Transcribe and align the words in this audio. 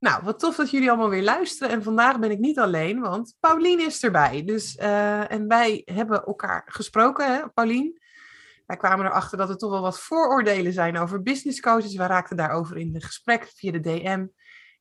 Nou, 0.00 0.22
wat 0.24 0.38
tof 0.38 0.56
dat 0.56 0.70
jullie 0.70 0.88
allemaal 0.88 1.08
weer 1.08 1.22
luisteren. 1.22 1.74
En 1.74 1.82
vandaag 1.82 2.18
ben 2.18 2.30
ik 2.30 2.38
niet 2.38 2.58
alleen, 2.58 3.00
want 3.00 3.34
Paulien 3.40 3.80
is 3.80 4.02
erbij. 4.02 4.44
Dus, 4.44 4.76
uh, 4.76 5.32
en 5.32 5.48
wij 5.48 5.82
hebben 5.84 6.24
elkaar 6.24 6.62
gesproken, 6.66 7.34
hè, 7.34 7.48
Paulien. 7.48 8.00
Wij 8.66 8.76
kwamen 8.76 9.06
erachter 9.06 9.38
dat 9.38 9.48
er 9.48 9.56
toch 9.56 9.70
wel 9.70 9.80
wat 9.80 10.00
vooroordelen 10.00 10.72
zijn 10.72 10.98
over 10.98 11.22
business 11.22 11.60
coaches. 11.60 11.94
We 11.94 12.06
raakten 12.06 12.36
daarover 12.36 12.76
in 12.76 12.94
het 12.94 13.04
gesprek 13.04 13.50
via 13.54 13.72
de 13.72 13.80
DM. 13.80 14.26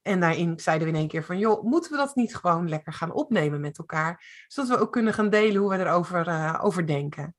En 0.02 0.20
daarin 0.20 0.60
zeiden 0.60 0.88
we 0.88 0.94
in 0.94 1.00
één 1.00 1.08
keer 1.08 1.24
van, 1.24 1.38
joh, 1.38 1.64
moeten 1.64 1.92
we 1.92 1.98
dat 1.98 2.16
niet 2.16 2.36
gewoon 2.36 2.70
lekker 2.70 2.94
gaan 2.94 3.14
opnemen 3.14 3.62
met 3.62 3.78
elkaar? 3.78 4.44
Zodat 4.48 4.70
we 4.70 4.84
ook 4.84 4.92
kunnen 4.92 5.14
gaan 5.14 5.30
delen 5.30 5.62
hoe 5.62 5.70
we 5.70 5.78
erover 5.78 6.28
uh, 6.28 6.60
over 6.62 6.88
denken. 6.88 7.36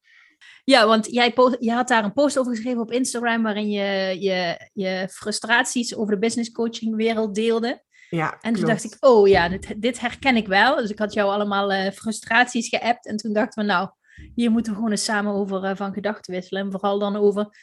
Ja, 0.64 0.86
want 0.86 1.06
jij 1.06 1.32
je 1.58 1.72
had 1.72 1.88
daar 1.88 2.04
een 2.04 2.12
post 2.12 2.38
over 2.38 2.52
geschreven 2.52 2.80
op 2.80 2.92
Instagram 2.92 3.42
waarin 3.42 3.70
je 3.70 4.16
je, 4.20 4.68
je 4.72 5.08
frustraties 5.12 5.96
over 5.96 6.14
de 6.14 6.20
business 6.20 6.52
coaching 6.52 6.96
wereld 6.96 7.34
deelde. 7.34 7.82
Ja, 8.10 8.38
en 8.40 8.54
toen 8.54 8.66
dacht 8.66 8.84
ik, 8.84 8.96
oh 9.00 9.28
ja, 9.28 9.48
dit, 9.48 9.74
dit, 9.76 10.00
herken 10.00 10.36
ik 10.36 10.46
wel. 10.46 10.76
Dus 10.76 10.90
ik 10.90 10.98
had 10.98 11.12
jou 11.12 11.30
allemaal 11.30 11.72
uh, 11.72 11.90
frustraties 11.90 12.68
geappt 12.68 13.06
en 13.06 13.16
toen 13.16 13.32
dachten 13.32 13.62
we, 13.62 13.68
nou, 13.68 13.88
hier 14.34 14.50
moeten 14.50 14.72
we 14.72 14.78
gewoon 14.78 14.92
eens 14.92 15.04
samen 15.04 15.32
over 15.32 15.64
uh, 15.64 15.76
van 15.76 15.92
gedachten 15.92 16.34
wisselen. 16.34 16.62
En 16.62 16.70
vooral 16.70 16.98
dan 16.98 17.16
over, 17.16 17.56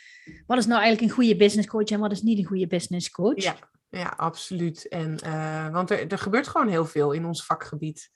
wat 0.45 0.57
is 0.57 0.65
nou 0.65 0.81
eigenlijk 0.81 1.01
een 1.01 1.17
goede 1.17 1.35
business 1.35 1.67
coach 1.67 1.87
en 1.87 1.99
wat 1.99 2.11
is 2.11 2.21
niet 2.21 2.37
een 2.37 2.45
goede 2.45 2.67
business 2.67 3.09
coach? 3.09 3.43
Ja, 3.43 3.55
ja 3.89 4.13
absoluut. 4.17 4.87
En, 4.87 5.19
uh, 5.25 5.69
want 5.69 5.91
er, 5.91 6.07
er 6.07 6.17
gebeurt 6.17 6.47
gewoon 6.47 6.67
heel 6.67 6.85
veel 6.85 7.11
in 7.11 7.25
ons 7.25 7.45
vakgebied. 7.45 8.09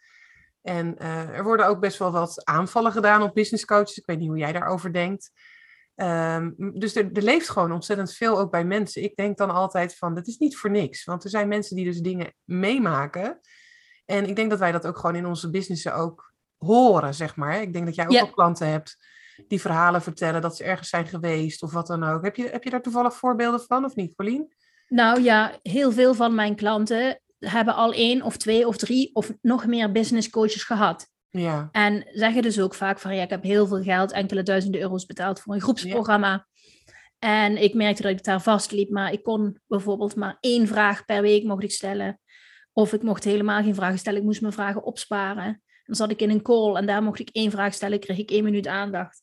En 0.62 0.95
uh, 1.02 1.38
er 1.38 1.44
worden 1.44 1.67
ook 1.67 1.80
best 1.80 1.98
wel 1.98 2.12
wat 2.12 2.45
aanvallen 2.45 2.92
gedaan 2.92 3.22
op 3.22 3.34
business 3.34 3.66
coaches. 3.66 3.98
Ik 3.98 4.06
weet 4.06 4.20
niet 4.20 4.28
hoe 4.28 4.38
jij 4.38 4.52
daarover 4.52 4.94
denkt. 4.94 5.31
Um, 5.95 6.56
dus 6.58 6.95
er, 6.95 7.09
er, 7.14 7.23
leeft 7.23 7.50
gewoon 7.50 7.72
ontzettend 7.72 8.14
veel 8.14 8.40
ook 8.40 8.52
bij 8.52 8.66
mensen. 8.66 9.04
Ik 9.04 9.16
denk 9.16 9.38
dan 9.38 9.52
altijd 9.52 9.95
van, 9.95 10.16
dat 10.16 10.28
is 10.28 10.38
niet 10.38 10.58
voor 10.58 10.70
niks. 10.70 11.04
Want 11.04 11.23
er 11.23 11.30
zijn 11.30 11.48
mensen 11.48 11.76
die 11.76 11.86
dus 11.86 12.00
dingen 12.00 12.34
meemaken. 12.44 13.39
En 14.06 14.28
ik 14.28 14.36
denk 14.36 14.50
dat 14.50 14.59
wij 14.59 14.72
dat 14.72 14.88
ook 14.88 14.98
gewoon 14.98 15.16
in 15.16 15.26
onze 15.26 15.50
businessen 15.50 15.95
ook 15.95 16.34
horen, 16.58 17.14
zeg 17.14 17.36
maar. 17.36 17.62
Ik 17.62 17.73
denk 17.73 17.86
dat 17.86 17.95
jij 17.95 18.22
ook 18.22 18.32
klanten 18.32 18.67
hebt 18.67 18.98
die 19.48 19.62
verhalen 19.62 20.02
vertellen 20.02 20.42
dat 20.42 20.56
ze 20.56 20.64
ergens 20.64 20.89
zijn 20.89 21.08
geweest 21.08 21.64
of 21.64 21.73
wat 21.73 21.88
dan 21.88 22.04
ook. 22.04 22.23
Heb 22.23 22.36
je, 22.36 22.50
heb 22.50 22.64
je 22.64 22.70
daar 22.70 22.82
toevallig 22.82 23.14
voorbeelden 23.14 23.62
van 23.62 23.86
of 23.86 23.95
niet, 23.95 24.16
Pauline? 24.16 24.48
Nou 24.88 25.22
ja, 25.22 25.59
heel 25.62 25.92
veel 25.92 26.14
van 26.14 26.36
mijn 26.36 26.56
klanten 26.56 27.22
hebben 27.50 27.75
al 27.75 27.94
één 27.94 28.22
of 28.22 28.38
twee 28.38 28.67
of 28.67 28.78
drie 28.78 29.16
of 29.16 29.34
nog 29.42 29.66
meer 29.66 29.92
business 29.92 30.30
coaches 30.30 30.64
gehad. 30.64 31.09
Ja. 31.30 31.70
En 31.72 32.08
zeggen 32.14 32.42
dus 32.42 32.59
ook 32.59 32.73
vaak 32.73 33.00
van 33.00 33.16
ja, 33.16 33.23
ik 33.23 33.30
heb 33.30 33.44
heel 33.44 33.67
veel 33.67 33.81
geld, 33.81 34.11
enkele 34.11 34.44
duizenden 34.44 34.81
euro's 34.81 35.06
betaald 35.06 35.39
voor 35.39 35.53
een 35.53 35.61
groepsprogramma. 35.61 36.30
Ja. 36.30 36.48
En 37.20 37.61
ik 37.61 37.73
merkte 37.73 38.02
dat 38.02 38.11
ik 38.11 38.23
daar 38.23 38.42
vastliep, 38.42 38.89
maar 38.89 39.11
ik 39.11 39.23
kon 39.23 39.59
bijvoorbeeld 39.67 40.16
maar 40.16 40.38
één 40.39 40.67
vraag 40.67 41.06
per 41.06 41.22
week 41.22 41.44
mocht 41.44 41.64
ik 41.64 41.72
stellen. 41.72 42.20
Of 42.73 42.94
ik 42.94 43.02
mocht 43.02 43.23
helemaal 43.23 43.64
geen 43.64 43.76
vragen 43.76 44.00
stellen, 44.00 44.20
ik 44.20 44.26
moest 44.26 44.42
mijn 44.42 44.54
vragen 44.54 44.83
opsparen. 44.83 45.61
Dan 45.86 45.95
zat 45.95 46.11
ik 46.11 46.21
in 46.21 46.30
een 46.30 46.42
call 46.42 46.76
en 46.76 46.86
daar 46.86 47.04
mocht 47.04 47.20
ik 47.20 47.30
één 47.32 47.52
vraag 47.52 47.73
stellen, 47.73 47.99
kreeg 47.99 48.17
ik 48.17 48.32
één 48.32 48.43
minuut 48.43 48.67
aandacht. 48.67 49.21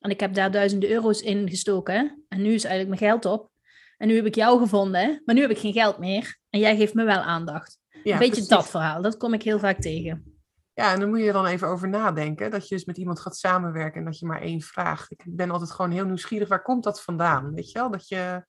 En 0.00 0.10
ik 0.10 0.20
heb 0.20 0.34
daar 0.34 0.50
duizenden 0.50 0.90
euro's 0.90 1.20
in 1.20 1.48
gestoken. 1.48 2.24
En 2.28 2.42
nu 2.42 2.54
is 2.54 2.64
eigenlijk 2.64 3.00
mijn 3.00 3.12
geld 3.12 3.24
op. 3.24 3.50
En 3.96 4.08
nu 4.08 4.16
heb 4.16 4.26
ik 4.26 4.34
jou 4.34 4.58
gevonden, 4.58 5.22
maar 5.24 5.34
nu 5.34 5.40
heb 5.40 5.50
ik 5.50 5.58
geen 5.58 5.72
geld 5.72 5.98
meer. 5.98 6.38
En 6.50 6.60
jij 6.60 6.76
geeft 6.76 6.94
me 6.94 7.04
wel 7.04 7.20
aandacht. 7.20 7.78
Ja, 7.88 8.12
een 8.12 8.18
beetje 8.18 8.30
precies. 8.30 8.48
dat 8.48 8.68
verhaal, 8.68 9.02
dat 9.02 9.16
kom 9.16 9.34
ik 9.34 9.42
heel 9.42 9.58
vaak 9.58 9.80
tegen. 9.80 10.34
Ja, 10.74 10.92
en 10.92 11.00
dan 11.00 11.08
moet 11.08 11.20
je 11.20 11.32
dan 11.32 11.46
even 11.46 11.68
over 11.68 11.88
nadenken. 11.88 12.50
Dat 12.50 12.68
je 12.68 12.74
dus 12.74 12.84
met 12.84 12.96
iemand 12.96 13.20
gaat 13.20 13.36
samenwerken 13.36 13.98
en 13.98 14.04
dat 14.04 14.18
je 14.18 14.26
maar 14.26 14.40
één 14.40 14.60
vraagt. 14.60 15.10
Ik 15.10 15.22
ben 15.24 15.50
altijd 15.50 15.70
gewoon 15.70 15.90
heel 15.90 16.04
nieuwsgierig, 16.04 16.48
waar 16.48 16.62
komt 16.62 16.84
dat 16.84 17.02
vandaan? 17.02 17.54
Weet 17.54 17.70
je 17.70 17.78
wel, 17.78 17.90
dat 17.90 18.08
je... 18.08 18.44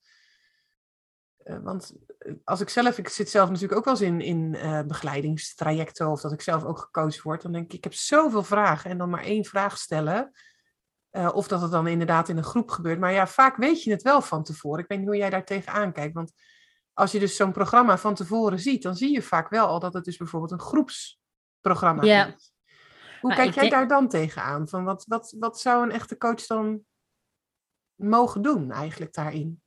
Uh, 1.44 1.58
want 1.62 1.92
als 2.44 2.60
ik 2.60 2.68
zelf, 2.68 2.98
ik 2.98 3.08
zit 3.08 3.30
zelf 3.30 3.48
natuurlijk 3.48 3.78
ook 3.78 3.84
wel 3.84 3.94
eens 3.94 4.02
in, 4.02 4.20
in 4.20 4.54
uh, 4.54 4.82
begeleidingstrajecten 4.82 6.10
of 6.10 6.20
dat 6.20 6.32
ik 6.32 6.40
zelf 6.40 6.64
ook 6.64 6.78
gecoacht 6.78 7.22
word. 7.22 7.42
Dan 7.42 7.52
denk 7.52 7.64
ik, 7.64 7.72
ik 7.72 7.84
heb 7.84 7.94
zoveel 7.94 8.42
vragen 8.42 8.90
en 8.90 8.98
dan 8.98 9.10
maar 9.10 9.22
één 9.22 9.44
vraag 9.44 9.78
stellen. 9.78 10.32
Uh, 11.16 11.34
of 11.34 11.48
dat 11.48 11.60
het 11.60 11.70
dan 11.70 11.86
inderdaad 11.86 12.28
in 12.28 12.36
een 12.36 12.44
groep 12.44 12.70
gebeurt. 12.70 12.98
Maar 12.98 13.12
ja, 13.12 13.26
vaak 13.26 13.56
weet 13.56 13.82
je 13.82 13.90
het 13.90 14.02
wel 14.02 14.22
van 14.22 14.42
tevoren. 14.42 14.82
Ik 14.82 14.88
weet 14.88 14.98
niet 14.98 15.06
hoe 15.06 15.16
jij 15.16 15.30
daar 15.30 15.44
tegenaan 15.44 15.92
kijkt. 15.92 16.14
Want 16.14 16.32
als 16.92 17.12
je 17.12 17.18
dus 17.18 17.36
zo'n 17.36 17.52
programma 17.52 17.98
van 17.98 18.14
tevoren 18.14 18.58
ziet, 18.58 18.82
dan 18.82 18.96
zie 18.96 19.12
je 19.12 19.22
vaak 19.22 19.48
wel 19.48 19.66
al 19.66 19.78
dat 19.78 19.94
het 19.94 20.04
dus 20.04 20.16
bijvoorbeeld 20.16 20.52
een 20.52 20.60
groepsprogramma 20.60 22.02
ja. 22.02 22.26
is. 22.26 22.52
Hoe 23.20 23.30
maar 23.30 23.38
kijk 23.38 23.54
jij 23.54 23.62
denk... 23.62 23.74
daar 23.74 23.88
dan 23.88 24.08
tegenaan? 24.08 24.68
Van 24.68 24.84
wat, 24.84 25.04
wat, 25.06 25.34
wat 25.38 25.60
zou 25.60 25.82
een 25.82 25.92
echte 25.92 26.16
coach 26.16 26.46
dan 26.46 26.80
mogen 27.94 28.42
doen 28.42 28.70
eigenlijk 28.70 29.12
daarin? 29.12 29.62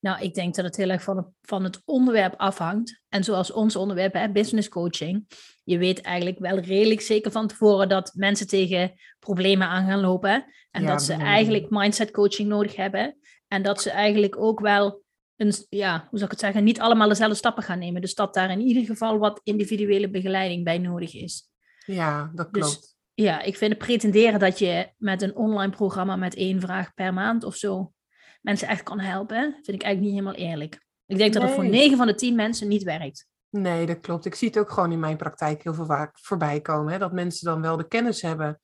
Nou, 0.00 0.20
ik 0.20 0.34
denk 0.34 0.54
dat 0.54 0.64
het 0.64 0.76
heel 0.76 0.90
erg 0.90 1.02
van 1.02 1.16
het, 1.16 1.26
van 1.42 1.64
het 1.64 1.82
onderwerp 1.84 2.34
afhangt. 2.36 3.02
En 3.08 3.24
zoals 3.24 3.52
ons 3.52 3.76
onderwerp, 3.76 4.12
hè, 4.12 4.30
business 4.30 4.68
coaching. 4.68 5.26
Je 5.64 5.78
weet 5.78 6.00
eigenlijk 6.00 6.38
wel 6.38 6.58
redelijk 6.58 7.00
zeker 7.00 7.30
van 7.30 7.46
tevoren 7.46 7.88
dat 7.88 8.12
mensen 8.14 8.46
tegen 8.46 8.92
problemen 9.18 9.68
aan 9.68 9.86
gaan 9.86 10.00
lopen. 10.00 10.44
En 10.70 10.82
ja, 10.82 10.88
dat 10.88 11.02
ze 11.02 11.12
eigenlijk 11.12 11.66
mindset 11.70 12.10
coaching 12.10 12.48
nodig 12.48 12.76
hebben. 12.76 13.16
En 13.48 13.62
dat 13.62 13.82
ze 13.82 13.90
eigenlijk 13.90 14.38
ook 14.38 14.60
wel, 14.60 15.02
een, 15.36 15.52
ja, 15.68 15.98
hoe 15.98 16.18
zou 16.18 16.24
ik 16.24 16.30
het 16.30 16.40
zeggen, 16.40 16.64
niet 16.64 16.80
allemaal 16.80 17.08
dezelfde 17.08 17.36
stappen 17.36 17.62
gaan 17.62 17.78
nemen. 17.78 18.00
Dus 18.00 18.14
dat 18.14 18.34
daar 18.34 18.50
in 18.50 18.60
ieder 18.60 18.84
geval 18.84 19.18
wat 19.18 19.40
individuele 19.44 20.10
begeleiding 20.10 20.64
bij 20.64 20.78
nodig 20.78 21.14
is. 21.14 21.50
Ja, 21.86 22.30
dat 22.34 22.50
klopt. 22.50 22.80
Dus, 22.80 22.96
ja, 23.14 23.42
ik 23.42 23.56
vind 23.56 23.70
het 23.70 23.82
pretenderen 23.82 24.40
dat 24.40 24.58
je 24.58 24.88
met 24.96 25.22
een 25.22 25.36
online 25.36 25.72
programma 25.72 26.16
met 26.16 26.34
één 26.34 26.60
vraag 26.60 26.94
per 26.94 27.14
maand 27.14 27.44
of 27.44 27.56
zo 27.56 27.92
mensen 28.40 28.68
echt 28.68 28.82
kan 28.82 28.98
helpen, 28.98 29.52
vind 29.62 29.76
ik 29.76 29.82
eigenlijk 29.82 30.00
niet 30.00 30.24
helemaal 30.24 30.50
eerlijk. 30.50 30.80
Ik 31.06 31.16
denk 31.16 31.32
dat 31.32 31.42
het 31.42 31.52
voor 31.52 31.68
9 31.68 31.96
van 31.96 32.06
de 32.06 32.14
10 32.14 32.34
mensen 32.34 32.68
niet 32.68 32.82
werkt. 32.82 33.28
Nee, 33.50 33.86
dat 33.86 34.00
klopt. 34.00 34.24
Ik 34.24 34.34
zie 34.34 34.48
het 34.48 34.58
ook 34.58 34.70
gewoon 34.70 34.92
in 34.92 34.98
mijn 34.98 35.16
praktijk 35.16 35.62
heel 35.62 35.74
veel 35.74 35.86
vaak 35.86 36.18
voorbij 36.18 36.60
komen. 36.60 36.92
Hè? 36.92 36.98
Dat 36.98 37.12
mensen 37.12 37.44
dan 37.44 37.60
wel 37.60 37.76
de 37.76 37.88
kennis 37.88 38.22
hebben 38.22 38.60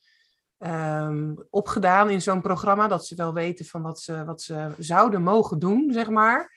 um, 0.59 1.47
opgedaan 1.51 2.11
in 2.11 2.23
zo'n 2.23 2.41
programma. 2.41 2.89
Dat 2.89 3.07
ze 3.07 3.15
wel 3.15 3.33
weten 3.33 3.65
van 3.65 3.83
wat 3.83 4.01
ze, 4.01 4.25
wat 4.25 4.43
ze 4.43 4.75
zouden 4.79 5.23
mogen 5.23 5.59
doen, 5.59 5.93
zeg 5.93 6.09
maar. 6.09 6.55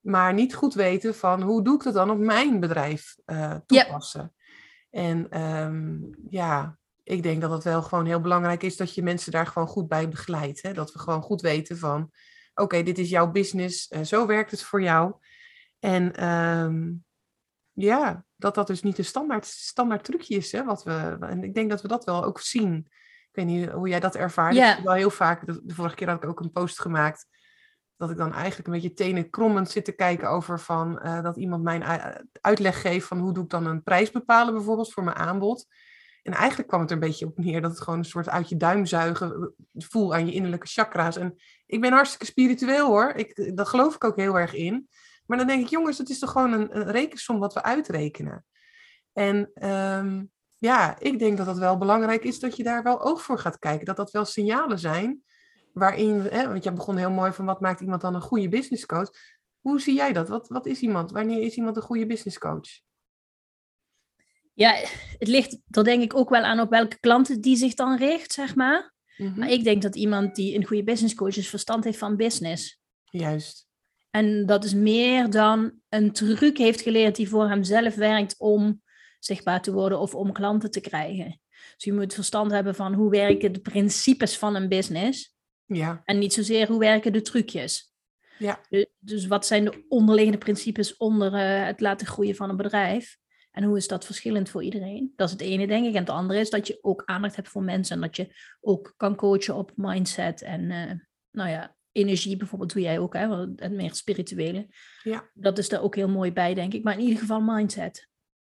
Maar 0.00 0.34
niet 0.34 0.54
goed 0.54 0.74
weten 0.74 1.14
van 1.14 1.42
hoe 1.42 1.64
doe 1.64 1.74
ik 1.74 1.82
dat 1.82 1.94
dan 1.94 2.10
op 2.10 2.18
mijn 2.18 2.60
bedrijf 2.60 3.16
uh, 3.26 3.54
toepassen. 3.66 4.32
Ja. 4.90 5.00
En 5.00 5.40
um, 5.40 6.10
ja, 6.28 6.78
ik 7.02 7.22
denk 7.22 7.40
dat 7.40 7.50
het 7.50 7.64
wel 7.64 7.82
gewoon 7.82 8.06
heel 8.06 8.20
belangrijk 8.20 8.62
is 8.62 8.76
dat 8.76 8.94
je 8.94 9.02
mensen 9.02 9.32
daar 9.32 9.46
gewoon 9.46 9.68
goed 9.68 9.88
bij 9.88 10.08
begeleidt. 10.08 10.62
Hè? 10.62 10.72
Dat 10.72 10.92
we 10.92 10.98
gewoon 10.98 11.22
goed 11.22 11.40
weten 11.40 11.78
van 11.78 12.10
oké, 12.54 12.62
okay, 12.62 12.82
dit 12.82 12.98
is 12.98 13.10
jouw 13.10 13.30
business, 13.30 13.90
uh, 13.90 14.02
zo 14.02 14.26
werkt 14.26 14.50
het 14.50 14.62
voor 14.62 14.82
jou. 14.82 15.14
En 15.78 16.28
um, 16.28 17.04
ja, 17.72 18.24
dat 18.36 18.54
dat 18.54 18.66
dus 18.66 18.82
niet 18.82 18.98
een 18.98 19.04
standaard, 19.04 19.46
standaard 19.46 20.04
trucje 20.04 20.34
is. 20.34 20.52
Hè, 20.52 20.64
wat 20.64 20.84
we, 20.84 21.16
en 21.20 21.44
ik 21.44 21.54
denk 21.54 21.70
dat 21.70 21.82
we 21.82 21.88
dat 21.88 22.04
wel 22.04 22.24
ook 22.24 22.40
zien. 22.40 22.74
Ik 23.32 23.44
weet 23.44 23.46
niet 23.46 23.70
hoe 23.70 23.88
jij 23.88 24.00
dat 24.00 24.14
ervaart. 24.14 24.54
Ja. 24.54 24.78
Ik 24.78 24.84
wel 24.84 24.94
heel 24.94 25.10
vaak, 25.10 25.46
de, 25.46 25.60
de, 25.64 25.74
vorige 25.74 25.94
keer 25.94 26.08
had 26.08 26.22
ik 26.22 26.28
ook 26.28 26.40
een 26.40 26.52
post 26.52 26.80
gemaakt. 26.80 27.26
Dat 27.96 28.10
ik 28.10 28.16
dan 28.16 28.32
eigenlijk 28.32 28.66
een 28.66 28.72
beetje 28.72 28.92
tenen 28.92 29.30
krommend 29.30 29.70
zit 29.70 29.84
te 29.84 29.92
kijken 29.92 30.28
over 30.28 30.60
van 30.60 31.00
uh, 31.04 31.22
dat 31.22 31.36
iemand 31.36 31.62
mij 31.62 31.82
uitleg 32.40 32.80
geeft 32.80 33.06
van 33.06 33.18
hoe 33.18 33.32
doe 33.32 33.44
ik 33.44 33.50
dan 33.50 33.66
een 33.66 33.82
prijs 33.82 34.10
bepalen 34.10 34.54
bijvoorbeeld 34.54 34.92
voor 34.92 35.04
mijn 35.04 35.16
aanbod. 35.16 35.66
En 36.22 36.32
eigenlijk 36.32 36.68
kwam 36.68 36.80
het 36.80 36.90
er 36.90 36.96
een 36.96 37.02
beetje 37.02 37.26
op 37.26 37.38
neer 37.38 37.60
dat 37.60 37.70
het 37.70 37.80
gewoon 37.80 37.98
een 37.98 38.04
soort 38.04 38.28
uit 38.28 38.48
je 38.48 38.56
duim 38.56 38.86
zuigen 38.86 39.54
voel 39.74 40.14
aan 40.14 40.26
je 40.26 40.32
innerlijke 40.32 40.66
chakra's. 40.66 41.16
En 41.16 41.34
ik 41.66 41.80
ben 41.80 41.92
hartstikke 41.92 42.26
spiritueel 42.26 42.86
hoor. 42.86 43.12
Ik, 43.14 43.56
daar 43.56 43.66
geloof 43.66 43.94
ik 43.94 44.04
ook 44.04 44.16
heel 44.16 44.38
erg 44.38 44.54
in. 44.54 44.88
Maar 45.26 45.38
dan 45.38 45.46
denk 45.46 45.62
ik, 45.62 45.68
jongens, 45.68 45.98
het 45.98 46.08
is 46.08 46.18
toch 46.18 46.30
gewoon 46.30 46.52
een, 46.52 46.90
rekensom 46.90 47.38
wat 47.38 47.54
we 47.54 47.62
uitrekenen. 47.62 48.44
En 49.12 49.68
um, 49.68 50.30
ja, 50.58 50.98
ik 50.98 51.18
denk 51.18 51.36
dat 51.36 51.46
het 51.46 51.58
wel 51.58 51.78
belangrijk 51.78 52.24
is 52.24 52.38
dat 52.38 52.56
je 52.56 52.62
daar 52.62 52.82
wel 52.82 53.02
oog 53.02 53.22
voor 53.22 53.38
gaat 53.38 53.58
kijken. 53.58 53.86
Dat 53.86 53.96
dat 53.96 54.10
wel 54.10 54.24
signalen 54.24 54.78
zijn 54.78 55.22
waarin, 55.72 56.20
hè, 56.20 56.48
want 56.48 56.64
jij 56.64 56.72
begon 56.72 56.96
heel 56.96 57.10
mooi 57.10 57.32
van 57.32 57.44
wat 57.44 57.60
maakt 57.60 57.80
iemand 57.80 58.00
dan 58.00 58.14
een 58.14 58.20
goede 58.20 58.48
business 58.48 58.86
coach. 58.86 59.10
Hoe 59.60 59.80
zie 59.80 59.94
jij 59.94 60.12
dat? 60.12 60.28
Wat, 60.28 60.48
wat 60.48 60.66
is 60.66 60.80
iemand? 60.80 61.10
Wanneer 61.10 61.42
is 61.42 61.56
iemand 61.56 61.76
een 61.76 61.82
goede 61.82 62.06
business 62.06 62.38
coach? 62.38 62.80
Ja, 64.54 64.74
het 65.18 65.28
ligt 65.28 65.58
er 65.70 65.84
denk 65.84 66.02
ik 66.02 66.16
ook 66.16 66.30
wel 66.30 66.42
aan 66.42 66.60
op 66.60 66.70
welke 66.70 66.98
klanten 67.00 67.40
die 67.40 67.56
zich 67.56 67.74
dan 67.74 67.96
richt, 67.96 68.32
zeg 68.32 68.54
maar. 68.54 68.92
Mhm. 69.16 69.38
Maar 69.38 69.50
ik 69.50 69.64
denk 69.64 69.82
dat 69.82 69.96
iemand 69.96 70.34
die 70.34 70.56
een 70.56 70.66
goede 70.66 70.84
business 70.84 71.14
coach 71.14 71.36
is, 71.36 71.48
verstand 71.48 71.84
heeft 71.84 71.98
van 71.98 72.16
business. 72.16 72.80
Juist. 73.10 73.66
En 74.10 74.46
dat 74.46 74.64
is 74.64 74.74
meer 74.74 75.30
dan 75.30 75.72
een 75.88 76.12
truc 76.12 76.58
heeft 76.58 76.80
geleerd 76.80 77.16
die 77.16 77.28
voor 77.28 77.48
hemzelf 77.48 77.94
werkt 77.94 78.34
om 78.38 78.82
zichtbaar 79.18 79.62
te 79.62 79.72
worden 79.72 80.00
of 80.00 80.14
om 80.14 80.32
klanten 80.32 80.70
te 80.70 80.80
krijgen. 80.80 81.40
Dus 81.74 81.84
je 81.84 81.92
moet 81.92 82.14
verstand 82.14 82.50
hebben 82.50 82.74
van 82.74 82.94
hoe 82.94 83.10
werken 83.10 83.52
de 83.52 83.60
principes 83.60 84.38
van 84.38 84.54
een 84.54 84.68
business. 84.68 85.34
Ja. 85.66 86.02
En 86.04 86.18
niet 86.18 86.32
zozeer 86.32 86.68
hoe 86.68 86.78
werken 86.78 87.12
de 87.12 87.22
trucjes. 87.22 87.92
Ja. 88.38 88.60
Dus 88.98 89.26
wat 89.26 89.46
zijn 89.46 89.64
de 89.64 89.84
onderliggende 89.88 90.38
principes 90.38 90.96
onder 90.96 91.32
uh, 91.32 91.66
het 91.66 91.80
laten 91.80 92.06
groeien 92.06 92.36
van 92.36 92.50
een 92.50 92.56
bedrijf? 92.56 93.18
En 93.52 93.64
hoe 93.64 93.76
is 93.76 93.88
dat 93.88 94.04
verschillend 94.04 94.50
voor 94.50 94.62
iedereen? 94.62 95.12
Dat 95.16 95.26
is 95.26 95.32
het 95.32 95.42
ene, 95.42 95.66
denk 95.66 95.86
ik. 95.86 95.94
En 95.94 96.00
het 96.00 96.10
andere 96.10 96.40
is 96.40 96.50
dat 96.50 96.66
je 96.66 96.78
ook 96.82 97.02
aandacht 97.04 97.36
hebt 97.36 97.48
voor 97.48 97.62
mensen. 97.62 97.96
En 97.96 98.02
dat 98.02 98.16
je 98.16 98.34
ook 98.60 98.94
kan 98.96 99.16
coachen 99.16 99.54
op 99.54 99.72
mindset 99.74 100.42
en 100.42 100.60
uh, 100.60 100.92
nou 101.30 101.50
ja, 101.50 101.76
energie 101.92 102.36
bijvoorbeeld 102.36 102.72
doe 102.72 102.82
jij 102.82 102.98
ook, 102.98 103.14
hè? 103.14 103.28
Het 103.56 103.72
meer 103.72 103.94
spirituele. 103.94 104.66
Ja. 105.02 105.30
Dat 105.34 105.58
is 105.58 105.68
daar 105.68 105.82
ook 105.82 105.94
heel 105.94 106.08
mooi 106.08 106.32
bij, 106.32 106.54
denk 106.54 106.72
ik. 106.72 106.82
Maar 106.82 106.94
in 106.94 107.00
ieder 107.00 107.18
geval 107.18 107.40
mindset. 107.40 108.10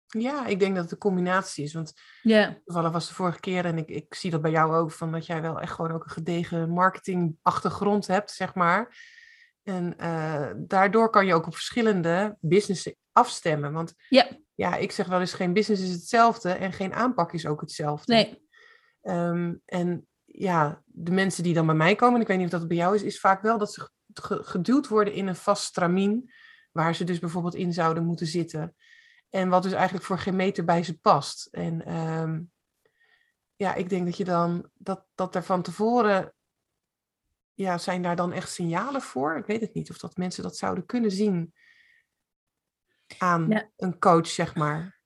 Ja, 0.07 0.47
ik 0.47 0.61
denk 0.61 0.75
dat 0.75 0.83
het 0.83 0.93
een 0.93 0.99
combinatie 0.99 1.65
is. 1.65 1.73
Want 1.73 1.93
ja. 2.23 2.61
toevallig 2.65 2.93
was 2.93 3.09
de 3.09 3.15
vorige 3.15 3.41
keer, 3.41 3.65
en 3.65 3.79
ik, 3.79 3.89
ik 3.89 4.15
zie 4.15 4.31
dat 4.31 4.43
bij 4.43 4.51
jou 4.51 4.75
ook, 4.75 4.93
van 4.93 5.13
dat 5.13 5.27
jij 5.27 5.43
wel 5.43 5.61
echt 5.61 5.73
gewoon 5.73 5.93
ook 5.93 6.05
een 6.05 6.11
gedegen 6.11 6.71
marketingachtergrond 6.71 8.07
hebt, 8.07 8.31
zeg 8.31 8.55
maar. 8.55 8.97
En 9.63 9.95
uh, 10.01 10.51
daardoor 10.57 11.11
kan 11.11 11.27
je 11.27 11.35
ook 11.35 11.47
op 11.47 11.55
verschillende 11.55 12.37
businessen 12.41 12.97
afstemmen. 13.13 13.73
Want 13.73 13.95
ja. 14.09 14.29
Ja, 14.59 14.77
ik 14.77 14.93
zeg 14.93 15.07
wel 15.07 15.21
eens, 15.21 15.33
geen 15.33 15.53
business 15.53 15.83
is 15.83 15.91
hetzelfde 15.91 16.51
en 16.51 16.73
geen 16.73 16.95
aanpak 16.95 17.33
is 17.33 17.47
ook 17.47 17.61
hetzelfde. 17.61 18.15
Nee. 18.15 18.49
Um, 19.03 19.63
en 19.65 20.07
ja, 20.25 20.83
de 20.85 21.11
mensen 21.11 21.43
die 21.43 21.55
dan 21.55 21.67
bij 21.67 21.75
mij 21.75 21.95
komen, 21.95 22.15
en 22.15 22.21
ik 22.21 22.27
weet 22.27 22.37
niet 22.37 22.53
of 22.53 22.59
dat 22.59 22.69
bij 22.69 22.77
jou 22.77 22.95
is, 22.95 23.03
is 23.03 23.21
vaak 23.21 23.43
wel 23.43 23.59
dat 23.59 23.73
ze 23.73 23.91
geduwd 24.25 24.89
worden 24.89 25.13
in 25.13 25.27
een 25.27 25.37
vast 25.37 25.65
stramien, 25.65 26.31
waar 26.73 26.95
ze 26.95 27.05
dus 27.05 27.19
bijvoorbeeld 27.19 27.55
in 27.55 27.73
zouden 27.73 28.05
moeten 28.05 28.27
zitten. 28.27 28.77
En 29.31 29.49
wat 29.49 29.63
dus 29.63 29.73
eigenlijk 29.73 30.05
voor 30.05 30.19
geen 30.19 30.37
meter 30.37 30.65
bij 30.65 30.83
ze 30.83 30.99
past. 30.99 31.47
En 31.51 31.95
um, 31.95 32.51
ja, 33.57 33.75
ik 33.75 33.89
denk 33.89 34.05
dat 34.05 34.17
je 34.17 34.25
dan, 34.25 34.71
dat, 34.75 35.07
dat 35.15 35.35
er 35.35 35.43
van 35.43 35.63
tevoren, 35.63 36.35
ja, 37.55 37.79
zijn 37.79 38.03
daar 38.03 38.17
dan 38.17 38.33
echt 38.33 38.51
signalen 38.51 39.03
voor? 39.03 39.37
Ik 39.37 39.47
weet 39.47 39.61
het 39.61 39.75
niet 39.75 39.91
of 39.91 39.99
dat 39.99 40.17
mensen 40.17 40.43
dat 40.43 40.57
zouden 40.57 40.87
kunnen 40.87 41.11
zien 41.11 41.53
aan 43.19 43.47
Ja. 43.49 43.71
een 43.77 43.99
coach, 43.99 44.27
zeg 44.27 44.55
maar. 44.55 44.97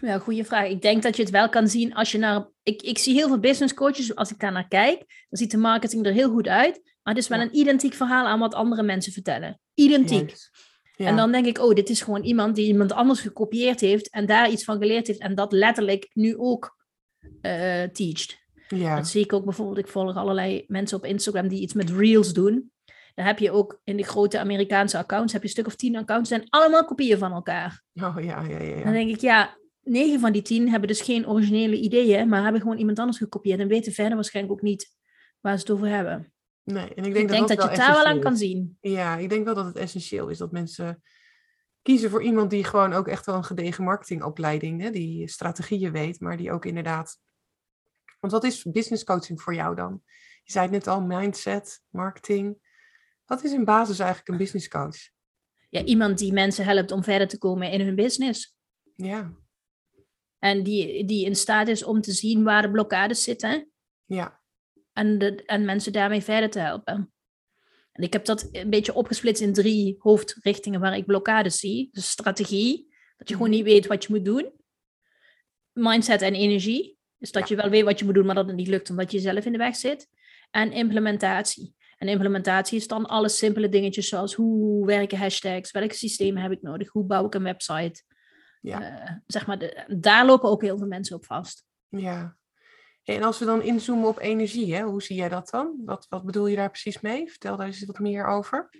Ja, 0.00 0.18
goede 0.18 0.44
vraag. 0.44 0.68
Ik 0.68 0.82
denk 0.82 1.02
dat 1.02 1.16
je 1.16 1.22
het 1.22 1.30
wel 1.30 1.48
kan 1.48 1.68
zien 1.68 1.94
als 1.94 2.12
je 2.12 2.18
naar. 2.18 2.48
Ik, 2.62 2.82
ik 2.82 2.98
zie 2.98 3.14
heel 3.14 3.28
veel 3.28 3.38
business 3.38 3.74
coaches, 3.74 4.14
als 4.14 4.30
ik 4.30 4.38
daar 4.38 4.52
naar 4.52 4.68
kijk, 4.68 4.98
dan 4.98 5.38
ziet 5.38 5.50
de 5.50 5.56
marketing 5.56 6.06
er 6.06 6.12
heel 6.12 6.30
goed 6.30 6.48
uit. 6.48 6.80
Maar 7.02 7.14
het 7.14 7.22
is 7.22 7.28
wel 7.28 7.38
Ja. 7.38 7.44
een 7.44 7.56
identiek 7.56 7.94
verhaal 7.94 8.26
aan 8.26 8.38
wat 8.38 8.54
andere 8.54 8.82
mensen 8.82 9.12
vertellen. 9.12 9.60
Identiek. 9.74 10.34
Ja. 10.96 11.06
En 11.06 11.16
dan 11.16 11.32
denk 11.32 11.46
ik, 11.46 11.58
oh, 11.58 11.74
dit 11.74 11.88
is 11.88 12.02
gewoon 12.02 12.22
iemand 12.22 12.54
die 12.56 12.66
iemand 12.66 12.92
anders 12.92 13.20
gekopieerd 13.20 13.80
heeft 13.80 14.10
en 14.10 14.26
daar 14.26 14.50
iets 14.50 14.64
van 14.64 14.78
geleerd 14.78 15.06
heeft 15.06 15.20
en 15.20 15.34
dat 15.34 15.52
letterlijk 15.52 16.10
nu 16.12 16.36
ook 16.36 16.76
eh 17.40 17.82
teacht. 17.82 18.38
ja. 18.68 18.96
Dat 18.96 19.08
zie 19.08 19.22
ik 19.24 19.32
ook 19.32 19.44
bijvoorbeeld, 19.44 19.78
ik 19.78 19.88
volg 19.88 20.16
allerlei 20.16 20.64
mensen 20.66 20.96
op 20.96 21.04
Instagram 21.04 21.48
die 21.48 21.60
iets 21.60 21.74
met 21.74 21.90
reels 21.90 22.32
doen. 22.32 22.72
Dan 23.14 23.24
heb 23.24 23.38
je 23.38 23.50
ook 23.50 23.80
in 23.84 23.96
de 23.96 24.02
grote 24.02 24.38
Amerikaanse 24.38 24.98
accounts, 24.98 25.32
heb 25.32 25.42
je 25.42 25.48
een 25.48 25.54
stuk 25.54 25.66
of 25.66 25.76
tien 25.76 25.96
accounts, 25.96 26.28
zijn 26.28 26.46
allemaal 26.48 26.84
kopieën 26.84 27.18
van 27.18 27.32
elkaar. 27.32 27.82
Oh 27.94 28.16
ja, 28.20 28.42
ja, 28.42 28.60
ja. 28.60 28.74
Dan 28.74 28.78
ja. 28.78 28.90
denk 28.92 29.10
ik, 29.10 29.20
ja, 29.20 29.58
negen 29.82 30.20
van 30.20 30.32
die 30.32 30.42
tien 30.42 30.70
hebben 30.70 30.88
dus 30.88 31.00
geen 31.00 31.28
originele 31.28 31.76
ideeën, 31.76 32.28
maar 32.28 32.42
hebben 32.42 32.60
gewoon 32.60 32.78
iemand 32.78 32.98
anders 32.98 33.18
gekopieerd 33.18 33.60
en 33.60 33.68
weten 33.68 33.92
verder 33.92 34.14
waarschijnlijk 34.14 34.54
ook 34.54 34.62
niet 34.62 34.96
waar 35.40 35.54
ze 35.54 35.60
het 35.60 35.70
over 35.70 35.88
hebben. 35.88 36.32
Nee, 36.62 36.94
en 36.94 37.04
ik 37.04 37.06
Ik 37.06 37.14
denk, 37.14 37.28
denk, 37.28 37.48
dat, 37.48 37.48
dat, 37.48 37.56
dat 37.56 37.64
je 37.64 37.70
het 37.70 37.86
daar 37.86 38.04
wel 38.04 38.12
aan 38.12 38.20
kan 38.20 38.36
zien. 38.36 38.76
Ja, 38.80 39.16
ik 39.16 39.28
denk 39.28 39.44
wel 39.44 39.54
dat 39.54 39.64
het 39.64 39.76
essentieel 39.76 40.28
is 40.28 40.38
dat 40.38 40.52
mensen 40.52 41.02
kiezen 41.82 42.10
voor 42.10 42.22
iemand 42.22 42.50
die 42.50 42.64
gewoon 42.64 42.92
ook 42.92 43.08
echt 43.08 43.26
wel 43.26 43.34
een 43.34 43.44
gedegen 43.44 43.84
marketingopleiding, 43.84 44.82
hè, 44.82 44.90
die 44.90 45.28
strategieën 45.28 45.92
weet, 45.92 46.20
maar 46.20 46.36
die 46.36 46.52
ook 46.52 46.64
inderdaad. 46.64 47.18
Want 48.20 48.32
wat 48.32 48.44
is 48.44 48.62
business 48.62 49.04
coaching 49.04 49.40
voor 49.40 49.54
jou 49.54 49.74
dan? 49.74 50.02
Je 50.42 50.52
zei 50.52 50.64
het 50.64 50.74
net 50.74 50.86
al, 50.86 51.00
mindset, 51.00 51.82
marketing. 51.88 52.68
Wat 53.30 53.44
is 53.44 53.52
in 53.52 53.64
basis 53.64 53.98
eigenlijk 53.98 54.28
een 54.28 54.36
business 54.36 54.68
coach? 54.68 54.96
Ja, 55.68 55.84
iemand 55.84 56.18
die 56.18 56.32
mensen 56.32 56.64
helpt 56.64 56.90
om 56.90 57.02
verder 57.04 57.28
te 57.28 57.38
komen 57.38 57.70
in 57.70 57.80
hun 57.80 57.94
business. 57.94 58.56
Ja, 58.96 59.32
En 60.38 60.62
die, 60.62 61.04
die 61.04 61.24
in 61.24 61.36
staat 61.36 61.68
is 61.68 61.82
om 61.84 62.00
te 62.00 62.12
zien 62.12 62.42
waar 62.42 62.62
de 62.62 62.70
blokkades 62.70 63.22
zitten. 63.22 63.70
ja, 64.04 64.40
en, 64.92 65.18
de, 65.18 65.44
en 65.44 65.64
mensen 65.64 65.92
daarmee 65.92 66.20
verder 66.20 66.50
te 66.50 66.58
helpen. 66.58 67.12
En 67.92 68.02
ik 68.02 68.12
heb 68.12 68.24
dat 68.24 68.48
een 68.52 68.70
beetje 68.70 68.94
opgesplitst 68.94 69.42
in 69.42 69.52
drie 69.52 69.96
hoofdrichtingen 69.98 70.80
waar 70.80 70.96
ik 70.96 71.06
blokkades 71.06 71.58
zie. 71.58 71.88
Dus 71.92 72.10
strategie, 72.10 72.94
dat 73.16 73.28
je 73.28 73.34
gewoon 73.34 73.48
Mhm. 73.50 73.58
niet 73.58 73.66
weet 73.68 73.86
wat 73.86 74.04
je 74.04 74.12
moet 74.14 74.24
doen. 74.24 74.52
Mindset 75.72 76.22
en 76.22 76.34
energie, 76.34 76.98
dus 77.18 77.32
dat 77.32 77.48
Ja. 77.48 77.54
je 77.56 77.62
wel 77.62 77.70
weet 77.70 77.84
wat 77.84 77.98
je 77.98 78.04
moet 78.04 78.14
doen, 78.14 78.26
maar 78.26 78.34
dat 78.34 78.46
het 78.46 78.56
niet 78.56 78.68
lukt 78.68 78.90
omdat 78.90 79.12
je 79.12 79.18
zelf 79.18 79.44
in 79.44 79.52
de 79.52 79.58
weg 79.58 79.76
zit. 79.76 80.08
En 80.50 80.72
implementatie. 80.72 81.74
En 82.00 82.08
implementatie 82.08 82.78
is 82.78 82.86
dan 82.86 83.06
alle 83.06 83.28
simpele 83.28 83.68
dingetjes 83.68 84.08
zoals 84.08 84.34
hoe 84.34 84.86
werken 84.86 85.18
hashtags, 85.18 85.70
welke 85.70 85.94
systemen 85.94 86.42
heb 86.42 86.52
ik 86.52 86.62
nodig, 86.62 86.88
hoe 86.88 87.04
bouw 87.04 87.26
ik 87.26 87.34
een 87.34 87.42
website. 87.42 88.02
ja, 88.60 88.82
Eh, 88.82 89.16
zeg 89.26 89.46
maar, 89.46 89.58
de, 89.58 89.84
daar 89.98 90.26
lopen 90.26 90.48
ook 90.50 90.62
heel 90.62 90.78
veel 90.78 90.86
mensen 90.86 91.16
op 91.16 91.24
vast. 91.24 91.64
ja. 91.88 92.38
En 93.04 93.22
als 93.22 93.38
we 93.38 93.44
dan 93.44 93.62
inzoomen 93.62 94.08
op 94.08 94.18
energie, 94.18 94.74
hè, 94.74 94.82
hoe 94.82 95.02
zie 95.02 95.16
jij 95.16 95.28
dat 95.28 95.48
dan? 95.50 95.82
Wat, 95.84 96.06
wat 96.08 96.24
bedoel 96.24 96.46
je 96.46 96.56
daar 96.56 96.70
precies 96.70 97.00
mee? 97.00 97.30
Vertel 97.30 97.56
daar 97.56 97.66
eens 97.66 97.84
wat 97.84 97.98
meer 97.98 98.26
over. 98.26 98.70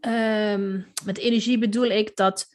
Ehm, 0.00 0.82
met 1.04 1.18
energie 1.18 1.58
bedoel 1.58 1.84
ik 1.90 2.16
dat 2.16 2.46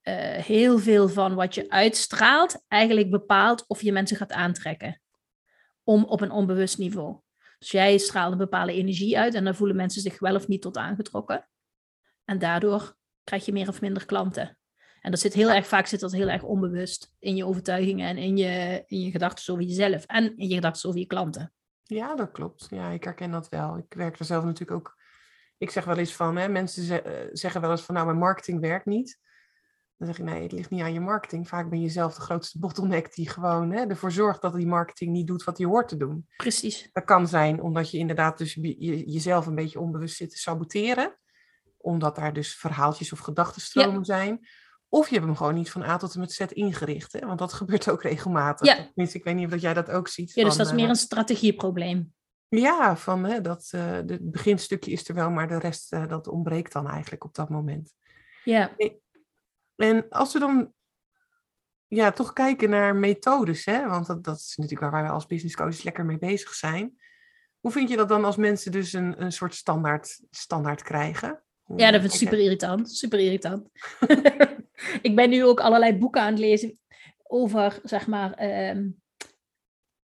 eh, 0.00 0.14
heel 0.44 0.78
veel 0.78 1.08
van 1.08 1.34
wat 1.34 1.54
je 1.54 1.70
uitstraalt 1.70 2.64
eigenlijk 2.68 3.10
bepaalt 3.10 3.64
of 3.66 3.82
je 3.82 3.92
mensen 3.92 4.16
gaat 4.16 4.32
aantrekken. 4.32 5.00
Om 5.84 6.04
op 6.04 6.20
een 6.20 6.30
onbewust 6.30 6.78
niveau. 6.78 7.20
Dus 7.60 7.70
jij 7.70 7.98
straalt 7.98 8.32
een 8.32 8.38
bepaalde 8.38 8.72
energie 8.72 9.18
uit 9.18 9.34
en 9.34 9.44
dan 9.44 9.54
voelen 9.54 9.76
mensen 9.76 10.02
zich 10.02 10.18
wel 10.18 10.34
of 10.34 10.48
niet 10.48 10.62
tot 10.62 10.76
aangetrokken. 10.76 11.48
En 12.24 12.38
daardoor 12.38 12.96
krijg 13.24 13.44
je 13.44 13.52
meer 13.52 13.68
of 13.68 13.80
minder 13.80 14.06
klanten. 14.06 14.58
En 15.00 15.10
dat 15.10 15.20
zit 15.20 15.32
heel 15.32 15.50
erg 15.50 15.66
vaak 15.66 15.86
zit 15.86 16.00
dat 16.00 16.12
heel 16.12 16.28
erg 16.28 16.42
onbewust 16.42 17.14
in 17.18 17.36
je 17.36 17.46
overtuigingen 17.46 18.08
en 18.08 18.16
in 18.16 18.36
je, 18.36 18.84
in 18.86 19.00
je 19.00 19.10
gedachten 19.10 19.52
over 19.52 19.64
jezelf 19.64 20.04
en 20.04 20.36
in 20.36 20.48
je 20.48 20.54
gedachten 20.54 20.88
over 20.88 21.00
je 21.00 21.06
klanten. 21.06 21.52
Ja, 21.82 22.14
dat 22.14 22.30
klopt. 22.30 22.66
Ja, 22.70 22.90
ik 22.90 23.04
herken 23.04 23.30
dat 23.30 23.48
wel. 23.48 23.76
Ik 23.78 23.94
werk 23.94 24.18
er 24.18 24.24
zelf 24.24 24.44
natuurlijk 24.44 24.78
ook. 24.78 24.96
Ik 25.58 25.70
zeg 25.70 25.84
wel 25.84 25.96
eens 25.96 26.14
van, 26.14 26.36
hè, 26.36 26.48
mensen 26.48 27.04
eh, 27.04 27.28
zeggen 27.32 27.60
wel 27.60 27.70
eens 27.70 27.82
van, 27.82 27.94
nou, 27.94 28.06
mijn 28.06 28.18
marketing 28.18 28.60
werkt 28.60 28.86
niet. 28.86 29.18
Dan 30.00 30.08
zeg 30.08 30.18
ik, 30.18 30.24
nee, 30.24 30.42
het 30.42 30.52
ligt 30.52 30.70
niet 30.70 30.80
aan 30.82 30.92
je 30.92 31.00
marketing. 31.00 31.48
Vaak 31.48 31.70
ben 31.70 31.80
je 31.80 31.88
zelf 31.88 32.14
de 32.14 32.20
grootste 32.20 32.58
bottleneck 32.58 33.14
die 33.14 33.28
gewoon 33.28 33.70
hè, 33.72 33.80
ervoor 33.86 34.12
zorgt 34.12 34.42
dat 34.42 34.54
die 34.54 34.66
marketing 34.66 35.10
niet 35.12 35.26
doet 35.26 35.44
wat 35.44 35.58
hij 35.58 35.66
hoort 35.66 35.88
te 35.88 35.96
doen. 35.96 36.26
Precies. 36.36 36.88
Dat 36.92 37.04
kan 37.04 37.28
zijn 37.28 37.60
omdat 37.62 37.90
je 37.90 37.98
inderdaad 37.98 38.38
dus 38.38 38.54
je- 38.54 38.84
je- 38.84 39.10
jezelf 39.10 39.46
een 39.46 39.54
beetje 39.54 39.80
onbewust 39.80 40.16
zit 40.16 40.30
te 40.30 40.38
saboteren. 40.38 41.18
Omdat 41.76 42.16
daar 42.16 42.32
dus 42.32 42.54
verhaaltjes 42.56 43.12
of 43.12 43.18
gedachtenstromen 43.18 44.04
zijn. 44.04 44.48
Of 44.88 45.08
je 45.08 45.14
hebt 45.14 45.26
hem 45.26 45.36
gewoon 45.36 45.54
niet 45.54 45.70
van 45.70 45.82
A 45.82 45.96
tot 45.96 46.14
en 46.14 46.20
met 46.20 46.32
Z 46.32 46.40
ingericht. 46.40 47.12
Hè? 47.12 47.26
Want 47.26 47.38
dat 47.38 47.52
gebeurt 47.60 47.90
ook 47.90 48.02
regelmatig. 48.02 48.66
Ja. 48.66 48.74
Tenminste, 48.84 49.18
ik 49.18 49.24
weet 49.24 49.34
niet 49.34 49.44
of 49.44 49.50
dat 49.50 49.60
jij 49.60 49.74
dat 49.74 49.90
ook 49.90 50.08
ziet. 50.08 50.34
Ja, 50.34 50.44
dus 50.44 50.48
van, 50.54 50.58
dat 50.58 50.66
is 50.66 50.72
eh, 50.72 50.78
meer 50.78 50.88
een 50.88 50.96
strategieprobleem. 50.96 52.12
ja, 52.48 52.96
van 52.96 53.24
hè, 53.24 53.40
dat 53.40 53.68
eh, 53.70 53.90
het 53.90 54.30
beginstukje 54.30 54.90
is 54.90 55.08
er 55.08 55.14
wel, 55.14 55.30
maar 55.30 55.48
de 55.48 55.58
rest 55.58 55.92
eh, 55.92 56.08
dat 56.08 56.28
ontbreekt 56.28 56.72
dan 56.72 56.88
eigenlijk 56.88 57.24
op 57.24 57.34
dat 57.34 57.48
moment. 57.48 57.94
Ja. 58.44 58.70
En 59.80 60.08
als 60.08 60.32
we 60.32 60.38
dan 60.38 60.72
ja, 61.86 62.10
toch 62.10 62.32
kijken 62.32 62.70
naar 62.70 62.96
methodes, 62.96 63.64
hè, 63.64 63.88
want 63.88 64.06
dat, 64.06 64.24
dat 64.24 64.36
is 64.36 64.54
natuurlijk 64.56 64.92
waar 64.92 65.02
wij 65.02 65.10
als 65.10 65.26
business 65.26 65.56
coaches 65.56 65.82
lekker 65.82 66.04
mee 66.04 66.18
bezig 66.18 66.54
zijn. 66.54 66.98
Hoe 67.60 67.72
vind 67.72 67.88
je 67.88 67.96
dat 67.96 68.08
dan 68.08 68.24
als 68.24 68.36
mensen 68.36 68.72
dus 68.72 68.92
een, 68.92 69.22
een 69.22 69.32
soort 69.32 69.54
standaard, 69.54 70.20
standaard 70.30 70.82
krijgen? 70.82 71.42
Ja, 71.76 71.90
dat 71.90 72.00
vind 72.00 72.12
ik 72.12 72.18
super 72.18 72.38
irritant. 72.38 72.90
Super 72.90 73.18
irritant. 73.18 73.68
ik 75.02 75.16
ben 75.16 75.30
nu 75.30 75.44
ook 75.44 75.60
allerlei 75.60 75.98
boeken 75.98 76.22
aan 76.22 76.30
het 76.30 76.38
lezen 76.38 76.78
over, 77.22 77.80
zeg 77.82 78.06
maar, 78.06 78.32
ehm, 78.32 78.88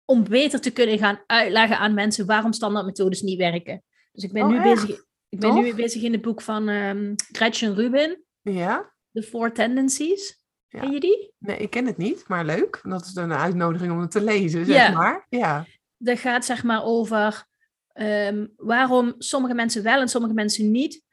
om 0.05 0.23
beter 0.23 0.61
te 0.61 0.71
kunnen 0.71 0.97
gaan 0.97 1.23
uitleggen 1.25 1.77
aan 1.77 1.93
mensen 1.93 2.25
waarom 2.25 2.53
standaardmethodes 2.53 3.21
niet 3.21 3.37
werken. 3.37 3.83
Dus 4.11 4.23
ik 4.23 4.31
ben 4.31 4.43
Oh, 4.43 4.49
nu 4.49 4.55
echt? 4.57 4.87
bezig. 4.87 5.05
Ik 5.29 5.39
ben 5.39 5.53
nu 5.53 5.75
bezig 5.75 6.01
in 6.01 6.11
het 6.11 6.21
boek 6.21 6.41
van 6.41 6.69
ehm, 6.69 7.13
Gretchen 7.15 7.75
Rubin, 7.75 8.23
Ja? 8.41 8.95
The 9.17 9.23
Four 9.23 9.51
Tendencies. 9.53 10.45
Ja. 10.67 10.79
Ken 10.79 10.91
je 10.91 10.99
die? 10.99 11.33
Nee, 11.37 11.57
ik 11.57 11.69
ken 11.69 11.85
het 11.85 11.97
niet, 11.97 12.27
maar 12.27 12.45
leuk. 12.45 12.79
Dat 12.83 13.05
is 13.05 13.15
een 13.15 13.33
uitnodiging 13.33 13.91
om 13.91 13.99
het 13.99 14.11
te 14.11 14.21
lezen, 14.21 14.65
zeg 14.65 14.75
Ja. 14.75 14.91
maar. 14.91 15.25
Ja. 15.29 15.65
Dat 15.97 16.19
gaat 16.19 16.45
zeg 16.45 16.63
maar 16.63 16.83
over 16.83 17.45
ehm, 17.93 18.47
waarom 18.55 19.15
sommige 19.17 19.53
mensen 19.53 19.83
wel 19.83 20.01
en 20.01 20.07
sommige 20.07 20.33
mensen 20.33 20.71
niet 20.71 21.03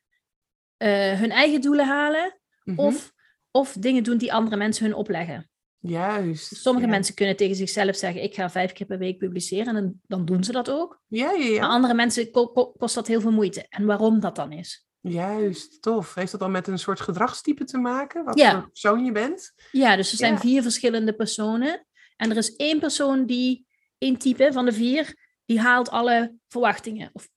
eh, 0.76 1.12
hun 1.12 1.30
eigen 1.30 1.60
doelen 1.60 1.86
halen. 1.86 2.38
Mhm. 2.64 2.78
Of, 2.78 3.12
of 3.50 3.72
dingen 3.72 4.02
doen 4.02 4.16
die 4.18 4.32
andere 4.32 4.56
mensen 4.56 4.84
hun 4.86 4.94
opleggen. 4.94 5.48
Juist. 5.78 6.56
Sommige 6.56 6.86
ja. 6.86 6.92
mensen 6.92 7.14
kunnen 7.14 7.36
tegen 7.36 7.56
zichzelf 7.56 7.96
zeggen, 7.96 8.22
ik 8.22 8.34
ga 8.34 8.50
vijf 8.50 8.72
keer 8.72 8.86
per 8.86 8.98
week 8.98 9.18
publiceren 9.18 9.66
en 9.66 9.74
dan, 9.74 10.00
dan 10.06 10.24
doen 10.24 10.44
ze 10.44 10.52
dat 10.52 10.70
ook. 10.70 11.02
Ja, 11.06 11.30
ja, 11.30 11.44
ja. 11.44 11.60
Maar 11.60 11.70
andere 11.70 11.94
mensen 11.94 12.30
ko- 12.30 12.48
ko- 12.48 12.72
kost 12.78 12.94
dat 12.94 13.06
heel 13.06 13.20
veel 13.20 13.32
moeite. 13.32 13.66
En 13.68 13.84
waarom 13.86 14.20
dat 14.20 14.36
dan 14.36 14.52
is? 14.52 14.86
Juist, 15.08 15.82
tof. 15.82 16.14
Heeft 16.14 16.30
dat 16.30 16.40
dan 16.40 16.50
met 16.50 16.66
een 16.68 16.78
soort 16.78 17.00
gedragstype 17.00 17.64
te 17.64 17.78
maken? 17.78 18.24
Wat 18.24 18.38
Ja. 18.38 18.52
voor 18.60 18.68
persoon 18.68 19.04
je 19.04 19.12
bent? 19.12 19.52
Ja, 19.72 19.96
dus 19.96 20.10
er 20.10 20.16
zijn 20.16 20.32
Ja. 20.32 20.38
vier 20.38 20.62
verschillende 20.62 21.14
personen. 21.14 21.86
En 22.16 22.30
er 22.30 22.36
is 22.36 22.56
één 22.56 22.78
persoon 22.80 23.26
die, 23.26 23.66
één 23.98 24.16
type 24.18 24.48
van 24.52 24.64
de 24.64 24.72
vier, 24.72 25.16
die 25.44 25.60
haalt 25.60 25.88
alle 25.90 26.34
verwachtingen. 26.48 27.10
Of, 27.12 27.28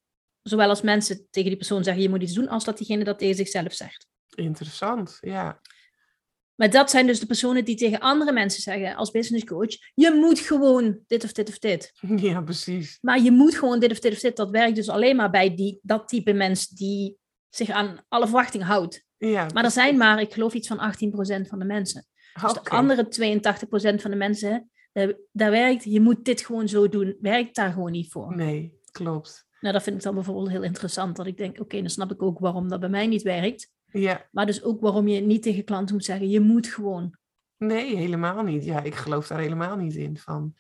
zowel 0.42 0.70
als 0.70 0.82
mensen 0.82 1.28
tegen 1.30 1.50
die 1.50 1.58
persoon 1.58 1.84
zeggen, 1.84 2.04
je 2.04 2.10
moet 2.10 2.22
iets 2.22 2.34
doen, 2.34 2.48
als 2.48 2.64
dat 2.64 2.78
diegene 2.78 3.04
dat 3.04 3.20
tegen 3.20 3.36
zichzelf 3.36 3.74
zegt. 3.74 4.08
Interessant, 4.36 5.18
ja. 5.22 5.62
Maar 6.56 6.70
dat 6.70 6.90
zijn 6.90 7.08
dus 7.08 7.20
de 7.20 7.26
personen 7.26 7.66
die 7.66 7.76
tegen 7.76 8.00
andere 8.00 8.32
mensen 8.32 8.62
zeggen, 8.62 8.96
als 8.96 9.12
business 9.12 9.46
coach, 9.46 9.78
je 9.94 10.12
moet 10.12 10.40
gewoon 10.40 11.00
dit 11.08 11.24
of 11.24 11.32
dit 11.32 11.50
of 11.50 11.60
dit. 11.60 11.92
Ja, 12.28 12.42
precies. 12.42 12.98
Maar 13.02 13.22
je 13.22 13.32
moet 13.32 13.56
gewoon 13.56 13.80
dit 13.80 13.92
of 13.92 14.00
dit 14.00 14.12
of 14.14 14.20
dit. 14.20 14.36
Dat 14.36 14.50
werkt 14.50 14.76
dus 14.76 14.90
alleen 14.90 15.16
maar 15.16 15.30
bij 15.30 15.56
die, 15.56 15.80
dat 15.82 16.08
type 16.08 16.34
mens 16.34 16.68
die 16.68 17.18
zich 17.50 17.70
aan 17.70 18.00
alle 18.08 18.26
verwachtingen 18.26 18.68
houdt. 18.68 19.06
Ja, 19.18 19.48
Maar 19.54 19.64
er 19.64 19.72
zijn 19.72 19.98
maar, 19.98 20.22
ik 20.22 20.34
geloof, 20.34 20.54
iets 20.54 20.68
van 20.68 20.78
18% 20.78 21.48
van 21.48 21.60
de 21.60 21.66
mensen. 21.66 22.06
Dus 22.42 22.54
de 22.54 22.70
andere 22.70 23.06
82% 23.98 24.02
van 24.02 24.12
de 24.12 24.18
mensen, 24.18 24.70
daar, 24.92 25.14
daar 25.32 25.52
werkt, 25.52 25.84
je 25.84 26.02
moet 26.02 26.26
dit 26.26 26.42
gewoon 26.42 26.68
zo 26.68 26.90
doen, 26.90 27.18
werkt 27.22 27.56
daar 27.56 27.72
gewoon 27.72 27.92
niet 27.92 28.12
voor. 28.12 28.36
Nee, 28.36 28.80
klopt. 28.92 29.46
Nou, 29.60 29.74
dat 29.74 29.84
vind 29.84 29.96
ik 29.96 30.04
dan 30.04 30.14
bijvoorbeeld 30.16 30.50
heel 30.50 30.64
interessant. 30.64 31.16
Dat 31.16 31.28
ik 31.28 31.38
denk, 31.38 31.60
oké, 31.60 31.80
dan 31.80 31.90
snap 31.90 32.12
ik 32.12 32.22
ook 32.22 32.40
waarom 32.40 32.70
dat 32.70 32.80
bij 32.80 32.90
mij 32.90 33.08
niet 33.08 33.22
werkt. 33.22 33.72
Ja, 33.86 34.28
Maar 34.32 34.46
dus 34.46 34.64
ook 34.64 34.82
waarom 34.82 35.08
je 35.08 35.22
niet 35.22 35.44
tegen 35.44 35.64
klanten 35.64 35.96
moet 35.96 36.06
zeggen, 36.06 36.30
je 36.30 36.40
moet 36.40 36.68
gewoon. 36.68 37.18
nee, 37.58 37.96
helemaal 37.96 38.44
niet. 38.44 38.64
Ja, 38.64 38.82
ik 38.82 38.96
geloof 38.96 39.28
daar 39.28 39.40
helemaal 39.40 39.76
niet 39.76 39.96
in. 39.96 40.18
Van, 40.18 40.54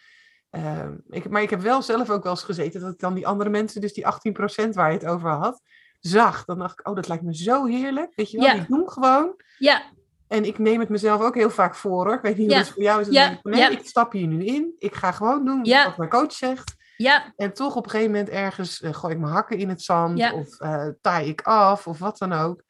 ehm, 0.49 0.95
ik, 1.09 1.29
maar 1.29 1.41
ik 1.41 1.49
heb 1.49 1.61
wel 1.61 1.81
zelf 1.81 2.09
ook 2.09 2.23
wel 2.23 2.31
eens 2.31 2.43
gezeten 2.43 2.81
dat 2.81 2.93
ik 2.93 2.99
dan 2.99 3.13
die 3.13 3.27
andere 3.27 3.49
mensen, 3.49 3.81
dus 3.81 3.93
die 3.93 4.05
18% 4.05 4.69
waar 4.75 4.91
je 4.91 4.97
het 4.97 5.07
over 5.07 5.29
had, 5.29 5.61
zag. 6.07 6.45
Dan 6.45 6.59
dacht 6.59 6.79
ik, 6.79 6.87
oh, 6.87 6.95
dat 6.95 7.07
lijkt 7.07 7.23
me 7.23 7.35
zo 7.35 7.65
heerlijk. 7.65 8.15
Weet 8.15 8.31
je 8.31 8.37
wel, 8.37 8.45
Ja. 8.47 8.53
die 8.53 8.65
doen 8.67 8.89
gewoon. 8.91 9.35
Ja, 9.57 9.81
En 10.27 10.45
ik 10.45 10.57
neem 10.59 10.79
het 10.79 10.89
mezelf 10.89 11.21
ook 11.21 11.35
heel 11.35 11.49
vaak 11.49 11.75
voor 11.75 12.05
hoor. 12.05 12.13
Ik 12.13 12.21
weet 12.21 12.37
niet 12.37 12.45
hoe 12.47 12.55
Ja. 12.55 12.61
het 12.61 12.69
voor 12.73 12.83
jou 12.83 13.01
is. 13.01 13.07
Ja. 13.07 13.31
ik, 13.31 13.39
Nee, 13.43 13.59
Ja. 13.59 13.69
ik 13.69 13.85
stap 13.87 14.11
hier 14.11 14.27
nu 14.27 14.45
in. 14.45 14.75
Ik 14.79 14.95
ga 14.95 15.11
gewoon 15.11 15.45
doen 15.45 15.63
wat 15.85 15.97
mijn 15.97 16.09
coach 16.09 16.31
zegt. 16.31 16.75
ja, 16.97 17.33
En 17.35 17.53
toch 17.53 17.75
op 17.75 17.83
een 17.83 17.89
gegeven 17.89 18.11
moment 18.11 18.29
ergens 18.29 18.81
eh, 18.81 18.93
gooi 18.93 19.13
ik 19.13 19.19
mijn 19.19 19.33
hakken 19.33 19.57
in 19.57 19.69
het 19.69 19.81
zand. 19.81 20.17
Of 20.33 20.59
eh 20.59 20.87
taai 21.01 21.27
ik 21.29 21.41
af. 21.41 21.87
Of 21.87 21.99
wat 21.99 22.17
dan 22.17 22.33
ook. 22.33 22.63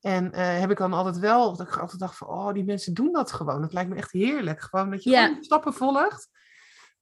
En 0.00 0.32
eh, 0.32 0.58
heb 0.60 0.70
ik 0.70 0.78
dan 0.78 0.92
altijd 0.92 1.18
wel, 1.18 1.56
dat 1.56 1.66
ik 1.66 1.76
altijd 1.76 2.00
dacht 2.00 2.16
van, 2.16 2.28
oh, 2.28 2.52
die 2.52 2.64
mensen 2.64 2.94
doen 2.94 3.12
dat 3.12 3.32
gewoon. 3.32 3.60
Dat 3.60 3.72
lijkt 3.72 3.90
me 3.90 3.96
echt 3.96 4.12
heerlijk. 4.12 4.60
Gewoon 4.60 4.90
dat 4.90 5.02
je 5.02 5.10
gewoon 5.16 5.42
stappen 5.42 5.72
volgt. 5.74 6.28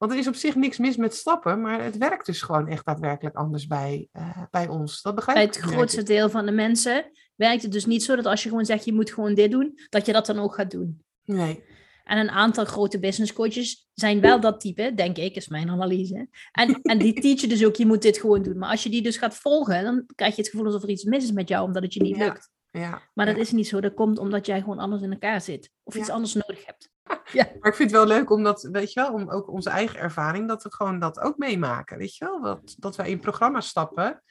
Want 0.00 0.12
er 0.12 0.18
is 0.18 0.28
op 0.28 0.34
zich 0.34 0.54
niks 0.54 0.78
mis 0.78 0.96
met 0.96 1.14
stappen, 1.14 1.60
maar 1.60 1.84
het 1.84 1.98
werkt 1.98 2.26
dus 2.26 2.42
gewoon 2.42 2.68
echt 2.68 2.84
daadwerkelijk 2.84 3.36
anders 3.36 3.66
bij, 3.66 4.08
eh, 4.12 4.42
bij 4.50 4.68
ons. 4.68 5.02
Dat 5.02 5.14
begrijp 5.14 5.36
bij 5.36 5.46
het 5.46 5.56
grootste 5.56 6.02
deel 6.02 6.30
van 6.30 6.46
de 6.46 6.52
mensen 6.52 7.10
werkt 7.34 7.62
het 7.62 7.72
dus 7.72 7.86
niet 7.86 8.02
zo 8.02 8.16
dat 8.16 8.26
als 8.26 8.42
je 8.42 8.48
gewoon 8.48 8.64
zegt, 8.64 8.84
je 8.84 8.92
moet 8.92 9.12
gewoon 9.12 9.34
dit 9.34 9.50
doen, 9.50 9.78
dat 9.88 10.06
je 10.06 10.12
dat 10.12 10.26
dan 10.26 10.38
ook 10.38 10.54
gaat 10.54 10.70
doen. 10.70 11.04
Nee, 11.24 11.64
En 12.04 12.18
een 12.18 12.30
aantal 12.30 12.64
grote 12.64 12.98
business 12.98 13.32
coaches 13.32 13.88
zijn 13.94 14.20
wel 14.20 14.40
dat 14.40 14.60
type, 14.60 14.92
denk 14.94 15.16
ik, 15.16 15.36
is 15.36 15.48
mijn 15.48 15.70
analyse. 15.70 16.28
En, 16.52 16.80
en 16.82 16.98
die 16.98 17.20
teachen 17.20 17.48
dus 17.48 17.64
ook, 17.64 17.76
je 17.76 17.86
moet 17.86 18.02
dit 18.02 18.18
gewoon 18.18 18.42
doen. 18.42 18.58
Maar 18.58 18.70
als 18.70 18.82
je 18.82 18.90
die 18.90 19.02
dus 19.02 19.16
gaat 19.16 19.34
volgen, 19.36 19.84
dan 19.84 20.06
krijg 20.14 20.36
je 20.36 20.42
het 20.42 20.50
gevoel 20.50 20.66
alsof 20.66 20.82
er 20.82 20.88
iets 20.88 21.04
mis 21.04 21.24
is 21.24 21.32
met 21.32 21.48
jou, 21.48 21.66
omdat 21.66 21.82
het 21.82 21.94
je 21.94 22.02
niet 22.02 22.16
Ja. 22.16 22.24
lukt. 22.24 22.50
Ja. 22.70 23.02
Maar 23.14 23.26
dat 23.26 23.34
ja. 23.34 23.40
is 23.40 23.52
niet 23.52 23.68
zo. 23.68 23.80
Dat 23.80 23.94
komt 23.94 24.18
omdat 24.18 24.46
jij 24.46 24.60
gewoon 24.60 24.78
anders 24.78 25.02
in 25.02 25.12
elkaar 25.12 25.40
zit. 25.40 25.70
Of 25.82 25.94
iets 25.94 26.06
Ja. 26.06 26.12
anders 26.14 26.34
nodig 26.34 26.66
hebt. 26.66 26.90
Maar 27.34 27.68
ik 27.68 27.74
vind 27.74 27.90
het 27.90 27.90
wel 27.90 28.06
leuk 28.06 28.30
om 28.30 28.42
dat, 28.42 28.62
weet 28.72 28.92
je 28.92 29.00
wel, 29.00 29.12
om 29.12 29.30
ook 29.30 29.48
onze 29.48 29.70
eigen 29.70 29.98
ervaring, 29.98 30.48
dat 30.48 30.62
we 30.62 30.72
gewoon 30.72 30.98
dat 30.98 31.20
ook 31.20 31.38
meemaken. 31.38 31.98
Weet 31.98 32.16
je 32.16 32.24
wel, 32.24 32.40
dat, 32.40 32.74
dat 32.78 32.96
wij 32.96 33.10
in 33.10 33.20
programma's 33.20 33.68
stappen 33.68 34.22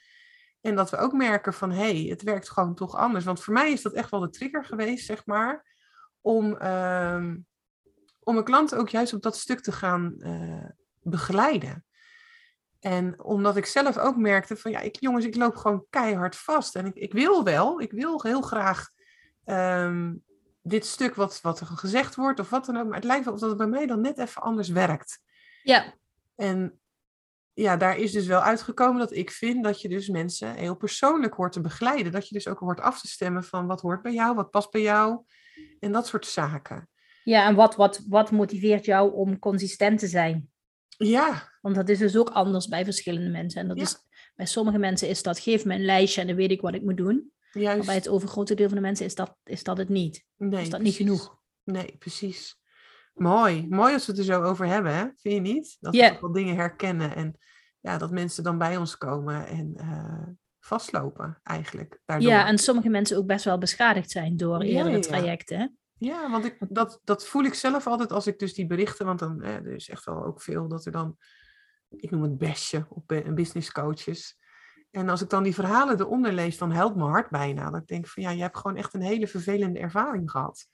en 0.60 0.74
dat 0.74 0.90
we 0.90 0.96
ook 0.96 1.12
merken 1.12 1.54
van, 1.54 1.70
hé, 1.70 1.90
hey, 1.90 2.10
het 2.10 2.22
werkt 2.22 2.50
gewoon 2.50 2.74
toch 2.74 2.96
anders. 2.96 3.24
Want 3.24 3.42
voor 3.42 3.52
mij 3.54 3.72
is 3.72 3.82
dat 3.82 3.92
echt 3.92 4.10
wel 4.10 4.20
de 4.20 4.30
trigger 4.30 4.64
geweest, 4.64 5.06
zeg 5.06 5.26
maar, 5.26 5.66
om, 6.20 6.56
ehm, 6.56 7.36
om 8.20 8.34
mijn 8.34 8.44
klanten 8.44 8.78
ook 8.78 8.88
juist 8.88 9.12
op 9.12 9.22
dat 9.22 9.36
stuk 9.36 9.60
te 9.60 9.72
gaan 9.72 10.14
eh, 10.18 10.68
begeleiden. 11.00 11.84
En 12.80 13.22
omdat 13.22 13.56
ik 13.56 13.66
zelf 13.66 13.98
ook 13.98 14.16
merkte 14.16 14.56
van, 14.56 14.70
ja, 14.70 14.80
ik, 14.80 15.00
jongens, 15.00 15.24
ik 15.24 15.36
loop 15.36 15.56
gewoon 15.56 15.86
keihard 15.90 16.36
vast. 16.36 16.76
En 16.76 16.86
ik, 16.86 16.94
ik 16.94 17.12
wil 17.12 17.44
wel, 17.44 17.80
ik 17.80 17.92
wil 17.92 18.22
heel 18.22 18.40
graag 18.40 18.88
ehm, 19.44 20.14
dit 20.62 20.86
stuk 20.86 21.14
wat, 21.14 21.40
wat 21.40 21.60
er 21.60 21.66
gezegd 21.66 22.14
wordt 22.14 22.40
of 22.40 22.50
wat 22.50 22.66
dan 22.66 22.76
ook. 22.76 22.86
Maar 22.86 22.94
het 22.94 23.04
lijkt 23.04 23.24
wel 23.24 23.34
of 23.34 23.40
dat 23.40 23.48
het 23.48 23.58
bij 23.58 23.66
mij 23.66 23.86
dan 23.86 24.00
net 24.00 24.18
even 24.18 24.42
anders 24.42 24.68
werkt. 24.68 25.20
Ja, 25.62 25.94
En 26.36 26.80
ja, 27.52 27.76
daar 27.76 27.96
is 27.96 28.12
dus 28.12 28.26
wel 28.26 28.40
uitgekomen 28.40 28.98
dat 28.98 29.12
ik 29.12 29.30
vind 29.30 29.64
dat 29.64 29.80
je 29.80 29.88
dus 29.88 30.08
mensen 30.08 30.54
heel 30.54 30.76
persoonlijk 30.76 31.34
hoort 31.34 31.52
te 31.52 31.60
begeleiden. 31.60 32.12
Dat 32.12 32.28
je 32.28 32.34
dus 32.34 32.48
ook 32.48 32.58
hoort 32.58 32.80
af 32.80 33.00
te 33.00 33.08
stemmen 33.08 33.44
van 33.44 33.66
wat 33.66 33.80
hoort 33.80 34.02
bij 34.02 34.12
jou, 34.12 34.34
wat 34.34 34.50
past 34.50 34.70
bij 34.70 34.82
jou 34.82 35.24
en 35.80 35.92
dat 35.92 36.06
soort 36.06 36.26
zaken. 36.26 36.88
ja 37.24 37.46
en 37.46 37.54
wat, 37.54 37.76
wat, 37.76 38.04
wat 38.08 38.30
motiveert 38.30 38.84
jou 38.84 39.12
om 39.12 39.38
consistent 39.38 39.98
te 39.98 40.06
zijn? 40.06 40.50
Ja, 41.08 41.48
Want 41.60 41.74
dat 41.74 41.88
is 41.88 41.98
dus 41.98 42.16
ook 42.16 42.30
anders 42.30 42.68
bij 42.68 42.84
verschillende 42.84 43.30
mensen. 43.30 43.60
En 43.60 43.68
dat 43.68 43.76
Ja. 43.76 43.82
is, 43.82 43.96
bij 44.34 44.46
sommige 44.46 44.78
mensen 44.78 45.08
is 45.08 45.22
dat, 45.22 45.38
geef 45.38 45.64
me 45.64 45.74
een 45.74 45.84
lijstje 45.84 46.20
en 46.20 46.26
dan 46.26 46.36
weet 46.36 46.50
ik 46.50 46.60
wat 46.60 46.74
ik 46.74 46.82
moet 46.82 46.96
doen. 46.96 47.32
Maar 47.52 47.62
juist. 47.62 47.86
bij 47.86 47.94
het 47.94 48.08
overgrote 48.08 48.54
deel 48.54 48.66
van 48.66 48.76
de 48.76 48.82
mensen 48.82 49.06
is 49.06 49.14
dat, 49.14 49.36
is 49.44 49.62
dat 49.62 49.78
het 49.78 49.88
niet. 49.88 50.24
nee, 50.36 50.62
is 50.62 50.70
dat 50.70 50.80
niet 50.80 50.94
genoeg. 50.94 51.38
Nee, 51.64 51.96
precies. 51.98 52.58
Mooi. 53.14 53.66
Mooi 53.68 53.92
als 53.92 54.06
we 54.06 54.12
het 54.12 54.20
er 54.20 54.26
zo 54.26 54.42
over 54.42 54.66
hebben, 54.66 54.94
hè? 54.94 55.04
vind 55.16 55.34
je 55.34 55.52
niet? 55.52 55.76
Dat 55.80 55.94
we 55.94 56.16
wel 56.20 56.32
dingen 56.32 56.56
herkennen 56.56 57.14
en 57.14 57.38
ja, 57.80 57.98
dat 57.98 58.10
mensen 58.10 58.42
dan 58.44 58.58
bij 58.58 58.76
ons 58.76 58.96
komen 58.98 59.46
en 59.46 59.72
eh, 59.76 60.26
vastlopen 60.60 61.38
eigenlijk. 61.42 62.00
Daardoor. 62.04 62.30
Ja, 62.30 62.46
en 62.46 62.58
sommige 62.58 62.88
mensen 62.88 63.16
ook 63.16 63.26
best 63.26 63.44
wel 63.44 63.58
beschadigd 63.58 64.10
zijn 64.10 64.36
door 64.36 64.64
Ja, 64.64 64.70
eerdere 64.76 64.96
ja. 64.96 65.00
trajecten. 65.02 65.78
Ja, 66.00 66.30
want 66.30 66.44
ik, 66.44 66.56
dat, 66.68 67.00
dat 67.04 67.26
voel 67.26 67.44
ik 67.44 67.54
zelf 67.54 67.86
altijd 67.86 68.12
als 68.12 68.26
ik 68.26 68.38
dus 68.38 68.54
die 68.54 68.66
berichten, 68.66 69.06
want 69.06 69.18
dan 69.18 69.42
eh, 69.42 69.54
er 69.54 69.74
is 69.74 69.88
echt 69.88 70.04
wel 70.04 70.24
ook 70.24 70.42
veel 70.42 70.68
dat 70.68 70.84
er 70.84 70.92
dan, 70.92 71.16
ik 71.88 72.10
noem 72.10 72.22
het 72.22 72.38
bestje 72.38 72.86
op 72.88 73.02
bu- 73.06 73.32
business 73.34 73.72
coaches. 73.72 74.38
En 74.90 75.08
als 75.08 75.22
ik 75.22 75.28
dan 75.28 75.42
die 75.42 75.54
verhalen 75.54 76.00
eronder 76.00 76.32
lees, 76.32 76.58
dan 76.58 76.72
helpt 76.72 76.96
mijn 76.96 77.10
hart 77.10 77.30
bijna. 77.30 77.70
Dat 77.70 77.80
ik 77.80 77.86
denk 77.86 78.06
van 78.06 78.22
ja, 78.22 78.30
je 78.30 78.42
hebt 78.42 78.56
gewoon 78.56 78.76
echt 78.76 78.94
een 78.94 79.02
hele 79.02 79.26
vervelende 79.26 79.78
ervaring 79.78 80.30
gehad. 80.30 80.66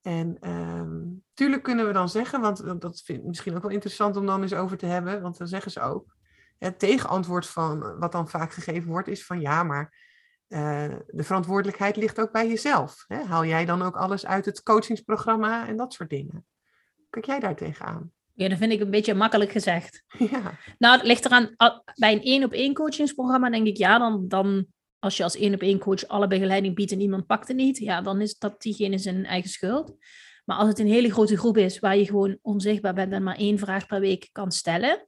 En 0.00 0.36
ehm 0.40 1.02
tuurlijk 1.34 1.62
kunnen 1.62 1.86
we 1.86 1.92
dan 1.92 2.08
zeggen, 2.08 2.40
want 2.40 2.64
dat- 2.64 2.80
dat 2.80 3.02
vind 3.04 3.18
ik 3.18 3.24
misschien 3.24 3.56
ook 3.56 3.62
wel 3.62 3.70
interessant 3.70 4.16
om 4.16 4.26
dan 4.26 4.42
eens 4.42 4.54
over 4.54 4.76
te 4.76 4.86
hebben, 4.86 5.22
want 5.22 5.38
dan 5.38 5.46
zeggen 5.48 5.70
ze 5.70 5.80
ook, 5.80 6.16
het 6.58 6.78
tegenantwoord 6.78 7.46
van 7.46 7.98
wat 7.98 8.12
dan 8.12 8.28
vaak 8.28 8.52
gegeven 8.52 8.88
wordt 8.88 9.08
is 9.08 9.26
van 9.26 9.40
ja, 9.40 9.62
maar 9.62 10.07
eh, 10.48 10.94
de 11.06 11.22
verantwoordelijkheid 11.22 11.96
ligt 11.96 12.20
ook 12.20 12.32
bij 12.32 12.48
jezelf. 12.48 13.04
Hè? 13.08 13.22
Haal 13.22 13.44
jij 13.44 13.64
dan 13.64 13.82
ook 13.82 13.96
alles 13.96 14.26
uit 14.26 14.44
het 14.44 14.62
coachingsprogramma 14.62 15.68
en 15.68 15.76
dat 15.76 15.92
soort 15.92 16.10
dingen? 16.10 16.46
Kijk 17.10 17.26
jij 17.26 17.40
daar 17.40 17.56
tegenaan? 17.56 18.12
Ja, 18.34 18.48
dat 18.48 18.58
vind 18.58 18.72
ik 18.72 18.80
een 18.80 18.90
beetje 18.90 19.14
makkelijk 19.14 19.50
gezegd. 19.50 20.02
ja, 20.30 20.58
Nou, 20.78 20.96
het 20.96 21.06
ligt 21.06 21.24
eraan, 21.24 21.54
bij 21.94 22.12
een 22.12 22.22
één 22.22 22.44
op 22.44 22.52
één 22.52 22.74
coachingsprogramma 22.74 23.50
denk 23.50 23.66
ik, 23.66 23.76
ja, 23.76 23.98
dan, 23.98 24.28
dan 24.28 24.66
als 24.98 25.16
je 25.16 25.22
als 25.22 25.36
één 25.36 25.54
op 25.54 25.60
één 25.60 25.78
coach 25.78 26.06
alle 26.06 26.26
begeleiding 26.26 26.74
biedt 26.74 26.92
en 26.92 27.00
iemand 27.00 27.26
pakt 27.26 27.48
het 27.48 27.56
niet, 27.56 27.78
ja, 27.78 28.02
dan 28.02 28.20
is 28.20 28.38
dat 28.38 28.62
diegene 28.62 28.98
zijn 28.98 29.24
eigen 29.24 29.50
schuld. 29.50 29.96
Maar 30.44 30.56
als 30.56 30.68
het 30.68 30.78
een 30.78 30.86
hele 30.86 31.12
grote 31.12 31.36
groep 31.36 31.56
is 31.56 31.78
waar 31.78 31.96
je 31.96 32.06
gewoon 32.06 32.38
onzichtbaar 32.42 32.94
bent 32.94 33.12
en 33.12 33.22
maar 33.22 33.36
één 33.36 33.58
vraag 33.58 33.86
per 33.86 34.00
week 34.00 34.28
kan 34.32 34.52
stellen, 34.52 35.07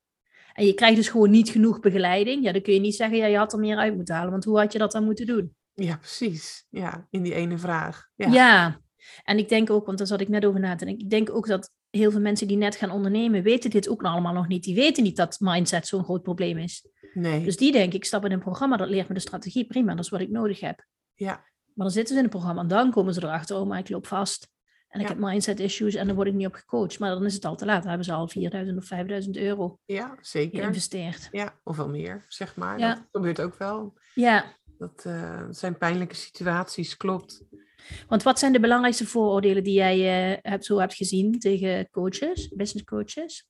en 0.55 0.67
je 0.67 0.75
krijgt 0.75 0.97
dus 0.97 1.09
gewoon 1.09 1.31
niet 1.31 1.49
genoeg 1.49 1.81
begeleiding, 1.81 2.45
ja, 2.45 2.53
dan 2.53 2.63
kun 2.63 2.73
je 2.75 2.81
niet 2.81 2.95
zeggen, 2.95 3.19
ja, 3.19 3.27
je 3.27 3.37
had 3.37 3.53
er 3.53 3.59
meer 3.59 3.77
uit 3.77 3.95
moeten 3.97 4.15
halen, 4.15 4.31
want 4.31 4.45
hoe 4.45 4.59
had 4.59 4.73
je 4.73 4.79
dat 4.79 4.93
dan 4.93 5.05
moeten 5.05 5.27
doen? 5.27 5.55
ja, 5.75 5.97
precies. 5.97 6.67
Ja, 6.71 7.07
in 7.11 7.23
die 7.23 7.35
ene 7.35 7.59
vraag. 7.59 8.09
Ja. 8.15 8.29
Ja, 8.33 8.81
en 9.25 9.39
ik 9.39 9.49
denk 9.49 9.71
ook, 9.71 9.87
want 9.87 9.99
daar 9.99 10.07
zat 10.07 10.21
ik 10.21 10.29
net 10.29 10.45
over 10.45 10.61
na 10.61 10.75
te 10.75 10.85
denken, 10.85 11.05
ik 11.05 11.11
denk 11.11 11.31
ook 11.31 11.47
dat 11.47 11.71
heel 11.91 12.11
veel 12.11 12.21
mensen 12.21 12.49
die 12.49 12.57
net 12.57 12.77
gaan 12.77 12.91
ondernemen, 12.91 13.43
weten 13.43 13.71
dit 13.71 13.89
ook 13.89 14.03
allemaal 14.03 14.33
nog 14.33 14.49
niet. 14.49 14.65
Die 14.65 14.75
weten 14.75 15.03
niet 15.03 15.17
dat 15.17 15.37
mindset 15.41 15.87
zo'n 15.87 16.05
groot 16.05 16.23
probleem 16.23 16.59
is. 16.59 16.87
nee. 17.15 17.45
Dus 17.45 17.57
die 17.57 17.73
denk 17.73 17.93
ik, 17.93 18.05
stap 18.05 18.25
in 18.25 18.33
een 18.33 18.39
programma, 18.39 18.77
dat 18.77 18.89
leert 18.89 19.09
me 19.09 19.15
de 19.15 19.21
strategie, 19.21 19.67
prima, 19.67 19.95
dat 19.95 20.05
is 20.05 20.11
wat 20.11 20.21
ik 20.21 20.31
nodig 20.31 20.61
heb. 20.61 20.87
ja, 21.15 21.33
Maar 21.75 21.87
dan 21.87 21.91
zitten 21.91 22.13
ze 22.15 22.19
in 22.19 22.25
een 22.25 22.31
programma 22.31 22.61
en 22.61 22.69
dan 22.69 22.91
komen 22.91 23.15
ze 23.15 23.23
erachter, 23.23 23.57
oh, 23.57 23.67
maar 23.67 23.79
ik 23.79 23.89
loop 23.89 24.07
vast. 24.07 24.49
En 24.91 25.01
ik 25.01 25.09
heb 25.09 25.19
mindset 25.19 25.61
issues 25.61 25.95
en 25.95 26.07
dan 26.07 26.17
word 26.17 26.29
ik 26.29 26.35
niet 26.35 26.47
op 26.47 26.55
gecoacht. 26.55 26.99
Maar 26.99 27.11
dan 27.11 27.25
is 27.25 27.35
het 27.35 27.45
al 27.45 27.57
te 27.57 27.65
laat. 27.65 27.79
Dan 27.79 27.89
hebben 27.89 28.07
ze 28.07 28.13
al 28.13 28.29
4000 28.29 28.79
of 28.79 28.85
5000 28.85 29.37
euro 29.37 29.79
ja, 29.85 30.19
zeker. 30.21 30.61
geïnvesteerd. 30.61 31.29
Ja, 31.31 31.55
of 31.63 31.77
wel 31.77 31.89
meer, 31.89 32.25
zeg 32.29 32.57
maar. 32.57 32.79
Ja. 32.79 32.95
Dat 32.95 33.05
gebeurt 33.13 33.41
ook 33.41 33.59
wel. 33.59 33.95
Ja, 34.15 34.45
Dat, 34.79 35.03
eh, 35.05 35.45
zijn 35.51 35.79
pijnlijke 35.79 36.15
situaties, 36.15 36.97
klopt. 36.97 37.43
want 38.09 38.23
wat 38.23 38.39
zijn 38.39 38.53
de 38.53 38.61
belangrijkste 38.61 39.07
vooroordelen 39.07 39.65
die 39.65 39.75
jij 39.75 40.33
eh, 40.33 40.39
hebt, 40.43 40.65
zo 40.65 40.79
hebt 40.79 40.95
gezien 40.95 41.39
tegen 41.39 41.91
coaches, 41.91 42.49
business 42.49 42.85
coaches? 42.85 43.49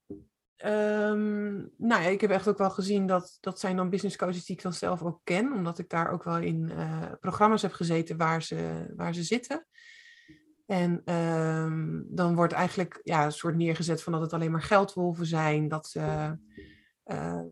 Ehm, 0.56 1.56
nou 1.76 2.02
ja, 2.02 2.08
ik 2.08 2.20
heb 2.20 2.30
echt 2.30 2.48
ook 2.48 2.58
wel 2.58 2.70
gezien 2.70 3.06
dat 3.06 3.36
dat 3.40 3.60
zijn 3.60 3.76
dan 3.76 3.90
business 3.90 4.16
coaches 4.16 4.44
die 4.44 4.56
ik 4.56 4.62
dan 4.62 4.72
zelf 4.72 5.02
ook 5.02 5.20
ken, 5.24 5.52
omdat 5.52 5.78
ik 5.78 5.88
daar 5.88 6.12
ook 6.12 6.24
wel 6.24 6.38
in 6.38 6.70
eh, 6.70 7.12
programma's 7.20 7.62
heb 7.62 7.72
gezeten 7.72 8.16
waar 8.16 8.42
ze, 8.42 8.92
waar 8.96 9.14
ze 9.14 9.22
zitten. 9.22 9.66
En 10.70 11.02
ehm, 11.04 12.02
dan 12.04 12.34
wordt 12.34 12.52
eigenlijk 12.52 13.00
ja, 13.02 13.24
een 13.24 13.32
soort 13.32 13.56
neergezet 13.56 14.02
van 14.02 14.12
dat 14.12 14.22
het 14.22 14.32
alleen 14.32 14.50
maar 14.50 14.62
geldwolven 14.62 15.26
zijn. 15.26 15.68
Dat 15.68 15.88
ze, 15.88 16.36
uh, 17.04 17.42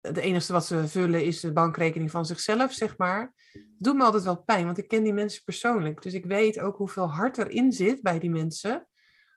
het 0.00 0.16
enige 0.16 0.52
wat 0.52 0.66
ze 0.66 0.88
vullen 0.88 1.24
is 1.24 1.40
de 1.40 1.52
bankrekening 1.52 2.10
van 2.10 2.26
zichzelf, 2.26 2.72
zeg 2.72 2.96
maar. 2.98 3.34
Dat 3.52 3.62
doet 3.78 3.94
me 3.96 4.02
altijd 4.02 4.22
wel 4.22 4.42
pijn, 4.42 4.64
want 4.64 4.78
ik 4.78 4.88
ken 4.88 5.02
die 5.02 5.12
mensen 5.12 5.44
persoonlijk. 5.44 6.02
Dus 6.02 6.12
ik 6.12 6.24
weet 6.24 6.60
ook 6.60 6.76
hoeveel 6.76 7.10
hart 7.10 7.38
erin 7.38 7.72
zit 7.72 8.02
bij 8.02 8.18
die 8.18 8.30
mensen 8.30 8.88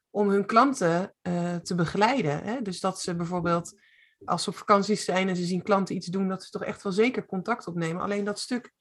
om 0.09 0.29
hun 0.29 0.45
klanten 0.45 1.15
uh, 1.21 1.55
te 1.55 1.75
begeleiden. 1.75 2.43
Hè? 2.43 2.61
Dus 2.61 2.79
dat 2.79 3.01
ze 3.01 3.15
bijvoorbeeld, 3.15 3.79
als 4.25 4.43
ze 4.43 4.49
op 4.49 4.55
vakantie 4.55 4.95
zijn 4.95 5.29
en 5.29 5.35
ze 5.35 5.43
zien 5.43 5.63
klanten 5.63 5.95
iets 5.95 6.07
doen, 6.07 6.27
dat 6.27 6.43
ze 6.43 6.49
toch 6.49 6.63
echt 6.63 6.83
wel 6.83 6.93
zeker 6.93 7.25
contact 7.25 7.67
opnemen. 7.67 8.01
Alleen 8.01 8.23
dat 8.23 8.39
stuk 8.39 8.73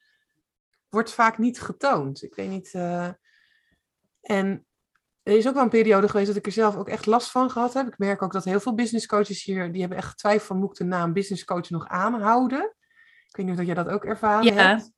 wordt 0.88 1.12
vaak 1.12 1.38
niet 1.38 1.60
getoond. 1.60 2.22
Ik 2.22 2.34
weet 2.34 2.50
niet. 2.50 2.72
Uh, 2.74 3.08
en 4.26 4.66
er 5.22 5.36
is 5.36 5.48
ook 5.48 5.54
wel 5.54 5.62
een 5.62 5.68
periode 5.68 6.08
geweest 6.08 6.26
dat 6.26 6.36
ik 6.36 6.46
er 6.46 6.52
zelf 6.52 6.76
ook 6.76 6.88
echt 6.88 7.06
last 7.06 7.30
van 7.30 7.50
gehad 7.50 7.74
heb. 7.74 7.86
Ik 7.86 7.98
merk 7.98 8.22
ook 8.22 8.32
dat 8.32 8.44
heel 8.44 8.60
veel 8.60 8.74
business 8.74 9.06
coaches 9.06 9.44
hier, 9.44 9.72
die 9.72 9.80
hebben 9.80 9.98
echt 9.98 10.18
twijfel 10.18 10.46
van 10.46 10.58
moet 10.58 10.70
ik 10.70 10.76
de 10.76 10.84
naam 10.84 11.12
business 11.12 11.44
coach 11.44 11.70
nog 11.70 11.88
aanhouden. 11.88 12.74
Ik 13.28 13.36
weet 13.36 13.46
niet 13.46 13.58
of 13.58 13.64
jij 13.64 13.74
dat 13.74 13.88
ook 13.88 14.04
ervaren 14.04 14.44
ja. 14.44 14.52
hebt. 14.52 14.94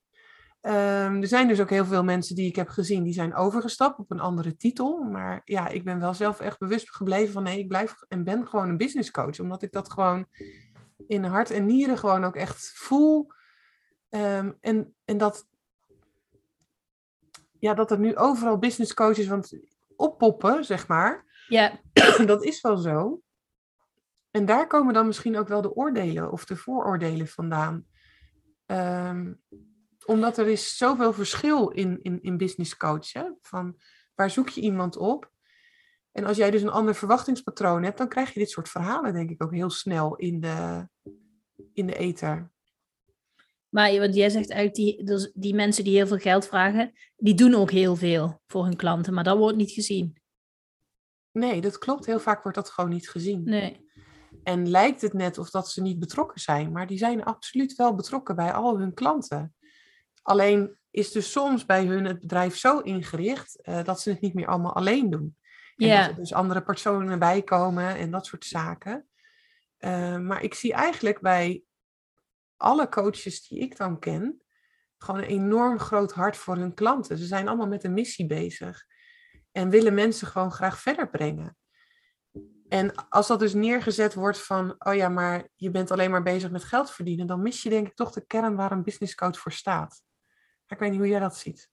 Um, 0.61 1.21
er 1.23 1.27
zijn 1.27 1.49
dus 1.49 1.61
ook 1.61 1.71
heel 1.71 1.85
veel 1.85 2.05
mensen 2.05 2.35
die 2.35 2.49
ik 2.49 2.57
heb 2.57 2.69
gezien, 2.69 3.03
die 3.03 3.13
zijn 3.13 3.35
overgestapt 3.35 3.99
op 3.99 4.11
een 4.11 4.21
andere 4.21 4.57
titel. 4.57 5.03
Maar 5.03 5.41
ja, 5.45 5.69
ik 5.69 5.85
ben 5.85 6.01
wel 6.01 6.15
zelf 6.15 6.41
echt 6.41 6.59
bewust 6.59 6.91
gebleven 6.91 7.33
van 7.33 7.43
nee, 7.43 7.59
ik 7.59 7.69
blijf 7.69 7.95
en 8.09 8.25
ben 8.25 8.47
gewoon 8.47 8.69
een 8.69 8.77
business 8.77 9.11
coach. 9.11 9.41
Omdat 9.41 9.63
ik 9.63 9.73
dat 9.73 9.93
gewoon 9.93 10.27
in 11.07 11.25
hart 11.25 11.51
en 11.51 11.67
nieren 11.67 11.99
gewoon 11.99 12.25
ook 12.25 12.37
echt 12.37 12.73
voel. 12.75 13.31
Um, 14.11 14.57
en, 14.61 14.95
en 15.05 15.19
dat, 15.19 15.47
ja, 17.59 17.75
dat 17.75 17.91
er 17.91 17.99
nu 17.99 18.17
overal 18.17 18.59
business 18.59 18.95
coaches 18.95 19.27
want 19.27 19.59
oppoppen, 19.97 20.65
zeg 20.65 20.89
maar. 20.89 21.25
Ja. 21.49 21.81
Dat 22.27 22.45
is 22.45 22.61
wel 22.61 22.77
zo. 22.77 23.23
En 24.31 24.47
daar 24.47 24.67
komen 24.67 24.95
dan 24.95 25.07
misschien 25.07 25.39
ook 25.39 25.49
wel 25.49 25.63
de 25.63 25.75
oordelen 25.75 26.33
of 26.33 26.45
de 26.45 26.57
vooroordelen 26.57 27.29
vandaan. 27.29 27.87
Um, 28.67 29.43
omdat 30.05 30.39
er 30.39 30.49
is 30.49 30.77
zoveel 30.77 31.13
verschil 31.13 31.69
in, 31.69 32.03
in, 32.03 32.23
in 32.23 32.37
business 32.37 32.77
coachen. 32.77 33.39
Van 33.41 33.77
waar 34.15 34.31
zoek 34.31 34.49
je 34.49 34.61
iemand 34.61 34.97
op? 34.97 35.31
En 36.13 36.25
als 36.25 36.37
jij 36.37 36.51
dus 36.51 36.63
een 36.63 36.71
ander 36.71 36.95
verwachtingspatroon 36.95 37.83
hebt, 37.83 37.99
dan 37.99 38.09
krijg 38.09 38.33
je 38.33 38.41
dit 38.41 38.51
soort 38.51 38.69
verhalen, 38.69 39.13
denk 39.13 39.31
ik, 39.31 39.43
ook 39.43 39.53
heel 39.53 39.71
snel 39.71 40.17
in 40.17 40.41
de, 40.41 40.89
in 41.73 41.87
de 41.87 41.97
ether. 41.97 42.51
Maar 43.69 43.99
want 43.99 44.15
jij 44.15 44.31
zegt 44.31 44.51
eigenlijk, 44.51 44.75
die, 44.75 45.05
dus 45.05 45.31
die 45.35 45.55
mensen 45.55 45.85
die 45.85 45.97
heel 45.97 46.07
veel 46.07 46.19
geld 46.19 46.47
vragen, 46.47 46.93
die 47.17 47.35
doen 47.35 47.55
ook 47.55 47.71
heel 47.71 47.97
veel 47.97 48.41
voor 48.47 48.65
hun 48.65 48.77
klanten, 48.77 49.15
maar 49.15 49.25
dat 49.25 49.39
wordt 49.39 49.57
niet 49.57 49.71
gezien. 49.71 50.21
Nee, 51.33 51.61
dat 51.61 51.79
klopt. 51.79 52.07
Heel 52.07 52.21
vaak 52.21 52.43
wordt 52.43 52.59
dat 52.59 52.71
gewoon 52.71 52.91
niet 52.91 53.09
gezien. 53.09 53.45
Nee. 53.45 53.87
En 54.43 54.69
lijkt 54.69 55.01
het 55.01 55.13
net 55.13 55.39
of 55.39 55.51
dat 55.51 55.71
ze 55.71 55.83
niet 55.83 55.99
betrokken 55.99 56.41
zijn, 56.41 56.73
maar 56.73 56.87
die 56.87 56.99
zijn 56.99 57.25
absoluut 57.25 57.75
wel 57.75 57.95
betrokken 57.95 58.37
bij 58.37 58.53
al 58.53 58.79
hun 58.79 58.95
klanten. 58.95 59.55
Alleen 60.23 60.79
is 60.91 61.13
dus 61.13 61.31
soms 61.31 61.67
bij 61.67 61.85
hun 61.85 62.05
het 62.05 62.21
bedrijf 62.21 62.57
zo 62.57 62.79
ingericht 62.79 63.59
uh, 63.63 63.85
dat 63.85 64.01
ze 64.01 64.11
het 64.11 64.21
niet 64.21 64.35
meer 64.35 64.47
allemaal 64.47 64.75
alleen 64.75 65.11
doen. 65.11 65.37
En 65.77 65.89
dat 65.89 66.09
er 66.09 66.15
dus 66.15 66.33
andere 66.33 66.63
personen 66.63 67.19
bij 67.19 67.43
komen 67.43 67.97
en 67.97 68.11
dat 68.11 68.27
soort 68.27 68.45
zaken. 68.45 69.09
Uh, 69.79 70.19
maar 70.19 70.43
ik 70.43 70.55
zie 70.55 70.73
eigenlijk 70.73 71.21
bij 71.21 71.63
alle 72.59 72.89
coaches 72.89 73.49
die 73.49 73.59
ik 73.59 73.77
dan 73.77 73.99
ken, 73.99 74.43
gewoon 74.99 75.21
een 75.21 75.29
enorm 75.29 75.79
groot 75.79 76.13
hart 76.13 76.37
voor 76.37 76.57
hun 76.57 76.75
klanten. 76.75 77.19
Ze 77.19 77.27
zijn 77.27 77.49
allemaal 77.49 77.69
met 77.69 77.85
een 77.85 77.93
missie 77.93 78.27
bezig 78.27 78.87
en 79.53 79.71
willen 79.71 79.95
mensen 79.95 80.27
gewoon 80.27 80.53
graag 80.53 80.81
verder 80.81 81.11
brengen. 81.11 81.57
En 82.69 83.09
als 83.09 83.27
dat 83.27 83.39
dus 83.39 83.55
neergezet 83.55 84.15
wordt 84.15 84.43
van, 84.43 84.75
oh 84.79 84.95
ja, 84.95 85.09
maar 85.09 85.49
je 85.55 85.71
bent 85.71 85.91
alleen 85.91 86.11
maar 86.11 86.23
bezig 86.23 86.51
met 86.51 86.65
geld 86.65 86.91
verdienen, 86.91 87.27
dan 87.27 87.43
mis 87.43 87.63
je 87.63 87.69
denk 87.69 87.87
ik 87.87 87.95
toch 87.95 88.13
de 88.13 88.27
kern 88.27 88.57
waar 88.57 88.73
een 88.73 88.83
business 88.83 89.15
coach 89.15 89.39
voor 89.39 89.53
staat. 89.53 90.03
Ik 90.67 90.79
weet 90.79 90.91
niet 90.91 90.99
hoe 90.99 91.09
jij 91.09 91.21
dat 91.21 91.37
ziet. 91.37 91.71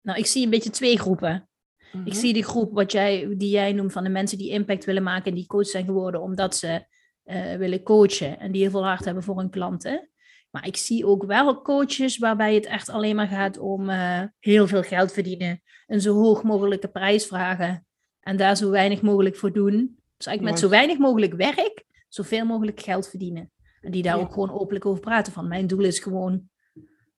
Nou, 0.00 0.18
ik 0.18 0.26
zie 0.26 0.44
een 0.44 0.50
beetje 0.50 0.70
twee 0.70 0.98
groepen. 0.98 1.48
Mhm. 1.92 2.06
Ik 2.06 2.14
zie 2.14 2.32
die 2.32 2.44
groep 2.44 2.72
wat 2.72 2.92
jij, 2.92 3.34
die 3.36 3.50
jij 3.50 3.72
noemt 3.72 3.92
van 3.92 4.04
de 4.04 4.10
mensen 4.10 4.38
die 4.38 4.50
impact 4.50 4.84
willen 4.84 5.02
maken 5.02 5.24
en 5.24 5.34
die 5.34 5.46
coach 5.46 5.66
zijn 5.66 5.84
geworden 5.84 6.20
omdat 6.20 6.56
ze 6.56 6.86
uh, 7.30 7.54
willen 7.54 7.82
coachen 7.82 8.38
en 8.38 8.52
die 8.52 8.62
heel 8.62 8.70
veel 8.70 8.84
hard 8.84 9.04
hebben 9.04 9.22
voor 9.22 9.38
hun 9.38 9.50
klanten. 9.50 10.08
Maar 10.50 10.66
ik 10.66 10.76
zie 10.76 11.06
ook 11.06 11.24
wel 11.24 11.62
coaches 11.62 12.18
waarbij 12.18 12.54
het 12.54 12.66
echt 12.66 12.88
alleen 12.88 13.16
maar 13.16 13.28
gaat 13.28 13.58
om 13.58 13.90
uh, 13.90 14.22
heel 14.38 14.66
veel 14.66 14.82
geld 14.82 15.12
verdienen, 15.12 15.62
een 15.86 16.00
zo 16.00 16.14
hoog 16.14 16.42
mogelijke 16.42 16.88
prijs 16.88 17.26
vragen 17.26 17.86
en 18.20 18.36
daar 18.36 18.56
zo 18.56 18.70
weinig 18.70 19.02
mogelijk 19.02 19.36
voor 19.36 19.52
doen. 19.52 19.98
Dus 20.16 20.26
eigenlijk 20.26 20.56
met 20.56 20.64
zo 20.64 20.68
weinig 20.76 20.98
mogelijk 20.98 21.34
werk, 21.34 21.84
zoveel 22.08 22.44
mogelijk 22.44 22.80
geld 22.80 23.08
verdienen. 23.08 23.50
En 23.80 23.90
die 23.90 24.02
daar 24.02 24.16
Ja. 24.16 24.22
ook 24.22 24.32
gewoon 24.32 24.50
openlijk 24.52 24.86
over 24.86 25.00
praten 25.00 25.32
van 25.32 25.48
mijn 25.48 25.66
doel 25.66 25.84
is 25.84 25.98
gewoon 25.98 26.48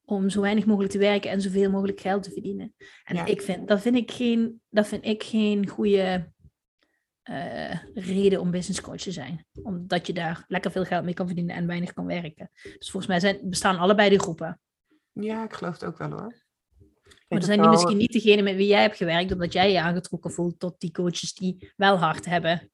om 0.05 0.29
zo 0.31 0.41
weinig 0.41 0.67
mogelijk 0.67 0.93
te 0.93 0.99
werken 0.99 1.31
en 1.31 1.41
zoveel 1.41 1.71
mogelijk 1.71 2.01
geld 2.01 2.23
te 2.23 2.31
verdienen. 2.31 2.75
En 3.05 3.17
Ja. 3.17 3.25
ik 3.25 3.43
vind, 3.43 3.69
dat 3.69 3.81
vind 3.81 3.97
ik 3.97 4.11
geen, 4.11 4.61
dat 4.71 4.87
vind 4.89 5.05
ik 5.05 5.23
geen 5.23 5.69
goede 5.69 6.33
eh, 7.23 7.85
reden 7.95 8.41
om 8.41 8.51
business 8.51 8.81
coach 8.81 9.01
te 9.01 9.13
zijn. 9.13 9.47
Omdat 9.63 10.07
je 10.07 10.13
daar 10.13 10.45
lekker 10.49 10.71
veel 10.71 10.85
geld 10.85 11.05
mee 11.05 11.15
kan 11.15 11.27
verdienen 11.27 11.57
en 11.57 11.67
weinig 11.67 11.93
kan 11.93 12.07
werken. 12.07 12.51
Dus 12.63 12.91
volgens 12.91 13.07
mij 13.07 13.21
zijn, 13.21 13.39
bestaan 13.43 13.79
allebei 13.79 14.09
die 14.09 14.21
groepen. 14.21 14.61
Ja, 15.13 15.45
ik 15.45 15.53
geloof 15.53 15.73
het 15.73 15.85
ook 15.85 15.99
wel 15.99 16.11
hoor. 16.11 16.49
Maar 17.29 17.39
ook 17.39 17.45
zijn 17.45 17.61
die 17.61 17.71
misschien 17.71 17.97
niet 17.97 18.13
degene 18.13 18.43
met 18.43 18.57
wie 18.57 18.67
jij 18.67 18.83
hebt 18.83 18.97
gewerkt, 18.97 19.33
omdat 19.33 19.53
jij 19.53 19.73
je 19.73 19.81
aangetrokken 19.81 20.31
voelt 20.31 20.59
tot 20.59 20.81
die 20.81 20.91
coaches 20.91 21.35
die 21.35 21.73
wel 21.77 21.99
hard 21.99 22.25
hebben. 22.25 22.71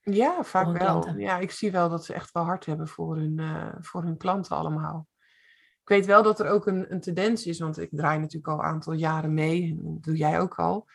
Ja, 0.00 0.42
vaak 0.44 0.64
wel. 0.64 0.74
klanten. 0.74 1.18
Ja, 1.18 1.38
ik 1.38 1.50
zie 1.50 1.70
wel 1.70 1.88
dat 1.88 2.04
ze 2.04 2.14
echt 2.14 2.32
wel 2.32 2.44
hard 2.44 2.66
hebben 2.66 2.88
voor 2.88 3.16
hun, 3.16 3.38
eh, 3.38 3.74
voor 3.80 4.02
hun 4.02 4.16
klanten 4.16 4.56
allemaal. 4.56 5.08
Ik 5.80 5.88
weet 5.88 6.06
wel 6.06 6.22
dat 6.22 6.40
er 6.40 6.48
ook 6.48 6.66
een, 6.66 6.92
een 6.92 7.00
tendens 7.00 7.46
is, 7.46 7.58
want 7.58 7.78
ik 7.78 7.88
draai 7.90 8.18
natuurlijk 8.18 8.48
al 8.48 8.58
een 8.58 8.64
aantal 8.64 8.92
jaren 8.92 9.34
mee. 9.34 9.62
En 9.62 9.78
dat 9.82 10.02
doe 10.02 10.16
jij 10.16 10.40
ook 10.40 10.54
al. 10.54 10.86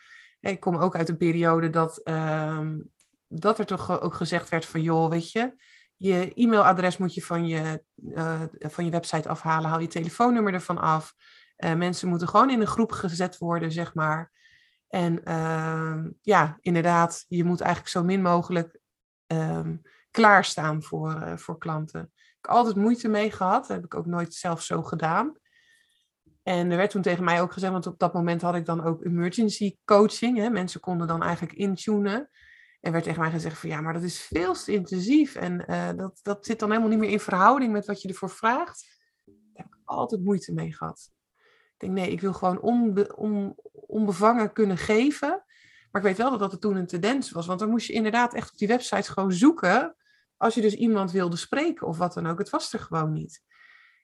Ik 0.50 0.60
kom 0.60 0.76
ook 0.76 0.96
uit 0.96 1.08
een 1.08 1.16
periode 1.16 1.70
dat, 1.70 1.98
ehm, 1.98 2.78
dat 3.28 3.58
er 3.58 3.66
toch 3.66 4.00
ook 4.00 4.14
gezegd 4.14 4.48
werd 4.48 4.66
van, 4.66 4.82
joh, 4.82 5.10
weet 5.10 5.32
je, 5.32 5.54
je 5.96 6.32
e-mailadres 6.34 6.96
moet 6.96 7.14
je 7.14 7.22
van 7.22 7.46
je, 7.46 7.84
eh, 8.14 8.42
van 8.58 8.84
je 8.84 8.90
website 8.90 9.28
afhalen, 9.28 9.70
haal 9.70 9.80
je 9.80 9.86
telefoonnummer 9.86 10.54
ervan 10.54 10.78
af. 10.78 11.14
Eh, 11.56 11.74
mensen 11.74 12.08
moeten 12.08 12.28
gewoon 12.28 12.50
in 12.50 12.60
een 12.60 12.66
groep 12.66 12.92
gezet 12.92 13.38
worden, 13.38 13.72
zeg 13.72 13.94
maar. 13.94 14.32
En 14.88 15.24
ehm, 15.24 16.10
ja, 16.20 16.58
inderdaad, 16.60 17.24
je 17.28 17.44
moet 17.44 17.60
eigenlijk 17.60 17.92
zo 17.92 18.04
min 18.04 18.22
mogelijk 18.22 18.80
ehm, 19.26 19.76
klaarstaan 20.10 20.82
voor, 20.82 21.20
eh, 21.20 21.36
voor 21.36 21.58
klanten. 21.58 22.00
Ik 22.14 22.38
heb 22.40 22.50
altijd 22.50 22.76
moeite 22.76 23.08
mee 23.08 23.30
gehad. 23.30 23.66
Dat 23.66 23.76
heb 23.76 23.84
ik 23.84 23.94
ook 23.94 24.06
nooit 24.06 24.34
zelf 24.34 24.62
zo 24.62 24.82
gedaan. 24.82 25.36
En 26.42 26.70
er 26.70 26.76
werd 26.76 26.90
toen 26.90 27.02
tegen 27.02 27.24
mij 27.24 27.40
ook 27.40 27.52
gezegd, 27.52 27.72
want 27.72 27.86
op 27.86 27.98
dat 27.98 28.12
moment 28.12 28.42
had 28.42 28.54
ik 28.54 28.64
dan 28.64 28.84
ook 28.84 29.04
emergency 29.04 29.76
coaching. 29.84 30.38
Hè? 30.38 30.50
Mensen 30.50 30.80
konden 30.80 31.06
dan 31.06 31.22
eigenlijk 31.22 31.52
intunen. 31.52 32.30
En 32.80 32.92
werd 32.92 33.04
tegen 33.04 33.20
mij 33.20 33.30
gezegd 33.30 33.58
van 33.58 33.68
ja, 33.68 33.80
maar 33.80 33.92
dat 33.92 34.02
is 34.02 34.20
veel 34.20 34.54
te 34.54 34.72
intensief. 34.72 35.34
En 35.34 35.66
eh, 35.66 35.90
dat, 35.96 36.20
dat 36.22 36.46
zit 36.46 36.58
dan 36.58 36.68
helemaal 36.68 36.90
niet 36.90 36.98
meer 36.98 37.10
in 37.10 37.20
verhouding 37.20 37.72
met 37.72 37.86
wat 37.86 38.02
je 38.02 38.08
ervoor 38.08 38.30
vraagt. 38.30 39.00
Daar 39.24 39.34
heb 39.52 39.66
ik 39.66 39.78
altijd 39.84 40.24
moeite 40.24 40.52
mee 40.52 40.72
gehad. 40.72 41.10
Ik 41.72 41.74
denk 41.78 41.92
nee, 41.92 42.10
ik 42.10 42.20
wil 42.20 42.32
gewoon 42.32 42.60
onbe, 42.60 43.16
on, 43.16 43.54
onbevangen 43.72 44.52
kunnen 44.52 44.76
geven. 44.76 45.44
Maar 45.90 46.02
ik 46.02 46.08
weet 46.08 46.16
wel 46.16 46.30
dat 46.30 46.38
dat 46.38 46.52
er 46.52 46.58
toen 46.58 46.76
een 46.76 46.86
tendens 46.86 47.30
was. 47.30 47.46
Want 47.46 47.58
dan 47.58 47.70
moest 47.70 47.86
je 47.86 47.92
inderdaad 47.92 48.34
echt 48.34 48.50
op 48.50 48.58
die 48.58 48.68
websites 48.68 49.08
gewoon 49.08 49.32
zoeken. 49.32 49.96
Als 50.36 50.54
je 50.54 50.60
dus 50.60 50.74
iemand 50.74 51.10
wilde 51.10 51.36
spreken 51.36 51.86
of 51.86 51.98
wat 51.98 52.14
dan 52.14 52.26
ook. 52.26 52.38
Het 52.38 52.50
was 52.50 52.72
er 52.72 52.78
gewoon 52.78 53.12
niet. 53.12 53.42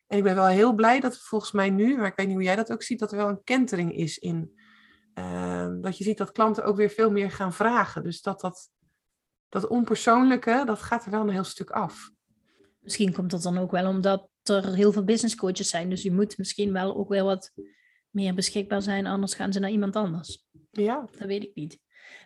En 0.08 0.16
ik 0.18 0.22
ben 0.22 0.34
wel 0.34 0.46
heel 0.46 0.74
blij 0.74 1.00
dat 1.00 1.18
volgens 1.18 1.52
mij 1.52 1.70
nu, 1.70 1.96
maar 1.96 2.06
ik 2.06 2.16
weet 2.16 2.26
niet 2.26 2.34
hoe 2.36 2.44
jij 2.44 2.56
dat 2.56 2.72
ook 2.72 2.82
ziet, 2.82 2.98
dat 2.98 3.10
er 3.10 3.16
wel 3.16 3.28
een 3.28 3.44
kentering 3.44 3.96
is 3.96 4.18
in. 4.18 4.52
eh, 5.14 5.68
dat 5.80 5.98
je 5.98 6.04
ziet 6.04 6.18
dat 6.18 6.32
klanten 6.32 6.64
ook 6.64 6.76
weer 6.76 6.90
veel 6.90 7.10
meer 7.10 7.30
gaan 7.30 7.52
vragen. 7.52 8.02
Dus 8.02 8.22
dat 8.22 8.40
dat, 8.40 8.70
dat 9.48 9.66
onpersoonlijke, 9.66 10.62
dat 10.66 10.78
gaat 10.82 11.04
er 11.04 11.10
wel 11.10 11.20
een 11.20 11.28
heel 11.30 11.44
stuk 11.44 11.70
af. 11.70 12.10
Misschien 12.80 13.12
komt 13.12 13.30
dat 13.30 13.42
dan 13.42 13.58
ook 13.58 13.70
wel 13.70 13.88
omdat 13.88 14.28
er 14.42 14.74
heel 14.74 14.92
veel 14.92 15.04
business 15.04 15.34
coaches 15.34 15.68
zijn. 15.68 15.90
Dus 15.90 16.02
je 16.02 16.12
moet 16.12 16.38
misschien 16.38 16.72
wel 16.72 16.96
ook 16.96 17.08
wel 17.08 17.24
wat 17.26 17.52
meer 18.10 18.34
beschikbaar 18.34 18.82
zijn, 18.82 19.06
anders 19.06 19.34
gaan 19.34 19.52
ze 19.52 19.58
naar 19.58 19.70
iemand 19.70 19.96
anders. 19.96 20.46
Ja, 20.70 21.08
Dat 21.18 21.26
weet 21.26 21.42
ik 21.42 21.54
niet. 21.54 21.78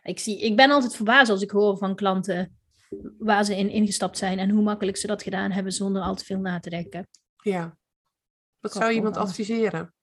Ik, 0.03 0.18
zie, 0.18 0.40
ik 0.40 0.57
ben 0.57 0.71
altijd 0.71 0.97
verbaasd 0.97 1.31
als 1.31 1.42
ik 1.42 1.51
hoor 1.51 1.77
van 1.79 1.95
klanten 1.95 2.57
waar 3.18 3.45
ze 3.45 3.57
in 3.57 3.68
ingestapt 3.71 4.18
zijn 4.18 4.38
en 4.38 4.51
hoe 4.51 4.62
makkelijk 4.62 4.97
ze 4.97 5.07
dat 5.07 5.23
gedaan 5.23 5.51
hebben 5.51 5.73
zonder 5.73 6.03
al 6.03 6.14
te 6.14 6.25
veel 6.25 6.38
na 6.38 6.61
te 6.61 6.71
denken. 6.71 7.09
Ja. 7.43 7.79
Wat 8.61 8.73
zou 8.73 8.91
je 8.91 8.97
iemand 8.97 9.17
adviseren? 9.17 9.95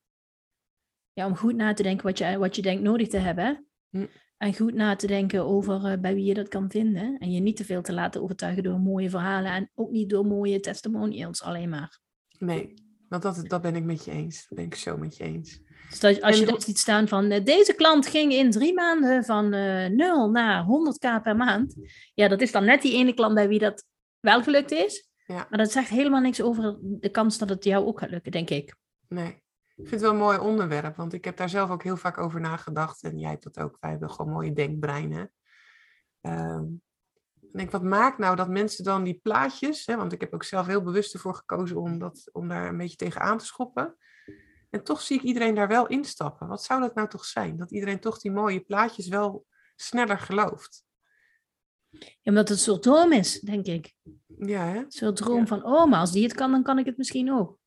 Ja, 1.12 1.26
om 1.26 1.36
goed 1.36 1.54
na 1.54 1.72
te 1.72 1.82
denken 1.82 2.06
wat 2.06 2.18
je, 2.18 2.38
wat 2.38 2.56
je 2.56 2.62
denkt 2.62 2.82
nodig 2.82 3.08
te 3.08 3.18
hebben. 3.18 3.66
Hm. 3.90 4.06
En 4.36 4.54
goed 4.54 4.74
na 4.74 4.96
te 4.96 5.06
denken 5.06 5.44
over 5.44 5.84
eh, 5.84 6.00
bij 6.00 6.14
wie 6.14 6.24
je 6.24 6.34
dat 6.34 6.48
kan 6.48 6.70
vinden. 6.70 7.18
En 7.18 7.32
je 7.32 7.40
niet 7.40 7.56
te 7.56 7.64
veel 7.64 7.82
te 7.82 7.92
laten 7.92 8.22
overtuigen 8.22 8.62
door 8.62 8.78
mooie 8.78 9.10
verhalen 9.10 9.52
en 9.52 9.70
ook 9.74 9.90
niet 9.90 10.10
door 10.10 10.26
mooie 10.26 10.60
testimonials 10.60 11.42
alleen 11.42 11.68
maar. 11.68 12.00
Nee, 12.38 12.74
Want 13.08 13.22
dat, 13.22 13.48
dat 13.48 13.62
ben 13.62 13.76
ik 13.76 13.84
met 13.84 14.04
je 14.04 14.10
eens. 14.10 14.46
Dat 14.48 14.58
ben 14.58 14.66
ik 14.66 14.74
zo 14.74 14.96
met 14.96 15.16
je 15.16 15.24
eens. 15.24 15.60
Dus 15.90 16.00
dat, 16.00 16.22
als 16.22 16.38
je 16.38 16.46
dan 16.46 16.60
ziet 16.60 16.78
staan 16.78 17.08
van 17.08 17.30
eh, 17.30 17.44
deze 17.44 17.74
klant 17.74 18.06
ging 18.06 18.32
in 18.32 18.50
drie 18.50 18.74
maanden 18.74 19.24
van 19.24 19.52
eh 19.52 19.86
0 19.86 20.30
naar 20.30 20.64
100k 20.64 21.22
per 21.22 21.36
maand. 21.36 21.74
Ja, 22.14 22.28
dat 22.28 22.40
is 22.40 22.52
dan 22.52 22.64
net 22.64 22.82
die 22.82 22.94
ene 22.94 23.14
klant 23.14 23.34
bij 23.34 23.48
wie 23.48 23.58
dat 23.58 23.84
wel 24.20 24.42
gelukt 24.42 24.70
is. 24.70 25.09
Ja. 25.30 25.46
Maar 25.50 25.58
dat 25.58 25.70
zegt 25.70 25.88
helemaal 25.88 26.20
niks 26.20 26.42
over 26.42 26.76
de 26.80 27.10
kans 27.10 27.38
dat 27.38 27.48
het 27.48 27.64
jou 27.64 27.86
ook 27.86 27.98
gaat 27.98 28.10
lukken, 28.10 28.32
denk 28.32 28.50
ik. 28.50 28.76
Nee. 29.08 29.42
Ik 29.76 29.88
vind 29.88 29.90
het 29.90 30.00
wel 30.00 30.10
een 30.10 30.16
mooi 30.16 30.38
onderwerp, 30.38 30.96
want 30.96 31.12
ik 31.12 31.24
heb 31.24 31.36
daar 31.36 31.48
zelf 31.48 31.70
ook 31.70 31.82
heel 31.82 31.96
vaak 31.96 32.18
over 32.18 32.40
nagedacht. 32.40 33.02
En 33.02 33.18
jij 33.18 33.30
hebt 33.30 33.42
dat 33.42 33.58
ook. 33.58 33.76
Wij 33.80 33.90
hebben 33.90 34.10
gewoon 34.10 34.32
mooie 34.32 34.52
denkbreinen. 34.52 35.32
Ehm, 36.20 36.64
ik 37.40 37.52
denk, 37.52 37.70
wat 37.70 37.82
maakt 37.82 38.18
nou 38.18 38.36
dat 38.36 38.48
mensen 38.48 38.84
dan 38.84 39.04
die 39.04 39.20
plaatjes, 39.22 39.86
hè, 39.86 39.96
want 39.96 40.12
ik 40.12 40.20
heb 40.20 40.34
ook 40.34 40.44
zelf 40.44 40.66
heel 40.66 40.82
bewust 40.82 41.14
ervoor 41.14 41.34
gekozen 41.34 41.76
om, 41.76 41.98
dat, 41.98 42.28
om 42.32 42.48
daar 42.48 42.68
een 42.68 42.76
beetje 42.76 42.96
tegen 42.96 43.20
aan 43.20 43.38
te 43.38 43.44
schoppen. 43.44 43.96
En 44.70 44.84
toch 44.84 45.00
zie 45.00 45.16
ik 45.16 45.22
iedereen 45.22 45.54
daar 45.54 45.68
wel 45.68 45.86
instappen. 45.86 46.48
Wat 46.48 46.62
zou 46.62 46.80
dat 46.80 46.94
nou 46.94 47.08
toch 47.08 47.24
zijn? 47.24 47.56
Dat 47.56 47.72
iedereen 47.72 48.00
toch 48.00 48.18
die 48.18 48.32
mooie 48.32 48.60
plaatjes 48.60 49.08
wel 49.08 49.46
sneller 49.76 50.18
gelooft. 50.18 50.84
Ja, 51.90 52.06
omdat 52.24 52.48
het 52.48 52.58
een 52.58 52.64
soort 52.64 52.82
droom 52.82 53.12
is, 53.12 53.40
denk 53.40 53.66
ik. 53.66 53.94
Ja, 54.38 54.64
hè? 54.66 54.78
Een 54.78 54.90
soort 54.90 55.16
droom 55.16 55.38
Ja. 55.38 55.46
van, 55.46 55.64
oh, 55.64 55.86
maar 55.90 56.00
als 56.00 56.12
die 56.12 56.22
het 56.22 56.34
kan, 56.34 56.50
dan 56.50 56.62
kan 56.62 56.78
ik 56.78 56.86
het 56.86 56.96
misschien 56.96 57.32
ook. 57.32 57.58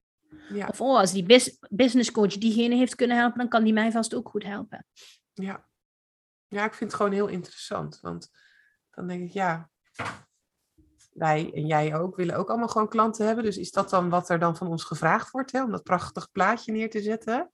Ja, 0.49 0.67
Of 0.67 0.81
oh, 0.81 0.97
als 0.97 1.11
die 1.11 1.23
bus 1.23 1.57
business 1.69 2.11
coach 2.11 2.37
diegene 2.37 2.75
heeft 2.75 2.95
kunnen 2.95 3.17
helpen, 3.17 3.37
dan 3.37 3.49
kan 3.49 3.63
die 3.63 3.73
mij 3.73 3.91
vast 3.91 4.15
ook 4.15 4.29
goed 4.29 4.43
helpen. 4.43 4.85
ja. 5.33 5.71
Ja, 6.47 6.65
ik 6.65 6.73
vind 6.73 6.91
het 6.91 6.99
gewoon 6.99 7.15
heel 7.15 7.27
interessant. 7.27 7.99
Want 8.01 8.29
dan 8.89 9.07
denk 9.07 9.23
ik, 9.23 9.31
ja, 9.31 9.69
wij 11.13 11.51
en 11.53 11.65
jij 11.67 11.95
ook 11.95 12.15
willen 12.15 12.35
ook 12.35 12.49
allemaal 12.49 12.67
gewoon 12.67 12.89
klanten 12.89 13.25
hebben. 13.25 13.43
Dus 13.43 13.57
is 13.57 13.71
dat 13.71 13.89
dan 13.89 14.09
wat 14.09 14.29
er 14.29 14.39
dan 14.39 14.57
van 14.57 14.67
ons 14.67 14.83
gevraagd 14.83 15.31
wordt, 15.31 15.51
hè? 15.51 15.63
om 15.63 15.71
dat 15.71 15.83
prachtig 15.83 16.31
plaatje 16.31 16.71
neer 16.71 16.89
te 16.89 17.01
zetten? 17.01 17.51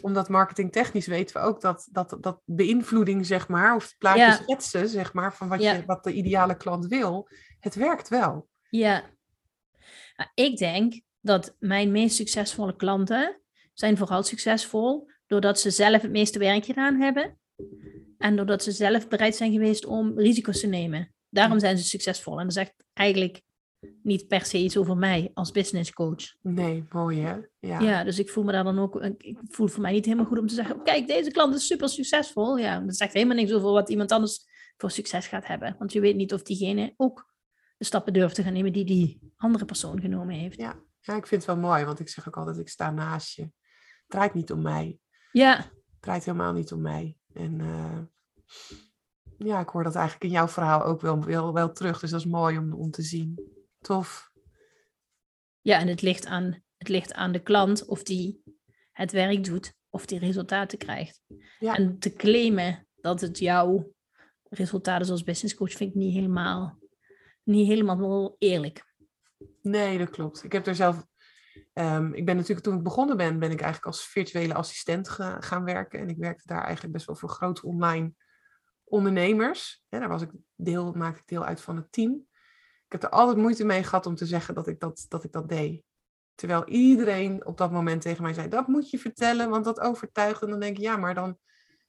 Omdat 0.00 0.28
marketingtechnisch 0.28 1.06
weten 1.06 1.40
we 1.40 1.46
ook 1.46 1.60
dat, 1.60 1.88
dat, 1.90 2.16
dat 2.20 2.40
beïnvloeding, 2.44 3.26
zeg 3.26 3.48
maar, 3.48 3.74
of 3.74 3.82
het 3.84 3.94
plaatje 3.98 4.20
Ja. 4.20 4.32
schetsen, 4.32 4.88
zeg 4.88 5.12
maar, 5.12 5.34
van 5.34 5.48
wat, 5.48 5.62
Ja. 5.62 5.72
je, 5.72 5.84
wat 5.86 6.04
de 6.04 6.12
ideale 6.12 6.56
klant 6.56 6.86
wil, 6.86 7.28
het 7.60 7.74
werkt 7.74 8.08
wel. 8.08 8.48
Ja. 8.70 9.02
Maar 10.16 10.30
ik 10.34 10.56
denk 10.56 11.00
dat 11.20 11.56
mijn 11.58 11.90
meest 11.92 12.16
succesvolle 12.16 12.76
klanten 12.76 13.40
zijn 13.72 13.96
vooral 13.96 14.22
succesvol 14.22 15.10
doordat 15.26 15.60
ze 15.60 15.70
zelf 15.70 16.02
het 16.02 16.10
meeste 16.10 16.38
werk 16.38 16.64
gedaan 16.64 17.00
hebben. 17.00 17.38
En 18.18 18.36
doordat 18.36 18.62
ze 18.62 18.70
zelf 18.72 19.08
bereid 19.08 19.36
zijn 19.36 19.52
geweest 19.52 19.86
om 19.86 20.18
risico's 20.18 20.60
te 20.60 20.66
nemen. 20.66 21.14
Daarom 21.28 21.58
zijn 21.58 21.78
ze 21.78 21.84
succesvol. 21.84 22.38
En 22.38 22.44
dat 22.44 22.54
zegt 22.54 22.74
eigenlijk 22.92 23.40
niet 24.02 24.28
per 24.28 24.44
se 24.44 24.58
iets 24.58 24.76
over 24.76 24.96
mij 24.96 25.30
als 25.34 25.50
business 25.50 25.92
coach. 25.92 26.34
Nee, 26.40 26.84
mooi 26.90 27.20
hè? 27.20 27.36
Ja. 27.58 27.80
Ja, 27.80 28.04
dus 28.04 28.18
ik 28.18 28.30
voel 28.30 28.44
me 28.44 28.52
daar 28.52 28.64
dan 28.64 28.78
ook. 28.78 29.02
Ik 29.18 29.38
voel 29.48 29.68
voor 29.68 29.82
mij 29.82 29.92
niet 29.92 30.04
helemaal 30.04 30.26
goed 30.26 30.38
om 30.38 30.46
te 30.46 30.54
zeggen: 30.54 30.82
kijk, 30.82 31.06
deze 31.06 31.30
klant 31.30 31.54
is 31.54 31.66
super 31.66 31.88
succesvol. 31.88 32.58
Ja, 32.58 32.80
dat 32.80 32.96
zegt 32.96 33.12
helemaal 33.12 33.36
niks 33.36 33.52
over 33.52 33.70
wat 33.70 33.88
iemand 33.88 34.12
anders 34.12 34.44
voor 34.76 34.90
succes 34.90 35.26
gaat 35.26 35.46
hebben. 35.46 35.76
Want 35.78 35.92
je 35.92 36.00
weet 36.00 36.16
niet 36.16 36.32
of 36.32 36.42
diegene 36.42 36.94
ook 36.96 37.32
de 37.76 37.84
stappen 37.84 38.12
durft 38.12 38.34
te 38.34 38.42
gaan 38.42 38.52
nemen 38.52 38.72
die 38.72 38.84
die 38.84 39.32
andere 39.36 39.64
persoon 39.64 40.00
genomen 40.00 40.34
heeft. 40.34 40.56
Ja. 40.56 40.76
ja, 41.00 41.16
ik 41.16 41.26
vind 41.26 41.46
het 41.46 41.56
wel 41.56 41.70
mooi, 41.70 41.84
want 41.84 42.00
ik 42.00 42.08
zeg 42.08 42.28
ook 42.28 42.36
altijd, 42.36 42.58
ik 42.58 42.68
sta 42.68 42.90
naast 42.90 43.34
je. 43.34 43.42
Het 43.42 43.52
draait 44.06 44.34
niet 44.34 44.52
om 44.52 44.62
mij. 44.62 44.98
Ja, 45.32 45.56
Het 45.56 46.00
draait 46.00 46.24
helemaal 46.24 46.52
niet 46.52 46.72
om 46.72 46.80
mij. 46.80 47.16
En 47.32 47.60
eh, 47.60 47.98
ja, 49.38 49.60
ik 49.60 49.68
hoor 49.68 49.82
dat 49.84 49.94
eigenlijk 49.94 50.24
in 50.24 50.30
jouw 50.30 50.48
verhaal 50.48 50.84
ook 50.84 51.00
wel, 51.00 51.24
wel, 51.24 51.52
wel 51.52 51.72
terug. 51.72 52.00
Dus 52.00 52.10
dat 52.10 52.20
is 52.20 52.26
mooi 52.26 52.58
om, 52.58 52.72
om 52.72 52.90
te 52.90 53.02
zien. 53.02 53.53
Tof. 53.84 54.30
ja 55.60 55.78
en 55.78 55.88
het 55.88 56.02
ligt, 56.02 56.26
aan, 56.26 56.62
het 56.76 56.88
ligt 56.88 57.12
aan 57.12 57.32
de 57.32 57.42
klant 57.42 57.84
of 57.84 58.02
die 58.02 58.42
het 58.92 59.12
werk 59.12 59.44
doet 59.44 59.74
of 59.90 60.06
die 60.06 60.18
resultaten 60.18 60.78
krijgt. 60.78 61.20
Ja. 61.58 61.74
En 61.76 61.98
te 61.98 62.12
claimen 62.12 62.86
dat 62.94 63.20
het 63.20 63.38
jouw 63.38 63.92
resultaten 64.48 65.04
is 65.04 65.10
als 65.10 65.22
business 65.22 65.54
coach 65.54 65.72
vind 65.72 65.90
ik 65.90 65.96
niet 65.96 66.14
helemaal, 66.14 66.78
niet 67.42 67.66
helemaal 67.68 68.36
eerlijk. 68.38 68.94
Nee, 69.62 69.98
dat 69.98 70.10
klopt. 70.10 70.44
Ik 70.44 70.52
heb 70.52 70.66
er 70.66 70.74
zelf. 70.74 71.04
ehm, 71.72 72.12
ik 72.12 72.24
ben 72.26 72.36
natuurlijk 72.36 72.66
toen 72.66 72.76
ik 72.76 72.82
begonnen 72.82 73.16
ben, 73.16 73.38
ben 73.38 73.50
ik 73.50 73.60
eigenlijk 73.60 73.86
als 73.86 74.06
virtuele 74.06 74.54
assistent 74.54 75.08
ga- 75.08 75.40
gaan 75.40 75.64
werken. 75.64 76.00
En 76.00 76.08
ik 76.08 76.16
werkte 76.16 76.46
daar 76.46 76.62
eigenlijk 76.62 76.92
best 76.94 77.06
wel 77.06 77.16
voor 77.16 77.28
grote 77.28 77.66
online 77.66 78.12
ondernemers. 78.84 79.82
Ja, 79.88 79.98
daar 79.98 80.08
was 80.08 80.22
ik 80.22 80.30
deel, 80.54 80.92
maakte 80.92 81.20
ik 81.20 81.26
deel 81.26 81.44
uit 81.44 81.60
van 81.60 81.76
het 81.76 81.92
team. 81.92 82.26
Ik 82.86 82.92
heb 82.92 83.02
er 83.02 83.08
altijd 83.08 83.36
moeite 83.36 83.64
mee 83.64 83.82
gehad 83.82 84.06
om 84.06 84.14
te 84.14 84.26
zeggen 84.26 84.54
dat 84.54 84.66
ik 84.66 84.80
dat, 84.80 85.06
dat, 85.08 85.24
ik 85.24 85.32
dat 85.32 85.48
deed. 85.48 85.82
Terwijl 86.34 86.68
iedereen 86.68 87.46
op 87.46 87.56
dat 87.56 87.70
moment 87.72 88.02
tegen 88.02 88.22
mij 88.22 88.32
zei: 88.32 88.48
dat 88.48 88.66
moet 88.66 88.90
je 88.90 88.98
vertellen, 88.98 89.50
want 89.50 89.64
dat 89.64 89.80
overtuigt. 89.80 90.42
En 90.42 90.50
dan 90.50 90.60
denk 90.60 90.76
ik: 90.76 90.82
ja, 90.82 90.96
maar 90.96 91.14
dan 91.14 91.38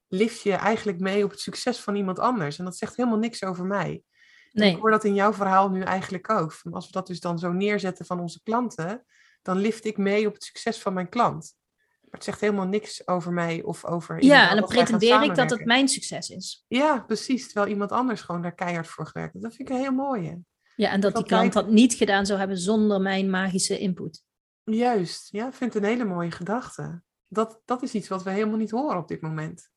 lift 0.07 0.41
je 0.41 0.53
eigenlijk 0.53 0.99
mee 0.99 1.23
op 1.23 1.31
het 1.31 1.39
succes 1.39 1.79
van 1.79 1.95
iemand 1.95 2.19
anders. 2.19 2.59
En 2.59 2.65
dat 2.65 2.77
zegt 2.77 2.95
helemaal 2.95 3.19
niks 3.19 3.43
over 3.43 3.65
mij. 3.65 4.03
Nee, 4.51 4.71
Ik 4.71 4.77
hoor 4.77 4.91
dat 4.91 5.03
in 5.03 5.13
jouw 5.13 5.33
verhaal 5.33 5.69
nu 5.69 5.81
eigenlijk 5.81 6.29
ook. 6.29 6.51
Van 6.51 6.73
Als 6.73 6.85
we 6.85 6.91
dat 6.91 7.07
dus 7.07 7.19
dan 7.19 7.39
zo 7.39 7.51
neerzetten 7.51 8.05
van 8.05 8.19
onze 8.19 8.41
klanten, 8.43 9.05
dan 9.41 9.57
lift 9.57 9.85
ik 9.85 9.97
mee 9.97 10.27
op 10.27 10.33
het 10.33 10.43
succes 10.43 10.81
van 10.81 10.93
mijn 10.93 11.09
klant. 11.09 11.55
Maar 12.01 12.13
het 12.13 12.23
zegt 12.23 12.41
helemaal 12.41 12.67
niks 12.67 13.07
over 13.07 13.33
mij 13.33 13.63
of 13.63 13.85
over. 13.85 14.23
ja, 14.23 14.49
en 14.49 14.57
dan 14.57 14.67
pretendeer 14.67 15.23
ik 15.23 15.35
dat 15.35 15.49
het 15.49 15.65
mijn 15.65 15.87
succes 15.87 16.29
is. 16.29 16.65
Ja, 16.67 16.99
precies. 16.99 17.45
Terwijl 17.45 17.67
iemand 17.67 17.91
anders 17.91 18.21
gewoon 18.21 18.41
daar 18.41 18.55
keihard 18.55 18.87
voor 18.87 19.05
gewerkt 19.05 19.33
heeft. 19.33 19.45
Dat 19.45 19.55
vind 19.55 19.69
ik 19.69 19.75
een 19.75 19.81
heel 19.81 19.91
mooie. 19.91 20.39
Ja, 20.75 20.91
en 20.91 20.99
dat 20.99 21.15
die 21.15 21.23
klant 21.25 21.53
dat 21.53 21.69
niet 21.69 21.93
gedaan 21.93 22.25
zou 22.25 22.39
hebben 22.39 22.57
zonder 22.57 23.01
mijn 23.01 23.29
magische 23.29 23.79
input. 23.79 24.23
Juist. 24.63 25.31
Ja, 25.31 25.47
ik 25.47 25.53
vind 25.53 25.73
het 25.73 25.83
een 25.83 25.89
hele 25.89 26.05
mooie 26.05 26.31
gedachte. 26.31 27.01
Dat, 27.27 27.61
dat 27.65 27.83
is 27.83 27.93
iets 27.93 28.07
wat 28.07 28.23
we 28.23 28.29
helemaal 28.29 28.57
niet 28.57 28.71
horen 28.71 28.97
op 28.97 29.07
dit 29.07 29.21
moment. 29.21 29.69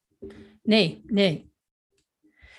Nee, 0.62 1.02
nee. 1.06 1.52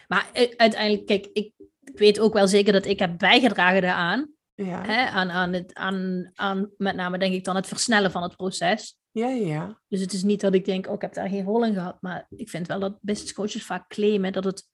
Maar 0.07 0.29
u- 0.35 0.53
uiteindelijk, 0.57 1.05
kijk, 1.05 1.25
ik, 1.33 1.53
ik 1.83 1.97
weet 1.97 2.19
ook 2.19 2.33
wel 2.33 2.47
zeker 2.47 2.73
dat 2.73 2.85
ik 2.85 2.99
heb 2.99 3.17
bijgedragen 3.17 3.81
daaraan. 3.81 4.31
Ja, 4.55 4.81
Hè, 4.85 5.05
aan, 5.07 5.29
aan, 5.31 5.53
het, 5.53 5.73
aan, 5.73 6.31
aan 6.33 6.71
met 6.77 6.95
name 6.95 7.17
denk 7.17 7.33
ik 7.33 7.43
dan 7.43 7.55
het 7.55 7.67
versnellen 7.67 8.11
van 8.11 8.23
het 8.23 8.35
proces. 8.35 8.97
ja, 9.11 9.27
ja. 9.27 9.47
ja. 9.47 9.79
Dus 9.87 10.01
het 10.01 10.13
is 10.13 10.23
niet 10.23 10.41
dat 10.41 10.53
ik 10.53 10.65
denk, 10.65 10.87
oh, 10.87 10.93
ik 10.93 11.01
heb 11.01 11.13
daar 11.13 11.29
geen 11.29 11.43
rol 11.45 11.65
in 11.65 11.73
gehad. 11.73 12.01
Maar 12.01 12.25
ik 12.29 12.49
vind 12.49 12.67
wel 12.67 12.79
dat 12.79 12.97
business 13.01 13.33
coaches 13.33 13.65
vaak 13.65 13.87
claimen 13.89 14.33
dat 14.33 14.43
het 14.43 14.67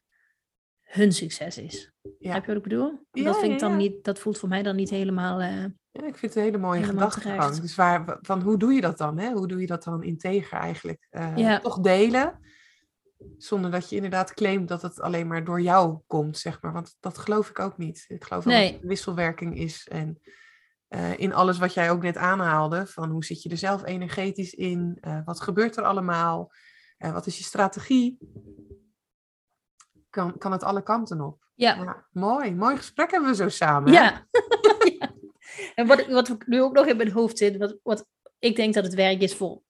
hun 0.85 1.11
succes 1.11 1.57
is. 1.57 1.91
Ja. 2.19 2.33
Heb 2.33 2.41
je 2.41 2.47
wat 2.47 2.57
ik 2.57 2.63
bedoel? 2.69 2.99
Ja, 3.11 3.23
dat, 3.23 3.39
vind 3.39 3.53
ik 3.53 3.59
dan 3.59 3.77
niet, 3.77 4.03
dat 4.03 4.19
voelt 4.19 4.37
voor 4.37 4.49
mij 4.49 4.63
dan 4.63 4.75
niet 4.75 4.89
helemaal... 4.89 5.39
eh, 5.41 5.63
Ja, 5.91 6.05
ik 6.05 6.17
vind 6.17 6.21
het 6.21 6.35
een 6.35 6.41
hele 6.43 6.57
mooie 6.57 6.83
gedachtegang. 6.83 7.55
Dus 7.55 7.75
waar, 7.75 8.17
van 8.21 8.41
hoe 8.41 8.57
doe 8.57 8.73
je 8.73 8.81
dat 8.81 8.97
dan? 8.97 9.17
Hè? 9.19 9.31
Hoe 9.31 9.47
doe 9.47 9.61
je 9.61 9.67
dat 9.67 9.83
dan 9.83 10.03
integer 10.03 10.57
eigenlijk? 10.57 11.07
Eh. 11.09 11.55
Toch 11.59 11.79
delen, 11.79 12.39
zonder 13.37 13.71
dat 13.71 13.89
je 13.89 13.95
inderdaad 13.95 14.33
claimt 14.33 14.67
dat 14.67 14.81
het 14.81 15.01
alleen 15.01 15.27
maar 15.27 15.43
door 15.43 15.61
jou 15.61 15.99
komt, 16.07 16.37
zeg 16.37 16.61
maar. 16.61 16.73
Want 16.73 16.95
dat 16.99 17.17
geloof 17.17 17.49
ik 17.49 17.59
ook 17.59 17.77
niet. 17.77 18.05
Ik 18.07 18.23
geloof 18.23 18.45
Nee. 18.45 18.63
dat 18.63 18.73
het 18.73 18.81
een 18.81 18.87
wisselwerking 18.89 19.57
is. 19.57 19.87
En 19.87 20.19
eh, 20.87 21.19
in 21.19 21.33
alles 21.33 21.57
wat 21.57 21.73
jij 21.73 21.91
ook 21.91 22.01
net 22.01 22.17
aanhaalde, 22.17 22.85
van 22.87 23.09
hoe 23.09 23.25
zit 23.25 23.41
je 23.41 23.49
er 23.49 23.57
zelf 23.57 23.85
energetisch 23.85 24.53
in? 24.53 24.97
Wat 25.25 25.41
gebeurt 25.41 25.77
er 25.77 25.83
allemaal? 25.83 26.51
Wat 26.97 27.25
is 27.25 27.37
je 27.37 27.43
strategie? 27.43 28.17
Kan, 30.15 30.37
kan 30.37 30.51
het 30.51 30.63
alle 30.63 30.83
kanten 30.83 31.21
op. 31.21 31.43
ja, 31.55 31.75
Ja, 31.75 32.05
mooi. 32.11 32.53
Mooi 32.55 32.75
gesprek 32.77 33.11
hebben 33.11 33.29
we 33.29 33.35
zo 33.35 33.49
samen. 33.49 33.91
Ja. 33.93 34.25
Ja. 34.99 35.13
En 35.75 35.87
wat, 35.87 35.99
ik- 35.99 36.07
wat 36.07 36.37
nu 36.45 36.61
ook 36.61 36.73
nog 36.73 36.85
in 36.85 36.97
mijn 36.97 37.11
hoofd 37.11 37.37
zit, 37.37 37.57
wat, 37.57 37.77
wat 37.83 38.07
ik 38.39 38.55
denk 38.55 38.73
dat 38.73 38.83
het 38.83 38.93
werk 38.93 39.21
is 39.21 39.33
voor 39.35 39.61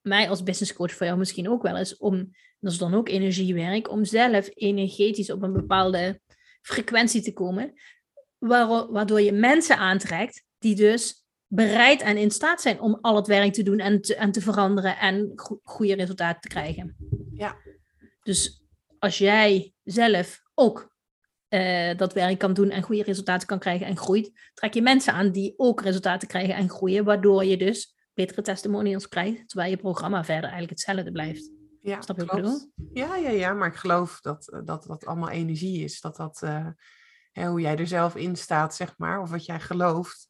mij 0.00 0.28
als 0.28 0.42
business 0.42 0.72
coach, 0.74 0.92
voor 0.94 1.06
jou 1.06 1.18
misschien 1.18 1.48
ook 1.48 1.62
wel 1.62 1.76
eens, 1.76 1.96
om, 1.96 2.30
dat 2.60 2.72
is 2.72 2.78
dan 2.78 2.94
ook 2.94 3.08
energiewerk, 3.08 3.90
om 3.90 4.04
zelf 4.04 4.48
energetisch 4.54 5.30
op 5.30 5.42
een 5.42 5.52
bepaalde 5.52 6.20
frequentie 6.62 7.22
te 7.22 7.32
komen, 7.32 7.72
waardoor 8.38 9.20
je 9.20 9.32
mensen 9.32 9.76
aantrekt 9.78 10.44
die 10.58 10.74
dus 10.74 11.24
bereid 11.46 12.00
en 12.02 12.16
in 12.16 12.30
staat 12.30 12.60
zijn 12.60 12.80
om 12.80 12.98
al 13.00 13.16
het 13.16 13.26
werk 13.26 13.52
te 13.52 13.62
doen 13.62 13.78
en 13.78 14.00
te, 14.00 14.14
en 14.14 14.32
te 14.32 14.40
veranderen 14.40 14.98
en 14.98 15.32
go- 15.34 15.60
goede 15.62 15.94
resultaten 15.94 16.40
te 16.40 16.48
krijgen. 16.48 16.96
Ja. 17.32 17.56
Dus 18.22 18.62
als 18.98 19.18
jij 19.18 19.74
zelf 19.84 20.42
ook 20.54 20.96
eh, 21.48 21.96
dat 21.96 22.12
werk 22.12 22.38
kan 22.38 22.54
doen 22.54 22.70
en 22.70 22.82
goede 22.82 23.02
resultaten 23.02 23.46
kan 23.46 23.58
krijgen 23.58 23.86
en 23.86 23.96
groeit, 23.96 24.50
trek 24.54 24.74
je 24.74 24.82
mensen 24.82 25.12
aan 25.12 25.30
die 25.30 25.54
ook 25.56 25.80
resultaten 25.80 26.28
krijgen 26.28 26.54
en 26.54 26.70
groeien, 26.70 27.04
waardoor 27.04 27.44
je 27.44 27.56
dus 27.56 27.96
betere 28.14 28.42
testimonials 28.42 29.08
krijgt, 29.08 29.48
terwijl 29.48 29.70
je 29.70 29.76
programma 29.76 30.24
verder 30.24 30.50
eigenlijk 30.50 30.70
hetzelfde 30.70 31.12
blijft. 31.12 31.50
Ja, 31.82 32.00
Snap 32.00 32.18
je 32.18 32.24
wat 32.24 32.36
ik 32.36 32.42
klopt. 32.42 32.68
Ja, 32.92 33.16
ja, 33.16 33.30
ja, 33.30 33.52
maar 33.54 33.68
ik 33.68 33.74
geloof 33.74 34.20
dat 34.20 34.48
eh, 34.48 34.60
dat, 34.64 34.84
dat 34.84 35.06
allemaal 35.06 35.28
energie 35.28 35.84
is. 35.84 36.00
Dat 36.00 36.16
dat, 36.16 36.42
eh, 36.42 36.66
hè, 37.32 37.48
hoe 37.48 37.60
jij 37.60 37.76
er 37.76 37.86
zelf 37.86 38.16
in 38.16 38.36
staat, 38.36 38.74
zeg 38.74 38.94
maar, 38.96 39.20
of 39.20 39.30
wat 39.30 39.44
jij 39.44 39.60
gelooft, 39.60 40.28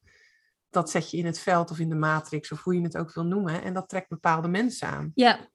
dat 0.70 0.90
zet 0.90 1.10
je 1.10 1.16
in 1.16 1.26
het 1.26 1.38
veld 1.38 1.70
of 1.70 1.78
in 1.78 1.88
de 1.88 1.94
matrix, 1.94 2.52
of 2.52 2.62
hoe 2.62 2.74
je 2.74 2.82
het 2.82 2.96
ook 2.96 3.12
wil 3.14 3.24
noemen. 3.24 3.62
En 3.62 3.74
dat 3.74 3.88
trekt 3.88 4.08
bepaalde 4.08 4.48
mensen 4.48 4.88
aan. 4.88 5.12
Ja, 5.14 5.48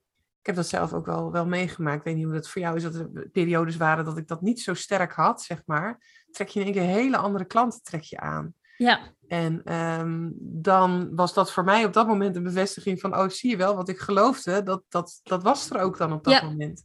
Ik 0.44 0.50
heb 0.50 0.58
dat 0.58 0.68
zelf 0.68 0.92
ook 0.92 1.06
wel, 1.06 1.32
wel 1.32 1.46
meegemaakt. 1.46 1.98
Ik 1.98 2.04
weet 2.04 2.14
niet 2.14 2.24
hoe 2.24 2.34
dat 2.34 2.48
voor 2.48 2.62
jou 2.62 2.76
is, 2.76 2.82
dat 2.82 2.94
er 2.94 3.28
periodes 3.32 3.76
waren 3.76 4.04
dat 4.04 4.18
ik 4.18 4.28
dat 4.28 4.40
niet 4.42 4.60
zo 4.60 4.74
sterk 4.74 5.12
had, 5.12 5.42
zeg 5.42 5.62
maar. 5.66 6.22
Trek 6.30 6.48
je 6.48 6.60
in 6.60 6.66
één 6.66 6.74
keer 6.74 6.82
hele 6.82 7.16
andere 7.16 7.44
klanten 7.44 7.82
trek 7.82 8.02
je 8.02 8.18
aan. 8.18 8.54
Ja. 8.76 9.14
En 9.28 9.62
ehm, 9.64 10.30
dan 10.38 11.14
was 11.14 11.34
dat 11.34 11.52
voor 11.52 11.64
mij 11.64 11.84
op 11.84 11.92
dat 11.92 12.06
moment 12.06 12.36
een 12.36 12.42
bevestiging 12.42 13.00
van, 13.00 13.16
oh 13.16 13.28
zie 13.28 13.50
je 13.50 13.56
wel, 13.56 13.76
wat 13.76 13.88
ik 13.88 13.98
geloofde, 13.98 14.62
dat, 14.62 14.82
dat, 14.88 15.20
dat 15.22 15.42
was 15.42 15.70
er 15.70 15.80
ook 15.80 15.98
dan 15.98 16.12
op 16.12 16.24
dat 16.24 16.32
Ja. 16.32 16.44
moment. 16.44 16.84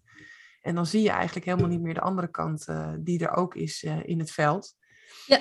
En 0.62 0.76
dan 0.76 0.86
zie 0.86 1.02
je 1.02 1.10
eigenlijk 1.10 1.45
helemaal 1.45 1.69
niet 1.69 1.82
meer 1.82 1.93
de 1.93 2.02
andere 2.02 2.28
kant 2.28 2.67
eh, 2.67 2.93
die 3.00 3.28
er 3.28 3.36
ook 3.36 3.56
is 3.56 3.84
eh, 3.84 4.04
in 4.04 4.19
het 4.19 4.32
veld. 4.32 4.74
Ja. 5.26 5.39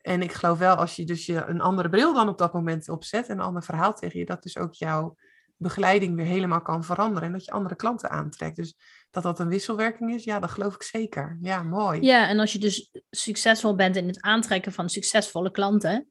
En 0.00 0.22
ik 0.22 0.32
geloof 0.32 0.58
wel, 0.58 0.74
als 0.74 0.96
je 0.96 1.04
dus 1.04 1.26
je 1.26 1.44
een 1.44 1.60
andere 1.60 1.88
bril 1.88 2.14
dan 2.14 2.28
op 2.28 2.38
dat 2.38 2.52
moment 2.52 2.88
opzet 2.88 3.28
en 3.28 3.38
een 3.38 3.44
ander 3.44 3.62
verhaal 3.62 3.94
tegen 3.94 4.18
je, 4.18 4.24
dat 4.24 4.42
dus 4.42 4.58
ook 4.58 4.74
jouw 4.74 5.16
begeleiding 5.60 6.16
weer 6.16 6.24
helemaal 6.26 6.62
kan 6.62 6.84
veranderen 6.84 7.22
en 7.28 7.32
dat 7.32 7.44
je 7.44 7.50
andere 7.50 7.76
klanten 7.76 8.10
aantrekt. 8.10 8.56
Dus 8.56 8.74
dat 9.10 9.22
dat 9.22 9.38
een 9.38 9.48
wisselwerking 9.48 10.14
is, 10.14 10.24
ja, 10.24 10.40
dat 10.40 10.50
geloof 10.50 10.74
ik 10.74 10.82
zeker. 10.82 11.38
Ja, 11.40 11.62
mooi. 11.62 12.00
Ja, 12.00 12.28
en 12.28 12.38
als 12.38 12.52
je 12.52 12.58
dus 12.58 12.90
succesvol 13.10 13.74
bent 13.74 13.96
in 13.96 14.06
het 14.06 14.20
aantrekken 14.20 14.72
van 14.72 14.88
succesvolle 14.88 15.50
klanten, 15.50 16.10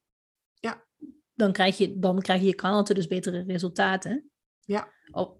Ja. 0.53 0.85
dan 1.33 1.51
krijg 1.51 1.77
je, 1.77 1.99
dan 1.99 2.21
krijg 2.21 2.41
je 2.41 2.55
klanten 2.55 2.95
dus 2.95 3.07
betere 3.07 3.43
resultaten. 3.47 4.29
Ja. 4.59 4.87
Oh, 5.11 5.37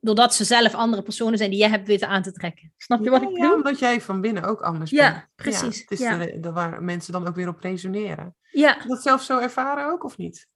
doordat 0.00 0.34
ze 0.34 0.44
zelf 0.44 0.74
andere 0.74 1.02
personen 1.02 1.38
zijn 1.38 1.50
die 1.50 1.58
jij 1.58 1.68
hebt 1.68 1.86
weten 1.86 2.08
aan 2.08 2.22
te 2.22 2.32
trekken. 2.32 2.72
Snap 2.76 3.04
je 3.04 3.10
wat 3.10 3.22
ik 3.22 3.28
ja, 3.28 3.34
bedoel? 3.34 3.54
omdat 3.54 3.78
jij 3.78 4.00
van 4.00 4.20
binnen 4.20 4.42
ook 4.42 4.60
anders 4.60 4.90
Ja, 4.90 5.10
bent. 5.12 5.26
precies, 5.34 5.80
het 5.80 5.90
is 5.90 5.98
ja. 5.98 6.18
de- 6.18 6.40
de- 6.40 6.52
waar 6.52 6.82
mensen 6.82 7.12
dan 7.12 7.26
ook 7.28 7.34
weer 7.34 7.48
op 7.48 7.60
resoneren. 7.60 8.36
Ja, 8.50 8.72
Heb 8.72 8.82
je 8.82 8.88
dat 8.88 9.02
zelf 9.02 9.22
zo 9.22 9.38
ervaren 9.38 9.90
ook, 9.92 10.04
of 10.04 10.16
niet? 10.16 10.46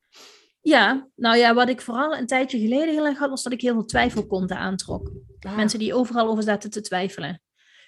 Ja, 0.68 1.08
nou 1.14 1.36
ja, 1.36 1.54
wat 1.54 1.68
ik 1.68 1.80
vooral 1.80 2.16
een 2.16 2.26
tijdje 2.26 2.58
geleden 2.58 2.94
heel 2.94 3.06
erg 3.06 3.18
had, 3.18 3.30
was 3.30 3.42
dat 3.42 3.52
ik 3.52 3.60
heel 3.60 3.72
veel 3.72 3.84
twijfelkonten 3.84 4.56
aantrok. 4.56 5.12
Ah, 5.40 5.56
Mensen 5.56 5.78
die 5.78 5.94
overal 5.94 6.28
over 6.28 6.42
zaten 6.42 6.70
te 6.70 6.80
twijfelen. 6.80 7.42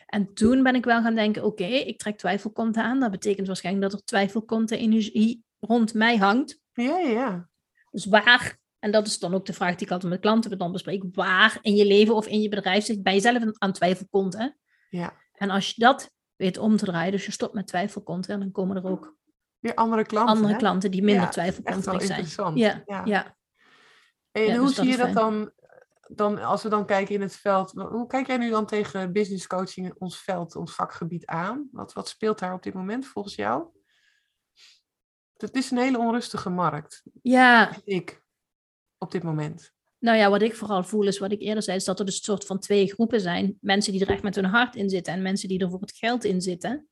En 0.07 0.35
toen 0.35 0.63
ben 0.63 0.75
ik 0.75 0.85
wel 0.85 1.03
gaan 1.03 1.15
denken, 1.15 1.45
oké, 1.45 1.65
ik 1.65 1.99
trek 1.99 2.19
twijfelkonten 2.19 2.83
aan. 2.83 3.01
Dat 3.01 3.11
betekent 3.11 3.47
waarschijnlijk 3.47 3.91
dat 3.91 4.01
er 4.01 4.07
twijfelkonten-energie 4.07 5.45
rond 5.61 5.95
mij 5.95 6.17
hangt. 6.17 6.61
Ja, 6.73 6.99
ja, 6.99 7.09
ja. 7.09 7.49
Dus 7.91 8.05
waar, 8.05 8.59
en 8.79 8.91
dat 8.91 9.07
is 9.07 9.19
dan 9.19 9.35
ook 9.35 9.47
de 9.47 9.53
vraag 9.53 9.75
die 9.75 9.87
ik 9.87 9.93
altijd 9.93 10.13
met 10.13 10.21
klanten 10.21 10.59
dan 10.59 10.73
bespreek, 10.73 11.05
waar 11.13 11.59
in 11.63 11.75
je 11.75 11.87
leven 11.87 12.15
of 12.15 12.27
in 12.27 12.41
je 12.41 12.49
bedrijf 12.49 12.85
zit 12.85 13.03
bij 13.03 13.15
jezelf 13.15 13.43
aan 13.59 13.73
twijfelkonten? 13.73 14.57
Ja. 14.91 15.13
En 15.33 15.51
als 15.51 15.71
je 15.71 15.81
dat 15.81 16.11
weet 16.37 16.59
om 16.59 16.77
te 16.77 16.85
draaien, 16.85 17.13
dus 17.13 17.25
je 17.25 17.33
stopt 17.33 17.55
met 17.55 17.67
twijfelkonten, 17.67 18.41
dan 18.41 18.51
komen 18.51 18.77
er 18.77 18.87
ook 18.87 19.19
Weer 19.61 19.75
andere 19.75 20.05
klanten. 20.05 20.35
andere 20.35 20.53
hè? 20.53 20.59
klanten 20.59 20.91
die 20.91 21.03
minder 21.03 21.25
Ja, 21.25 21.33
zijn. 21.33 21.55
interessant. 22.01 22.59
Ja, 22.59 22.83
ja. 22.87 23.03
ja. 23.05 23.37
En 24.33 24.43
Ja, 24.43 24.57
hoe 24.57 24.67
dus 24.67 24.77
zie 24.77 24.89
je 24.89 24.97
dat 24.97 25.13
dan, 25.13 25.53
dan, 26.09 26.39
als 26.39 26.63
we 26.63 26.69
dan 26.69 26.87
kijken 26.87 27.15
in 27.15 27.21
het 27.21 27.37
veld, 27.37 27.71
hoe 27.71 28.07
kijk 28.07 28.27
jij 28.27 28.37
nu 28.37 28.51
dan 28.51 28.67
tegen 28.67 29.13
business 29.13 29.47
coaching, 29.47 29.95
ons 29.99 30.23
veld, 30.23 30.57
ons 30.57 30.75
vakgebied 30.75 31.27
aan? 31.27 31.69
Wat, 31.73 31.93
wat 31.93 32.09
speelt 32.09 32.39
daar 32.39 32.55
op 32.55 32.63
dit 32.63 32.75
moment 32.75 33.07
volgens 33.07 33.35
jou? 33.35 33.65
Het 35.37 35.57
is 35.57 35.71
een 35.71 35.79
hele 35.79 35.99
onrustige 35.99 36.51
markt, 36.51 37.03
ja, 37.23 37.77
ik, 37.85 38.23
op 38.99 39.11
dit 39.11 39.23
moment. 39.23 39.73
Nou 39.99 40.17
ja, 40.19 40.31
wat 40.31 40.43
ik 40.43 40.57
vooral 40.57 40.85
voel 40.85 41.07
is 41.07 41.19
wat 41.19 41.33
ik 41.33 41.41
eerder 41.41 41.63
zei, 41.63 41.77
is 41.77 41.85
dat 41.85 41.99
er 41.99 42.05
dus 42.05 42.17
een 42.17 42.25
soort 42.25 42.47
van 42.47 42.59
twee 42.59 42.93
groepen 42.93 43.21
zijn. 43.21 43.59
Mensen 43.61 43.93
die 43.93 44.01
er 44.01 44.11
echt 44.11 44.23
met 44.23 44.35
hun 44.35 44.45
hart 44.45 44.77
in 44.77 44.89
zitten 44.91 45.13
en 45.13 45.23
mensen 45.23 45.49
die 45.49 45.59
er 45.61 45.71
voor 45.71 45.81
het 45.81 45.97
geld 45.97 46.25
in 46.25 46.41
zitten. 46.41 46.89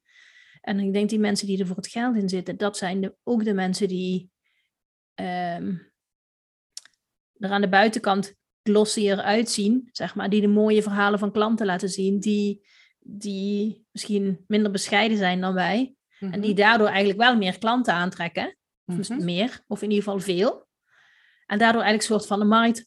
En 0.61 0.79
ik 0.81 0.92
denk 0.92 1.09
die 1.11 1.18
mensen 1.18 1.47
die 1.47 1.59
er 1.61 1.66
voor 1.66 1.77
het 1.77 1.87
geld 1.88 2.16
in 2.16 2.29
zitten, 2.29 2.57
dat 2.57 2.77
zijn 2.77 3.01
de, 3.01 3.14
ook 3.25 3.44
de 3.44 3.55
mensen 3.55 3.88
die 3.88 4.31
ehm, 5.14 5.75
er 7.38 7.51
aan 7.51 7.61
de 7.61 7.68
buitenkant 7.68 8.35
glossier 8.62 9.21
uitzien, 9.21 9.88
zeg 9.92 10.14
maar. 10.14 10.31
Die 10.31 10.40
de 10.40 10.47
mooie 10.49 10.83
verhalen 10.83 11.18
van 11.18 11.33
klanten 11.33 11.66
laten 11.66 11.88
zien, 11.88 12.18
die, 12.21 12.66
die 12.99 13.87
misschien 13.92 14.44
minder 14.47 14.71
bescheiden 14.71 15.16
zijn 15.18 15.40
dan 15.40 15.55
wij. 15.55 15.94
En 16.21 16.40
die 16.40 16.55
daardoor 16.55 16.87
eigenlijk 16.87 17.18
wel 17.18 17.37
meer 17.37 17.59
klanten 17.59 17.94
aantrekken. 17.94 18.57
Of 18.87 19.09
Mhm. 19.09 19.25
meer, 19.25 19.64
of 19.66 19.83
in 19.83 19.88
ieder 19.90 20.05
geval 20.05 20.21
veel. 20.21 20.68
En 21.47 21.59
daardoor 21.59 21.83
eigenlijk 21.83 22.11
een 22.11 22.16
soort 22.18 22.27
van 22.27 22.38
de 22.38 22.44
markt 22.44 22.87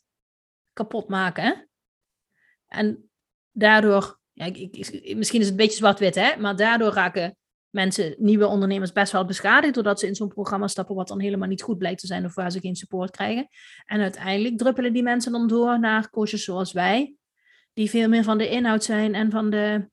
kapot 0.73 1.07
maken. 1.09 1.43
hè. 1.43 1.53
En 2.67 3.09
daardoor, 3.51 4.19
ja, 4.33 4.45
ik, 4.45 4.57
ik- 4.57 5.15
misschien 5.17 5.39
is 5.39 5.45
het 5.45 5.49
een 5.49 5.55
beetje 5.55 5.77
zwart-wit, 5.77 6.15
hè, 6.15 6.37
maar 6.37 6.55
daardoor 6.55 6.91
raken 6.93 7.37
mensen, 7.71 8.15
nieuwe 8.17 8.47
ondernemers, 8.47 8.91
best 8.91 9.11
wel 9.11 9.25
beschadigd. 9.25 9.73
Doordat 9.73 9.99
ze 9.99 10.07
in 10.07 10.15
zo'n 10.15 10.27
programma 10.27 10.67
stappen, 10.67 10.95
wat 10.95 11.07
dan 11.07 11.19
helemaal 11.19 11.47
niet 11.47 11.61
goed 11.61 11.77
blijkt 11.77 11.99
te 11.99 12.07
zijn 12.07 12.25
of 12.25 12.35
waar 12.35 12.51
ze 12.51 12.59
geen 12.59 12.75
support 12.75 13.11
krijgen. 13.11 13.47
En 13.85 14.01
uiteindelijk 14.01 14.57
druppelen 14.57 14.93
die 14.93 15.03
mensen 15.03 15.31
dan 15.31 15.47
door 15.47 15.79
naar 15.79 16.09
coaches 16.09 16.43
zoals 16.43 16.71
wij, 16.71 17.15
die 17.73 17.89
veel 17.89 18.09
meer 18.09 18.23
van 18.23 18.37
de 18.37 18.49
inhoud 18.49 18.83
zijn 18.83 19.15
en 19.15 19.31
van 19.31 19.49
de 19.49 19.89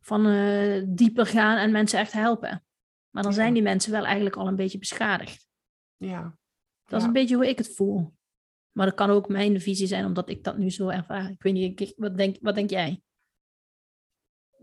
van 0.00 0.26
eh, 0.26 0.82
dieper 0.86 1.26
gaan 1.26 1.56
en 1.56 1.72
mensen 1.72 1.98
echt 1.98 2.12
helpen. 2.12 2.64
Maar 3.10 3.22
dan 3.22 3.32
Ja. 3.32 3.38
zijn 3.38 3.54
die 3.54 3.62
mensen 3.62 3.92
wel 3.92 4.04
eigenlijk 4.04 4.36
al 4.36 4.46
een 4.46 4.56
beetje 4.56 4.78
beschadigd. 4.78 5.48
Ja. 5.96 6.36
Dat 6.84 7.00
is 7.00 7.06
een 7.06 7.12
beetje 7.12 7.34
hoe 7.34 7.48
ik 7.48 7.58
het 7.58 7.74
voel. 7.74 8.12
Maar 8.72 8.86
dat 8.86 8.94
kan 8.94 9.10
ook 9.10 9.28
mijn 9.28 9.60
visie 9.60 9.86
zijn, 9.86 10.04
omdat 10.04 10.28
ik 10.28 10.44
dat 10.44 10.58
nu 10.58 10.70
zo 10.70 10.88
ervaar. 10.88 11.30
Ik 11.30 11.42
weet 11.42 11.52
niet, 11.52 11.94
wat 11.96 12.16
denk, 12.16 12.36
wat 12.40 12.54
denk 12.54 12.70
jij? 12.70 13.02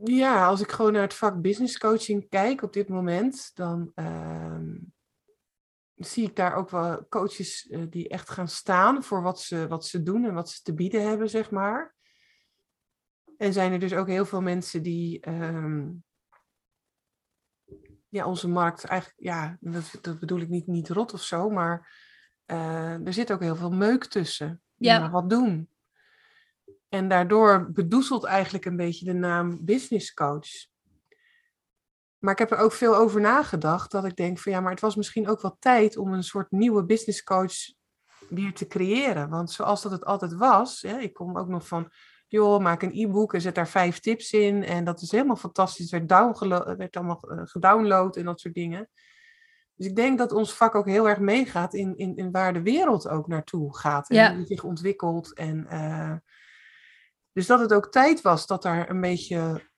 Ja, 0.04 0.46
als 0.46 0.62
ik 0.62 0.72
gewoon 0.72 0.94
naar 0.94 1.02
het 1.02 1.14
vak 1.14 1.42
business 1.42 1.78
coaching 1.78 2.30
kijk 2.30 2.62
op 2.62 2.74
dit 2.74 2.90
moment, 2.90 3.52
dan 3.54 3.92
ehm, 3.96 4.78
zie 5.96 6.24
ik 6.28 6.36
daar 6.36 6.56
ook 6.56 6.70
wel 6.70 7.08
coaches 7.10 7.68
eh, 7.68 7.84
die 7.90 8.10
echt 8.10 8.30
gaan 8.30 8.48
staan 8.48 9.04
voor 9.04 9.22
wat 9.22 9.40
ze, 9.40 9.68
wat 9.68 9.86
ze 9.86 10.04
doen 10.04 10.26
en 10.26 10.34
wat 10.34 10.50
ze 10.50 10.62
te 10.62 10.74
bieden 10.74 11.08
hebben, 11.08 11.30
zeg 11.30 11.52
maar. 11.52 11.96
En 13.38 13.54
zijn 13.54 13.72
er 13.72 13.80
dus 13.80 13.94
ook 13.94 14.08
heel 14.08 14.26
veel 14.26 14.42
mensen 14.42 14.84
die 14.84 15.20
ehm, 15.20 15.90
ja, 18.10 18.26
onze 18.26 18.48
markt 18.48 18.84
eigenlijk, 18.84 19.22
ja, 19.22 19.58
dat, 19.60 19.98
dat 20.02 20.20
bedoel 20.20 20.40
ik 20.40 20.50
niet, 20.50 20.68
niet 20.68 20.90
rot 20.90 21.14
of 21.14 21.22
zo, 21.22 21.50
maar 21.50 21.94
eh, 22.46 23.06
er 23.06 23.14
zit 23.14 23.32
ook 23.32 23.42
heel 23.42 23.56
veel 23.56 23.72
meuk 23.72 24.06
tussen. 24.06 24.62
Ja. 24.76 25.00
maar 25.00 25.12
wat 25.12 25.30
doen. 25.30 25.70
En 26.91 27.08
daardoor 27.08 27.71
bedoezelt 27.71 28.23
eigenlijk 28.23 28.65
een 28.65 28.75
beetje 28.75 29.06
de 29.06 29.13
naam 29.13 29.65
business 29.65 30.13
coach. 30.13 30.49
Maar 32.17 32.34
ik 32.34 32.39
heb 32.39 32.51
er 32.51 32.58
ook 32.58 32.71
veel 32.71 32.95
over 32.95 33.21
nagedacht. 33.21 33.91
Dat 33.91 34.06
ik 34.06 34.15
denk 34.15 34.39
van 34.39 34.51
ja, 34.51 34.60
maar 34.60 34.71
het 34.71 34.80
was 34.80 34.95
misschien 34.95 35.27
ook 35.27 35.41
wel 35.41 35.56
tijd 35.60 35.97
om 35.97 36.13
een 36.13 36.23
soort 36.23 36.51
nieuwe 36.51 36.86
business 36.86 37.23
coach 37.23 37.54
weer 38.30 38.54
te 38.54 38.67
creëren. 38.67 39.30
Want 39.30 39.51
zoals 39.51 39.82
dat 39.82 39.91
het 39.91 40.06
altijd 40.06 40.34
was, 40.34 40.82
hè, 40.82 40.97
ik 40.97 41.13
kom 41.13 41.38
ook 41.38 41.47
nog 41.47 41.67
van, 41.67 41.91
joh, 42.27 42.62
maak 42.62 42.82
een 42.82 42.93
e-book 42.93 43.34
en 43.34 43.41
zet 43.41 43.56
daar 43.56 43.67
vijf 43.67 43.99
tips 43.99 44.32
in. 44.32 44.63
En 44.63 44.84
dat 44.84 45.01
is 45.01 45.12
helemaal 45.12 45.36
fantastisch. 45.36 45.91
Het 45.91 46.10
werd, 46.10 46.39
werd 46.77 46.95
allemaal 46.95 47.21
eh, 47.21 47.41
gedownload 47.43 48.15
en 48.15 48.25
dat 48.25 48.39
soort 48.39 48.54
dingen. 48.54 48.89
Dus 49.75 49.88
ik 49.88 49.95
denk 49.95 50.17
dat 50.17 50.32
ons 50.32 50.54
vak 50.54 50.75
ook 50.75 50.86
heel 50.86 51.10
erg 51.10 51.19
meegaat 51.19 51.73
in, 51.73 51.97
in, 51.97 52.15
in 52.15 52.32
waar 52.32 52.54
de 52.54 52.62
wereld 52.62 53.08
ook 53.08 53.27
naartoe 53.27 53.77
gaat. 53.77 54.10
En 54.10 54.15
Ja. 54.15 54.27
hoe 54.27 54.38
die 54.38 54.47
zich 54.47 54.63
ontwikkelt. 54.63 55.34
En, 55.34 55.67
eh, 55.67 56.15
dus 57.34 57.48
dat 57.48 57.60
het 57.60 57.74
ook 57.74 57.91
tijd 57.91 58.22
was 58.22 58.48
dat 58.48 58.62
daar 58.62 58.89
een 58.89 59.02
beetje 59.02 59.70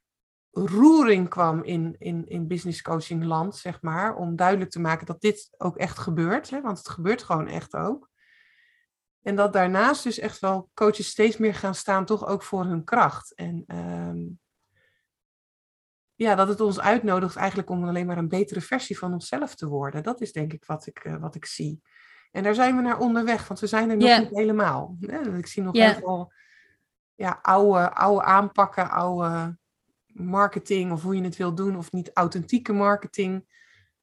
roering 0.52 1.30
kwam 1.30 1.64
in, 1.64 1.96
in, 2.00 2.28
in 2.28 2.48
business 2.48 2.82
coaching 2.82 3.24
land, 3.24 3.56
zeg 3.56 3.82
maar. 3.82 4.16
Om 4.16 4.36
duidelijk 4.36 4.72
te 4.72 4.80
maken 4.80 5.06
dat 5.06 5.22
dit 5.22 5.50
ook 5.58 5.78
echt 5.78 5.98
gebeurt. 6.00 6.50
Hè, 6.50 6.62
want 6.62 6.78
het 6.78 6.90
gebeurt 6.90 7.24
gewoon 7.24 7.48
echt 7.48 7.76
ook. 7.76 8.12
En 9.22 9.36
dat 9.36 9.54
daarnaast 9.54 10.04
dus 10.04 10.20
echt 10.20 10.40
wel 10.40 10.70
coaches 10.74 11.08
steeds 11.08 11.38
meer 11.38 11.56
gaan 11.56 11.76
staan, 11.76 12.06
toch 12.06 12.28
ook 12.28 12.44
voor 12.44 12.66
hun 12.66 12.84
kracht. 12.84 13.34
En 13.36 13.64
ehm, 13.68 14.20
ja, 16.16 16.36
dat 16.36 16.48
het 16.48 16.62
ons 16.62 16.80
uitnodigt 16.80 17.36
eigenlijk 17.36 17.70
om 17.70 17.88
alleen 17.88 18.06
maar 18.06 18.18
een 18.18 18.30
betere 18.30 18.62
versie 18.62 18.98
van 18.98 19.14
onszelf 19.14 19.56
te 19.56 19.68
worden. 19.68 20.04
Dat 20.04 20.22
is 20.22 20.32
denk 20.32 20.54
ik 20.54 20.66
wat 20.66 20.88
ik, 20.88 21.00
eh, 21.00 21.16
wat 21.16 21.36
ik 21.36 21.46
zie. 21.46 21.82
En 22.32 22.44
daar 22.44 22.56
zijn 22.56 22.76
we 22.76 22.82
naar 22.82 23.00
onderweg, 23.00 23.48
want 23.48 23.60
we 23.60 23.68
zijn 23.68 23.90
er 23.90 23.98
nog 23.98 24.20
niet 24.20 24.30
helemaal. 24.30 24.98
Hè? 25.00 25.38
Ik 25.38 25.48
zie 25.48 25.64
nog 25.64 25.76
Ja. 25.76 25.92
heel 25.92 26.00
veel 26.00 26.34
ja, 27.16 27.40
oude, 27.42 27.94
oude 27.94 28.24
aanpakken, 28.24 28.90
oude 28.90 29.58
marketing, 30.06 30.92
of 30.92 31.02
hoe 31.02 31.16
je 31.16 31.24
het 31.24 31.38
wil 31.38 31.56
doen, 31.56 31.78
of 31.78 31.92
niet 31.92 32.12
authentieke 32.14 32.74
marketing. 32.74 33.46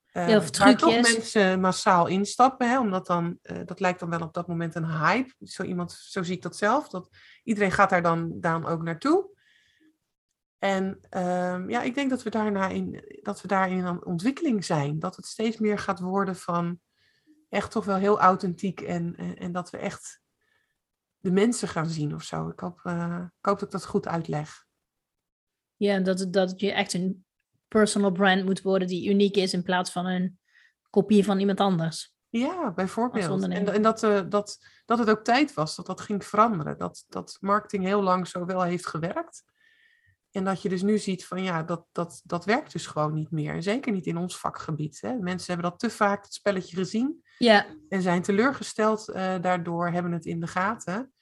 Heel 0.06 0.42
veel 0.42 0.50
waar 0.58 0.76
toch 0.76 1.00
mensen 1.00 1.60
massaal 1.60 2.06
instappen, 2.06 2.70
hè? 2.70 2.78
omdat 2.78 3.06
dan, 3.06 3.38
eh, 3.42 3.58
dat 3.64 3.80
lijkt 3.80 4.00
dan 4.00 4.10
wel 4.10 4.20
op 4.20 4.34
dat 4.34 4.48
moment 4.48 4.74
een 4.74 4.90
hype. 4.90 5.34
Zo, 5.40 5.62
iemand, 5.62 5.92
zo 5.92 6.22
zie 6.22 6.34
ik 6.34 6.42
dat 6.42 6.56
zelf, 6.56 6.88
dat 6.88 7.08
iedereen 7.44 7.72
gaat 7.72 7.90
daar 7.90 8.02
dan, 8.02 8.40
dan 8.40 8.66
ook 8.66 8.82
naartoe. 8.82 9.38
En 10.58 10.98
ehm, 11.08 11.70
ja, 11.70 11.82
ik 11.82 11.94
denk 11.94 12.10
dat 12.10 12.22
we, 12.22 12.30
daarna 12.30 12.68
in, 12.68 13.04
dat 13.22 13.40
we 13.40 13.48
daarin 13.48 13.84
aan 13.84 14.04
ontwikkeling 14.04 14.64
zijn. 14.64 14.98
Dat 14.98 15.16
het 15.16 15.26
steeds 15.26 15.58
meer 15.58 15.78
gaat 15.78 16.00
worden 16.00 16.36
van 16.36 16.80
echt 17.48 17.70
toch 17.70 17.84
wel 17.84 17.96
heel 17.96 18.20
authentiek 18.20 18.80
en, 18.80 19.16
en, 19.16 19.36
en 19.36 19.52
dat 19.52 19.70
we 19.70 19.78
echt 19.78 20.20
de 21.20 21.30
mensen 21.30 21.68
gaan 21.68 21.88
zien 21.88 22.14
of 22.14 22.22
zo. 22.22 22.48
Ik 22.48 22.60
hoop, 22.60 22.80
eh, 22.82 23.24
ik 23.38 23.46
hoop 23.46 23.58
dat 23.58 23.62
ik 23.62 23.70
dat 23.70 23.86
goed 23.86 24.08
uitleg. 24.08 24.66
Ja, 25.76 25.98
dat, 25.98 26.26
dat 26.30 26.60
je 26.60 26.72
echt 26.72 26.92
een 26.92 27.24
personal 27.68 28.12
brand 28.12 28.44
moet 28.44 28.62
worden 28.62 28.88
die 28.88 29.10
uniek 29.10 29.36
is 29.36 29.52
in 29.52 29.62
plaats 29.62 29.90
van 29.92 30.06
een 30.06 30.38
kopie 30.90 31.24
van 31.24 31.38
iemand 31.38 31.60
anders. 31.60 32.14
Ja, 32.28 32.72
bijvoorbeeld. 32.72 33.42
En, 33.42 33.72
en 33.72 33.82
dat, 33.82 34.02
eh, 34.02 34.20
dat, 34.28 34.58
dat 34.86 34.98
het 34.98 35.10
ook 35.10 35.24
tijd 35.24 35.54
was 35.54 35.76
dat 35.76 35.86
dat 35.86 36.00
ging 36.00 36.24
veranderen. 36.24 36.78
Dat, 36.78 37.04
dat 37.08 37.36
marketing 37.40 37.84
heel 37.84 38.02
lang 38.02 38.28
zo 38.28 38.44
wel 38.44 38.62
heeft 38.62 38.86
gewerkt. 38.86 39.44
En 40.30 40.44
dat 40.44 40.62
je 40.62 40.68
dus 40.68 40.82
nu 40.82 40.98
ziet 40.98 41.26
van 41.26 41.42
ja, 41.42 41.62
dat, 41.62 41.86
dat, 41.92 42.20
dat 42.24 42.44
werkt 42.44 42.72
dus 42.72 42.86
gewoon 42.86 43.14
niet 43.14 43.30
meer. 43.30 43.54
En 43.54 43.62
zeker 43.62 43.92
niet 43.92 44.06
in 44.06 44.16
ons 44.16 44.38
vakgebied. 44.38 45.00
Hè. 45.00 45.14
Mensen 45.14 45.52
hebben 45.52 45.70
dat 45.70 45.80
te 45.80 45.90
vaak 45.90 46.24
het 46.24 46.34
spelletje 46.34 46.76
gezien. 46.76 47.24
Ja. 47.44 47.66
En 47.88 48.02
zijn 48.02 48.22
teleurgesteld 48.22 49.08
uh, 49.08 49.34
daardoor, 49.40 49.88
hebben 49.88 50.12
het 50.12 50.24
in 50.24 50.40
de 50.40 50.46
gaten. 50.46 51.12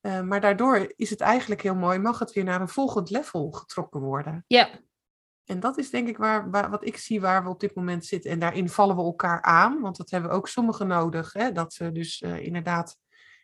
Uh, 0.00 0.20
maar 0.20 0.40
daardoor 0.40 0.92
is 0.96 1.10
het 1.10 1.20
eigenlijk 1.20 1.62
heel 1.62 1.74
mooi, 1.74 1.98
mag 1.98 2.18
het 2.18 2.32
weer 2.32 2.44
naar 2.44 2.60
een 2.60 2.68
volgend 2.68 3.10
level 3.10 3.50
getrokken 3.50 4.00
worden. 4.00 4.44
Ja. 4.46 4.70
En 5.44 5.60
dat 5.60 5.78
is 5.78 5.90
denk 5.90 6.08
ik 6.08 6.16
waar, 6.16 6.50
waar, 6.50 6.70
wat 6.70 6.86
ik 6.86 6.96
zie 6.96 7.20
waar 7.20 7.44
we 7.44 7.48
op 7.48 7.60
dit 7.60 7.74
moment 7.74 8.04
zitten. 8.04 8.30
En 8.30 8.38
daarin 8.38 8.68
vallen 8.68 8.96
we 8.96 9.02
elkaar 9.02 9.42
aan, 9.42 9.80
want 9.80 9.96
dat 9.96 10.10
hebben 10.10 10.30
ook 10.30 10.48
sommigen 10.48 10.86
nodig. 10.86 11.32
Hè, 11.32 11.52
dat 11.52 11.72
ze 11.72 11.92
dus 11.92 12.20
uh, 12.20 12.44
inderdaad 12.44 12.98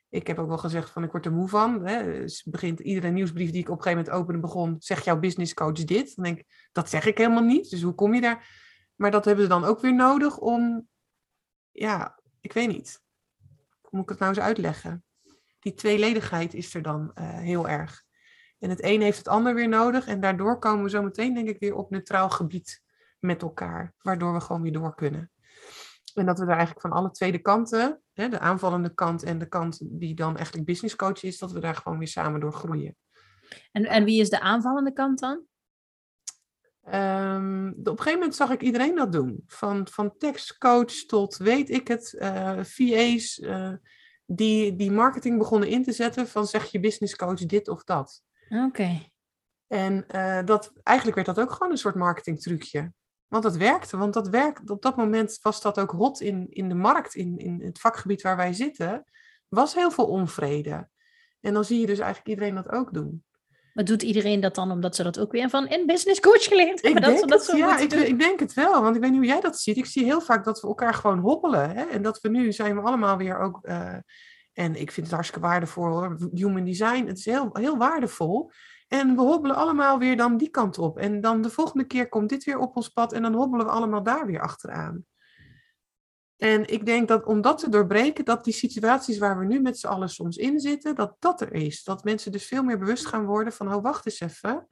ik 0.09 0.27
heb 0.27 0.39
ook 0.39 0.49
wel 0.49 0.59
gezegd 0.59 0.91
van 0.91 1.03
ik 1.03 1.11
word 1.11 1.27
er 1.27 1.33
moe 1.33 1.49
van. 1.49 1.87
Hè. 1.87 2.05
Dus 2.05 2.43
begint 2.45 2.81
iedere 2.81 3.09
nieuwsbrief 3.09 3.51
die 3.51 3.61
ik 3.61 3.69
op 3.69 3.77
een 3.77 3.83
gegeven 3.83 4.05
moment 4.05 4.23
openen 4.23 4.41
begon, 4.41 4.77
zegt 4.79 5.05
jouw 5.05 5.19
business 5.19 5.55
coach 5.55 5.85
dit? 5.85 6.15
Dan 6.15 6.25
denk 6.25 6.39
ik, 6.39 6.69
dat 6.73 6.91
zeg 6.91 7.07
ik 7.07 7.19
helemaal 7.19 7.43
niet. 7.43 7.71
Dus 7.71 7.83
hoe 7.83 7.95
kom 7.95 8.15
je 8.15 8.21
daar? 8.21 8.65
Maar 8.95 9.11
dat 9.11 9.25
hebben 9.25 9.45
ze 9.45 9.51
dan 9.51 9.65
ook 9.65 9.81
weer 9.81 9.95
nodig 9.95 10.39
om, 10.39 10.89
ja, 11.77 12.19
ik 12.41 12.53
weet 12.53 12.69
niet. 12.69 13.03
Hoe 13.81 13.91
moet 13.91 14.03
ik 14.03 14.09
het 14.09 14.19
nou 14.19 14.31
eens 14.31 14.45
uitleggen? 14.45 15.05
Die 15.59 15.75
tweeledigheid 15.75 16.55
is 16.55 16.75
er 16.75 16.83
dan 16.83 17.13
uh, 17.15 17.39
heel 17.39 17.69
erg. 17.69 18.05
En 18.59 18.71
het 18.71 18.83
een 18.83 19.01
heeft 19.01 19.19
het 19.19 19.29
ander 19.29 19.55
weer 19.55 19.69
nodig. 19.69 20.07
En 20.07 20.21
daardoor 20.21 20.59
komen 20.59 20.85
we 20.85 20.91
zo 20.91 21.03
meteen, 21.03 21.35
denk 21.35 21.49
ik, 21.49 21.59
weer 21.59 21.75
op 21.75 21.91
neutraal 21.91 22.31
gebied 22.31 22.83
met 23.19 23.43
elkaar. 23.43 23.95
Waardoor 23.99 24.33
we 24.33 24.41
gewoon 24.41 24.63
weer 24.63 24.73
door 24.73 24.95
kunnen. 24.95 25.31
En 26.15 26.27
dat 26.27 26.39
we 26.39 26.45
er 26.45 26.51
eigenlijk 26.51 26.81
van 26.81 26.93
alle 26.93 27.11
twee 27.11 27.33
de 27.33 27.39
kanten, 27.39 28.03
hè, 28.13 28.29
de 28.29 28.39
aanvallende 28.39 28.95
kant 28.95 29.23
en 29.23 29.39
de 29.39 29.49
kant 29.49 29.79
die 29.83 30.15
dan 30.15 30.37
eigenlijk 30.37 30.67
business 30.67 30.97
coach 30.97 31.23
is, 31.23 31.39
dat 31.39 31.53
we 31.53 31.61
daar 31.61 31.75
gewoon 31.75 31.99
weer 31.99 32.09
samen 32.09 32.41
door 32.41 32.53
groeien. 32.53 32.97
En, 33.73 33.85
en 33.85 34.05
wie 34.05 34.21
is 34.21 34.31
de 34.31 34.41
aanvallende 34.41 34.93
kant 34.93 35.19
dan? 35.19 35.43
Um, 36.95 37.69
op 37.69 37.87
een 37.87 37.97
gegeven 37.97 38.13
moment 38.13 38.35
zag 38.35 38.51
ik 38.51 38.63
iedereen 38.63 38.95
dat 38.95 39.13
doen. 39.13 39.43
Van, 39.47 39.89
van 39.91 40.17
tekstcoach 40.19 40.93
tot 40.93 41.37
weet 41.37 41.71
ik 41.71 41.89
het, 41.89 42.17
uh, 42.19 42.61
VA's, 42.63 43.39
uh, 43.39 43.73
die, 44.27 44.77
die 44.77 44.91
marketing 44.91 45.39
begonnen 45.39 45.69
in 45.69 45.83
te 45.83 45.93
zetten 45.93 46.29
van 46.29 46.47
zeg 46.47 46.65
je 46.65 46.81
business 46.81 47.17
coach 47.17 47.47
dit 47.47 47.69
of 47.69 47.85
dat. 47.85 48.23
Oké. 48.49 48.65
Okay. 48.65 49.13
En 49.67 50.05
uh, 50.15 50.45
dat, 50.45 50.73
eigenlijk 50.83 51.17
werd 51.17 51.37
dat 51.37 51.41
ook 51.47 51.53
gewoon 51.53 51.73
een 51.73 51.79
soort 51.79 51.95
marketing 51.95 52.41
trucje. 52.41 52.93
Want 53.27 53.43
dat 53.43 53.57
werkte, 53.57 53.97
want 53.97 54.15
dat 54.15 54.29
werkt, 54.29 54.71
op 54.71 54.83
dat 54.83 54.97
moment 54.97 55.39
was 55.43 55.63
dat 55.63 55.79
ook 55.79 55.91
hot 55.91 56.21
in, 56.21 56.47
in 56.49 56.69
de 56.69 56.75
markt, 56.75 57.15
in, 57.15 57.37
in 57.39 57.61
het 57.63 57.79
vakgebied 57.79 58.23
waar 58.23 58.37
wij 58.37 58.53
zitten, 58.53 59.05
was 59.49 59.75
heel 59.75 59.91
veel 59.91 60.07
onvrede. 60.07 60.89
En 61.41 61.55
dan 61.55 61.65
zie 61.65 61.81
je 61.81 61.87
dus 61.87 61.99
eigenlijk 61.99 62.29
iedereen 62.29 62.55
dat 62.55 62.69
ook 62.69 62.95
doen. 62.95 63.25
Maar 63.77 63.85
doet 63.85 64.03
iedereen 64.03 64.41
dat 64.41 64.55
dan 64.55 64.71
omdat 64.71 64.97
ze 64.97 65.03
dat 65.03 65.19
ook 65.19 65.33
weer 65.33 65.51
van 65.51 65.69
in 65.69 65.87
business 65.87 66.21
coach 66.21 66.45
geleerd 66.45 66.83
hebben? 66.83 67.03
Ik, 67.03 67.09
denk, 67.09 67.29
dat 67.29 67.47
het, 67.47 67.57
ja, 67.57 67.79
ik, 67.79 67.93
ik, 67.93 68.19
denk 68.19 68.41
het 68.41 68.55
wel, 68.55 68.83
want 68.83 68.97
ik 68.97 69.01
weet 69.01 69.11
niet 69.11 69.21
hoe 69.21 69.29
jij 69.29 69.41
dat 69.41 69.61
ziet. 69.61 69.77
Ik 69.77 69.87
zie 69.87 70.05
heel 70.05 70.21
vaak 70.21 70.45
dat 70.45 70.61
we 70.61 70.67
elkaar 70.67 70.95
gewoon 70.95 71.19
hobbelen. 71.19 71.71
Hè? 71.71 71.85
En 71.85 72.03
dat 72.03 72.21
we 72.21 72.29
nu 72.29 72.53
zijn 72.53 72.75
we 72.75 72.81
allemaal 72.81 73.17
weer 73.17 73.39
ook... 73.39 73.59
Uh, 73.63 73.95
en 74.53 74.81
ik 74.81 74.91
vind 74.91 75.07
het 75.07 75.15
hartstikke 75.15 75.47
waardevol 75.47 75.87
hoor. 75.87 76.29
Human 76.33 76.65
design, 76.65 77.07
het 77.07 77.19
is 77.19 77.25
heel, 77.25 77.51
heel 77.53 77.77
waardevol. 77.77 78.51
En 78.89 79.17
we 79.17 79.23
hobbelen 79.23 79.57
allemaal 79.57 79.99
weer 79.99 80.17
dan 80.17 80.37
die 80.37 80.51
kant 80.51 80.79
op. 80.79 80.99
En 80.99 81.21
dan 81.21 81.43
de 81.43 81.51
volgende 81.51 81.85
keer 81.85 82.09
komt 82.09 82.29
dit 82.29 82.45
weer 82.45 82.59
op 82.59 82.77
ons 82.77 82.89
pad 82.89 83.13
en 83.13 83.23
dan 83.23 83.35
hobbelen 83.35 83.67
we 83.67 83.73
allemaal 83.73 84.03
daar 84.03 84.27
weer 84.27 84.41
achteraan. 84.41 85.05
En 86.37 86.73
ik 86.73 86.87
denk 86.87 87.09
dat 87.09 87.25
om 87.25 87.41
dat 87.41 87.59
te 87.59 87.69
doorbreken, 87.69 88.25
dat 88.25 88.45
die 88.45 88.55
situaties 88.55 89.19
waar 89.19 89.39
we 89.39 89.45
nu 89.45 89.61
met 89.61 89.79
z'n 89.79 89.87
allen 89.87 90.09
soms 90.09 90.37
in 90.37 90.61
zitten, 90.61 90.95
dat 90.95 91.17
dat 91.19 91.41
er 91.41 91.53
is. 91.53 91.85
Dat 91.85 92.05
mensen 92.05 92.33
dus 92.33 92.47
veel 92.47 92.63
meer 92.63 92.79
bewust 92.79 93.07
gaan 93.07 93.25
worden 93.25 93.53
van, 93.53 93.75
oh 93.75 93.83
wacht 93.83 94.07
eens 94.07 94.21
even. 94.21 94.69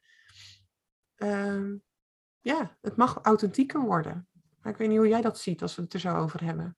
Uh, 1.17 1.73
ja, 2.41 2.77
het 2.81 2.97
mag 2.97 3.19
authentieker 3.23 3.81
worden. 3.81 4.29
Maar 4.61 4.73
ik 4.73 4.79
weet 4.79 4.89
niet 4.89 4.99
hoe 4.99 5.09
jij 5.09 5.21
dat 5.21 5.39
ziet 5.39 5.63
als 5.63 5.75
we 5.75 5.83
het 5.83 5.95
er 5.95 6.01
zo 6.01 6.17
over 6.17 6.45
hebben. 6.45 6.77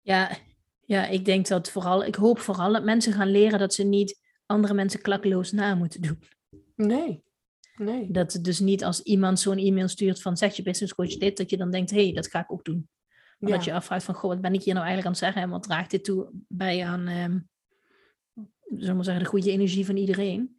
Ja, 0.00 0.38
ja, 0.80 1.06
ik 1.06 1.24
denk 1.24 1.46
dat 1.46 1.70
vooral, 1.70 2.04
ik 2.04 2.14
hoop 2.14 2.38
vooral 2.38 2.72
dat 2.72 2.84
mensen 2.84 3.12
gaan 3.12 3.30
leren 3.30 3.58
dat 3.58 3.74
ze 3.74 3.82
niet 3.82 4.20
andere 4.46 4.74
mensen 4.74 5.02
klakkeloos 5.02 5.52
na 5.52 5.74
moeten 5.74 6.00
doen. 6.00 6.22
Nee. 6.74 7.25
Nee. 7.76 8.10
Dat 8.10 8.32
het 8.32 8.44
dus 8.44 8.60
niet 8.60 8.84
als 8.84 9.02
iemand 9.02 9.40
zo'n 9.40 9.58
e-mail 9.58 9.88
stuurt 9.88 10.22
van 10.22 10.36
zeg 10.36 10.56
je 10.56 10.62
business 10.62 10.94
coach 10.94 11.16
dit, 11.16 11.36
dat 11.36 11.50
je 11.50 11.56
dan 11.56 11.70
denkt, 11.70 11.90
hé, 11.90 12.04
hey, 12.04 12.12
dat 12.12 12.28
ga 12.28 12.40
ik 12.40 12.52
ook 12.52 12.64
doen. 12.64 12.88
Maar 13.38 13.50
ja. 13.50 13.56
dat 13.56 13.64
je 13.64 13.72
afvraagt 13.72 14.04
van, 14.04 14.14
goh, 14.14 14.30
wat 14.30 14.40
ben 14.40 14.54
ik 14.54 14.62
hier 14.62 14.74
nou 14.74 14.86
eigenlijk 14.86 15.06
aan 15.06 15.12
het 15.12 15.20
zeggen 15.22 15.42
en 15.42 15.50
wat 15.50 15.62
draagt 15.62 15.90
dit 15.90 16.04
toe 16.04 16.28
bij 16.48 16.84
aan, 16.84 17.08
um, 17.08 17.48
zullen 18.76 18.96
we 18.96 19.04
zeggen, 19.04 19.22
de 19.22 19.30
goede 19.30 19.50
energie 19.50 19.86
van 19.86 19.96
iedereen? 19.96 20.58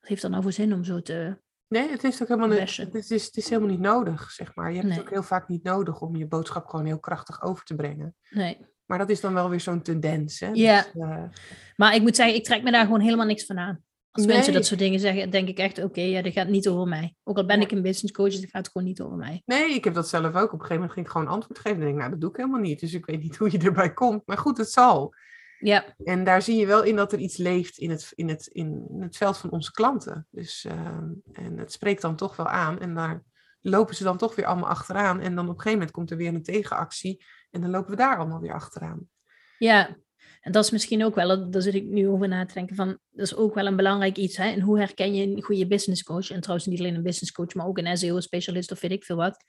Wat 0.00 0.08
heeft 0.08 0.22
dat 0.22 0.30
nou 0.30 0.42
voor 0.42 0.52
zin 0.52 0.72
om 0.72 0.84
zo 0.84 1.02
te... 1.02 1.38
Nee, 1.68 1.90
het 1.90 2.04
is 2.04 2.22
ook 2.22 2.28
helemaal 2.28 2.48
niet, 2.48 2.76
het 2.76 3.10
is, 3.10 3.24
het 3.26 3.36
is 3.36 3.48
helemaal 3.48 3.70
niet 3.70 3.80
nodig, 3.80 4.30
zeg 4.30 4.54
maar. 4.54 4.68
Je 4.68 4.76
hebt 4.76 4.88
Nee. 4.88 4.96
het 4.96 5.06
ook 5.06 5.12
heel 5.12 5.22
vaak 5.22 5.48
niet 5.48 5.62
nodig 5.62 6.00
om 6.00 6.16
je 6.16 6.26
boodschap 6.26 6.66
gewoon 6.66 6.86
heel 6.86 7.00
krachtig 7.00 7.42
over 7.42 7.64
te 7.64 7.74
brengen. 7.74 8.16
Nee. 8.30 8.58
Maar 8.86 8.98
dat 8.98 9.10
is 9.10 9.20
dan 9.20 9.34
wel 9.34 9.50
weer 9.50 9.60
zo'n 9.60 9.82
tendens, 9.82 10.40
hè? 10.40 10.50
Ja. 10.52 10.82
Dus, 10.82 11.02
eh, 11.02 11.24
Maar 11.76 11.94
ik 11.94 12.02
moet 12.02 12.16
zeggen, 12.16 12.36
ik 12.36 12.44
trek 12.44 12.62
me 12.62 12.70
daar 12.70 12.84
gewoon 12.84 13.00
helemaal 13.00 13.26
niks 13.26 13.46
van 13.46 13.58
aan. 13.58 13.84
Als 14.12 14.26
mensen 14.26 14.52
dat 14.52 14.66
soort 14.66 14.80
dingen 14.80 15.00
zeggen, 15.00 15.30
denk 15.30 15.48
ik 15.48 15.58
echt, 15.58 15.82
oké, 15.82 16.00
ja, 16.00 16.22
dat 16.22 16.32
gaat 16.32 16.48
niet 16.48 16.68
over 16.68 16.88
mij. 16.88 17.14
Ook 17.24 17.36
al 17.36 17.46
ben 17.46 17.56
Ja. 17.58 17.64
ik 17.64 17.70
een 17.72 17.82
business 17.82 18.12
coach, 18.16 18.32
dat 18.32 18.50
gaat 18.50 18.68
gewoon 18.68 18.86
niet 18.86 19.00
over 19.00 19.16
mij. 19.16 19.42
Nee, 19.44 19.74
ik 19.74 19.84
heb 19.84 19.94
dat 19.94 20.08
zelf 20.08 20.26
ook. 20.26 20.34
Op 20.34 20.42
een 20.42 20.50
gegeven 20.50 20.74
moment 20.74 20.92
ging 20.92 21.06
ik 21.06 21.12
gewoon 21.12 21.26
antwoord 21.28 21.58
geven. 21.58 21.78
En 21.78 21.80
denk 21.80 21.92
ik, 21.92 21.98
nou, 21.98 22.10
dat 22.10 22.20
doe 22.20 22.30
ik 22.30 22.36
helemaal 22.36 22.60
niet. 22.60 22.80
Dus 22.80 22.94
ik 22.94 23.06
weet 23.06 23.20
niet 23.22 23.36
hoe 23.38 23.50
je 23.50 23.58
erbij 23.58 23.92
komt. 23.92 24.22
Maar 24.26 24.38
goed, 24.38 24.58
het 24.58 24.70
zal. 24.70 25.14
Ja, 25.58 25.94
En 26.04 26.24
daar 26.24 26.42
zie 26.42 26.56
je 26.56 26.66
wel 26.66 26.82
in 26.82 26.96
dat 26.96 27.12
er 27.12 27.18
iets 27.18 27.36
leeft 27.36 27.78
in 27.78 27.90
het, 27.90 28.12
in 28.14 28.28
het, 28.28 28.46
in 28.46 28.96
het 28.98 29.16
veld 29.16 29.38
van 29.38 29.50
onze 29.50 29.70
klanten. 29.72 30.26
Dus, 30.30 30.64
ehm, 30.64 31.08
en 31.32 31.58
het 31.58 31.72
spreekt 31.72 32.02
dan 32.02 32.16
toch 32.16 32.36
wel 32.36 32.46
aan. 32.48 32.78
En 32.80 32.94
daar 32.94 33.22
lopen 33.60 33.94
ze 33.94 34.04
dan 34.04 34.16
toch 34.16 34.34
weer 34.34 34.46
allemaal 34.46 34.68
achteraan. 34.68 35.20
En 35.20 35.34
dan 35.34 35.44
op 35.44 35.50
een 35.54 35.60
gegeven 35.60 35.72
moment 35.72 35.90
komt 35.90 36.10
er 36.10 36.16
weer 36.16 36.34
een 36.34 36.42
tegenactie. 36.42 37.24
En 37.50 37.60
dan 37.60 37.70
lopen 37.70 37.90
we 37.90 37.96
daar 37.96 38.16
allemaal 38.16 38.40
weer 38.40 38.54
achteraan. 38.54 39.08
ja. 39.58 39.96
En 40.40 40.52
dat 40.52 40.64
is 40.64 40.70
misschien 40.70 41.04
ook 41.04 41.14
wel, 41.14 41.50
daar 41.50 41.62
zit 41.62 41.74
ik 41.74 41.84
nu 41.84 42.08
over 42.08 42.28
na 42.28 42.44
te 42.46 42.54
denken, 42.54 42.76
van, 42.76 42.86
dat 43.10 43.26
is 43.26 43.34
ook 43.34 43.54
wel 43.54 43.66
een 43.66 43.76
belangrijk 43.76 44.16
iets. 44.16 44.36
Hè? 44.36 44.44
En 44.50 44.60
hoe 44.60 44.78
herken 44.78 45.14
je 45.14 45.26
een 45.26 45.42
goede 45.42 45.66
business 45.66 46.02
coach? 46.02 46.30
En 46.30 46.40
trouwens 46.40 46.68
niet 46.68 46.78
alleen 46.78 46.94
een 46.94 47.02
business 47.02 47.32
coach, 47.32 47.54
maar 47.54 47.66
ook 47.66 47.78
een 47.78 47.98
SEO-specialist 47.98 48.72
of 48.72 48.80
weet 48.80 48.90
ik 48.90 49.04
veel 49.04 49.16
wat. 49.16 49.44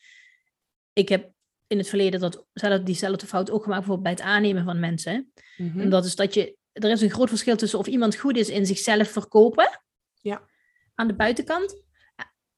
Ik 0.94 1.10
heb 1.10 1.32
in 1.68 1.78
het 1.78 1.90
verleden 1.90 2.20
dat, 2.20 2.46
zelf- 2.54 2.82
diezelfde 2.84 3.26
fout 3.28 3.52
ook 3.52 3.64
gemaakt, 3.64 3.86
bijvoorbeeld 3.86 4.16
bij 4.18 4.26
het 4.26 4.36
aannemen 4.36 4.64
van 4.64 4.80
mensen. 4.80 5.32
Mhm. 5.58 5.80
En 5.80 5.90
dat 5.90 6.06
is 6.06 6.16
dat 6.16 6.34
je, 6.34 6.58
er 6.72 6.90
is 6.92 7.02
een 7.02 7.10
groot 7.10 7.30
verschil 7.30 7.56
tussen 7.56 7.80
of 7.80 7.88
iemand 7.88 8.16
goed 8.16 8.38
is 8.38 8.50
in 8.50 8.66
zichzelf 8.66 9.08
verkopen, 9.10 9.80
Ja. 10.22 10.42
aan 10.96 11.08
de 11.08 11.16
buitenkant, 11.16 11.84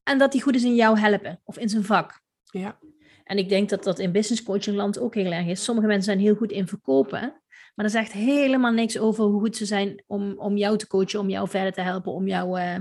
en 0.04 0.18
dat 0.18 0.34
hij 0.34 0.42
goed 0.42 0.56
is 0.56 0.64
in 0.64 0.76
jou 0.76 1.00
helpen 1.00 1.42
of 1.44 1.58
in 1.58 1.70
zijn 1.70 1.84
vak. 1.84 2.22
Ja, 2.44 2.80
En 3.24 3.38
ik 3.38 3.50
denk 3.50 3.70
dat 3.70 3.84
dat 3.84 4.00
in 4.00 4.12
business 4.12 4.44
coaching 4.44 4.76
land 4.76 5.00
ook 5.00 5.16
heel 5.16 5.32
erg 5.32 5.46
is. 5.48 5.64
Sommige 5.64 5.88
mensen 5.88 6.06
zijn 6.06 6.20
heel 6.26 6.36
goed 6.36 6.52
in 6.52 6.68
verkopen, 6.68 7.42
maar 7.74 7.86
dat 7.86 7.92
zegt 7.92 8.12
helemaal 8.12 8.72
niks 8.72 9.00
over 9.00 9.24
hoe 9.24 9.40
goed 9.40 9.58
ze 9.58 9.66
zijn 9.66 10.04
om, 10.08 10.40
om 10.40 10.58
jou 10.58 10.78
te 10.78 10.88
coachen, 10.88 11.20
om 11.20 11.30
jou 11.30 11.50
verder 11.50 11.74
te 11.74 11.82
helpen, 11.82 12.12
om 12.12 12.28
jou. 12.28 12.60
eh, 12.60 12.76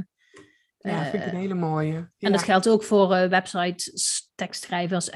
ja 0.79 1.03
vind 1.05 1.15
ik 1.15 1.21
eh, 1.29 1.33
een 1.33 1.39
hele 1.39 1.55
mooie. 1.55 1.93
Ja. 1.93 2.09
en 2.19 2.33
dat 2.33 2.43
geldt 2.43 2.69
ook 2.69 2.83
voor 2.85 3.13
eh 3.15 3.29
websites, 3.29 4.31
tekstschrijvers, 4.35 5.11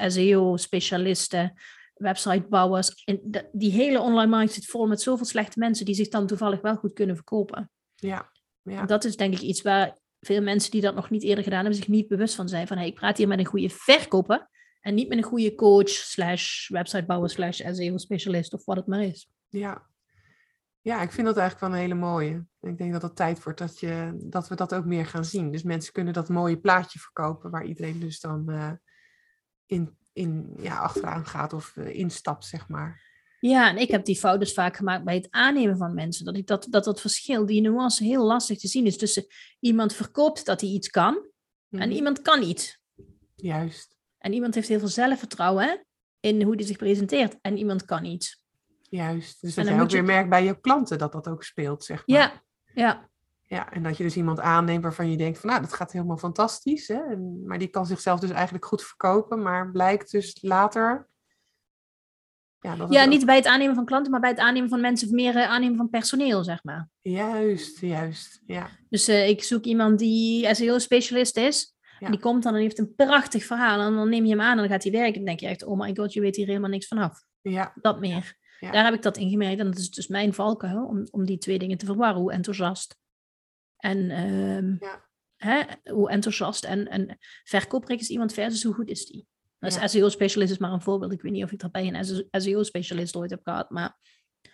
SEO-specialisten, 0.51 1.53
websitebouwers. 1.93 3.03
En 3.05 3.19
de- 3.23 3.49
die 3.51 3.71
hele 3.71 3.99
online 3.99 4.29
markt 4.31 4.51
zit 4.53 4.65
vol 4.65 4.87
met 4.87 5.01
zoveel 5.01 5.25
slechte 5.25 5.59
mensen 5.59 5.85
die 5.85 5.95
zich 5.95 6.07
dan 6.07 6.27
toevallig 6.27 6.61
wel 6.61 6.75
goed 6.75 6.93
kunnen 6.93 7.15
verkopen. 7.15 7.69
ja, 7.95 8.31
ja. 8.61 8.85
Dat 8.85 9.03
is 9.03 9.15
denk 9.15 9.33
ik 9.33 9.41
iets 9.41 9.61
waar 9.61 9.97
veel 10.19 10.41
mensen 10.41 10.71
die 10.71 10.81
dat 10.81 10.95
nog 10.95 11.09
niet 11.09 11.23
eerder 11.23 11.43
gedaan 11.43 11.59
hebben, 11.59 11.77
zich 11.77 11.87
niet 11.87 12.07
bewust 12.07 12.35
van 12.35 12.47
zijn. 12.47 12.67
Van 12.67 12.77
hey, 12.77 12.87
ik 12.87 12.95
praat 12.95 13.17
hier 13.17 13.27
met 13.27 13.39
een 13.39 13.45
goede 13.45 13.69
verkoper 13.69 14.49
en 14.81 14.93
niet 14.95 15.07
met 15.07 15.17
een 15.17 15.23
goede 15.23 15.55
coach, 15.55 15.89
slash 15.89 16.69
websitebouwer, 16.69 17.29
slash 17.29 17.61
SEO-specialist 17.71 18.53
of 18.53 18.65
wat 18.65 18.75
het 18.77 18.87
maar 18.87 19.03
is. 19.03 19.29
Ja. 19.49 19.87
ja, 20.81 21.01
ik 21.01 21.11
vind 21.11 21.27
dat 21.27 21.37
eigenlijk 21.37 21.59
wel 21.59 21.69
een 21.79 21.85
hele 21.85 21.99
mooie. 21.99 22.45
Ik 22.61 22.77
denk 22.77 22.91
dat 22.93 23.01
het 23.01 23.15
tijd 23.15 23.43
wordt 23.43 23.59
dat, 23.59 23.79
je, 23.79 24.17
dat 24.23 24.47
we 24.47 24.55
dat 24.55 24.73
ook 24.73 24.85
meer 24.85 25.05
gaan 25.05 25.25
zien. 25.25 25.51
Dus 25.51 25.63
mensen 25.63 25.93
kunnen 25.93 26.13
dat 26.13 26.29
mooie 26.29 26.57
plaatje 26.59 26.99
verkopen 26.99 27.51
waar 27.51 27.65
iedereen 27.65 27.99
dus 27.99 28.19
dan 28.19 28.49
eh, 28.49 28.71
in, 29.65 29.97
in, 30.13 30.53
ja, 30.59 30.77
achteraan 30.77 31.25
gaat 31.25 31.53
of 31.53 31.77
eh, 31.77 31.95
instapt, 31.95 32.45
zeg 32.45 32.67
maar. 32.67 33.05
Ja, 33.39 33.69
en 33.69 33.77
ik 33.77 33.91
heb 33.91 34.05
die 34.05 34.17
fout 34.17 34.39
dus 34.39 34.53
vaak 34.53 34.75
gemaakt 34.75 35.03
bij 35.03 35.15
het 35.15 35.27
aannemen 35.29 35.77
van 35.77 35.93
mensen. 35.93 36.25
Dat 36.25 36.37
ik 36.37 36.47
dat, 36.47 36.67
dat, 36.69 36.83
dat 36.83 37.01
verschil, 37.01 37.45
die 37.45 37.61
nuance 37.61 38.03
heel 38.03 38.25
lastig 38.25 38.59
te 38.59 38.67
zien 38.67 38.85
is 38.85 38.97
tussen 38.97 39.25
iemand 39.59 39.93
verkoopt 39.93 40.45
dat 40.45 40.61
hij 40.61 40.69
iets 40.69 40.89
kan 40.89 41.15
en 41.69 41.79
Mhm. 41.79 41.91
iemand 41.91 42.21
kan 42.21 42.41
iets. 42.43 42.81
Juist, 43.35 43.95
En 44.17 44.33
iemand 44.33 44.55
heeft 44.55 44.67
heel 44.67 44.79
veel 44.79 44.87
zelfvertrouwen 44.87 45.85
in 46.19 46.41
hoe 46.41 46.55
hij 46.55 46.65
zich 46.65 46.77
presenteert 46.77 47.37
en 47.41 47.57
iemand 47.57 47.85
kan 47.85 48.05
iets. 48.05 48.45
Juist. 48.89 49.41
Dus 49.41 49.55
dat 49.55 49.67
jij 49.67 49.81
ook 49.81 49.89
je- 49.89 49.95
weer 49.95 50.05
merkt 50.05 50.29
bij 50.29 50.43
je 50.43 50.59
klanten 50.59 50.97
dat 50.97 51.11
dat 51.11 51.27
ook 51.27 51.43
speelt, 51.43 51.83
zeg 51.83 52.03
maar. 52.07 52.17
Ja, 52.17 52.43
ja, 52.73 53.09
Ja, 53.49 53.71
en 53.71 53.83
dat 53.83 53.97
je 53.97 54.03
dus 54.03 54.15
iemand 54.15 54.39
aanneemt 54.39 54.83
waarvan 54.83 55.11
je 55.11 55.17
denkt 55.17 55.39
van, 55.39 55.49
nou, 55.49 55.61
dat 55.61 55.73
gaat 55.73 55.91
helemaal 55.91 56.17
fantastisch. 56.17 56.87
Hè? 56.87 57.03
En, 57.09 57.43
maar 57.45 57.57
die 57.59 57.67
kan 57.67 57.85
zichzelf 57.85 58.19
dus 58.19 58.29
eigenlijk 58.29 58.65
goed 58.65 58.83
verkopen, 58.83 59.41
maar 59.41 59.71
blijkt 59.71 60.11
dus 60.11 60.37
later 60.41 61.07
Ja, 62.59 62.75
dat 62.75 62.93
Ja, 62.93 63.05
niet 63.05 63.25
bij 63.25 63.35
het 63.35 63.45
aannemen 63.45 63.75
van 63.75 63.85
klanten, 63.85 64.11
maar 64.11 64.19
bij 64.19 64.29
het 64.29 64.39
aannemen 64.39 64.69
van 64.69 64.81
mensen, 64.81 65.07
of 65.07 65.13
meer 65.13 65.35
eh, 65.35 65.49
aannemen 65.49 65.77
van 65.77 65.89
personeel, 65.89 66.43
zeg 66.43 66.63
maar. 66.63 66.89
Juist, 67.01 67.79
juist. 67.79 68.41
Ja, 68.45 68.69
Dus 68.89 69.07
eh, 69.07 69.29
ik 69.29 69.43
zoek 69.43 69.63
iemand 69.63 69.99
die 69.99 70.55
SEO-specialist 70.55 71.37
is. 71.37 71.75
Ja. 71.99 72.05
En 72.05 72.11
die 72.11 72.21
komt 72.21 72.43
dan 72.43 72.55
en 72.55 72.61
heeft 72.61 72.79
een 72.79 72.95
prachtig 72.95 73.43
verhaal. 73.45 73.79
En 73.79 73.95
dan 73.95 74.09
neem 74.09 74.23
je 74.25 74.29
hem 74.31 74.41
aan 74.41 74.51
en 74.51 74.57
dan 74.57 74.67
gaat 74.69 74.83
hij 74.83 74.91
werken. 74.91 75.13
En 75.13 75.17
dan 75.17 75.25
denk 75.25 75.39
je 75.39 75.47
echt, 75.47 75.63
oh 75.63 75.79
my 75.79 75.95
god, 75.95 76.13
je 76.13 76.21
weet 76.21 76.35
hier 76.35 76.47
helemaal 76.47 76.69
niks 76.69 76.87
vanaf. 76.87 77.23
ja, 77.41 77.73
Dat 77.81 77.99
meer. 77.99 78.35
Ja. 78.59 78.71
Daar 78.71 78.85
heb 78.85 78.93
ik 78.93 79.01
dat 79.01 79.17
in 79.17 79.29
gemerkt. 79.29 79.59
En 79.59 79.65
dat 79.65 79.77
is 79.77 79.89
dus 79.89 80.07
mijn 80.07 80.33
valkuil, 80.33 80.85
om, 80.85 81.07
om 81.11 81.25
die 81.25 81.37
twee 81.37 81.59
dingen 81.59 81.77
te 81.77 81.85
verwarren. 81.85 82.21
Hoe 82.21 82.31
enthousiast 82.31 82.97
en 83.77 84.09
ehm, 84.09 84.75
Ja. 84.79 85.05
hè, 85.35 85.61
hoe 85.91 86.09
enthousiast 86.09 86.63
en, 86.65 86.87
en 86.87 87.17
verkooprecht 87.43 88.01
is 88.01 88.09
iemand 88.09 88.33
versus 88.33 88.63
hoe 88.63 88.73
goed 88.73 88.89
is 88.89 89.05
die. 89.05 89.27
Dus 89.59 89.75
Ja. 89.75 89.87
SEO-specialist 89.87 90.51
is 90.51 90.57
maar 90.57 90.71
een 90.71 90.81
voorbeeld. 90.81 91.11
Ik 91.11 91.21
weet 91.21 91.31
niet 91.31 91.43
of 91.43 91.51
ik 91.51 91.59
dat 91.59 91.71
bij 91.71 91.87
een 91.93 92.25
SEO-specialist 92.41 93.15
ooit 93.15 93.29
heb 93.29 93.39
gehad, 93.43 93.69
maar 93.69 93.97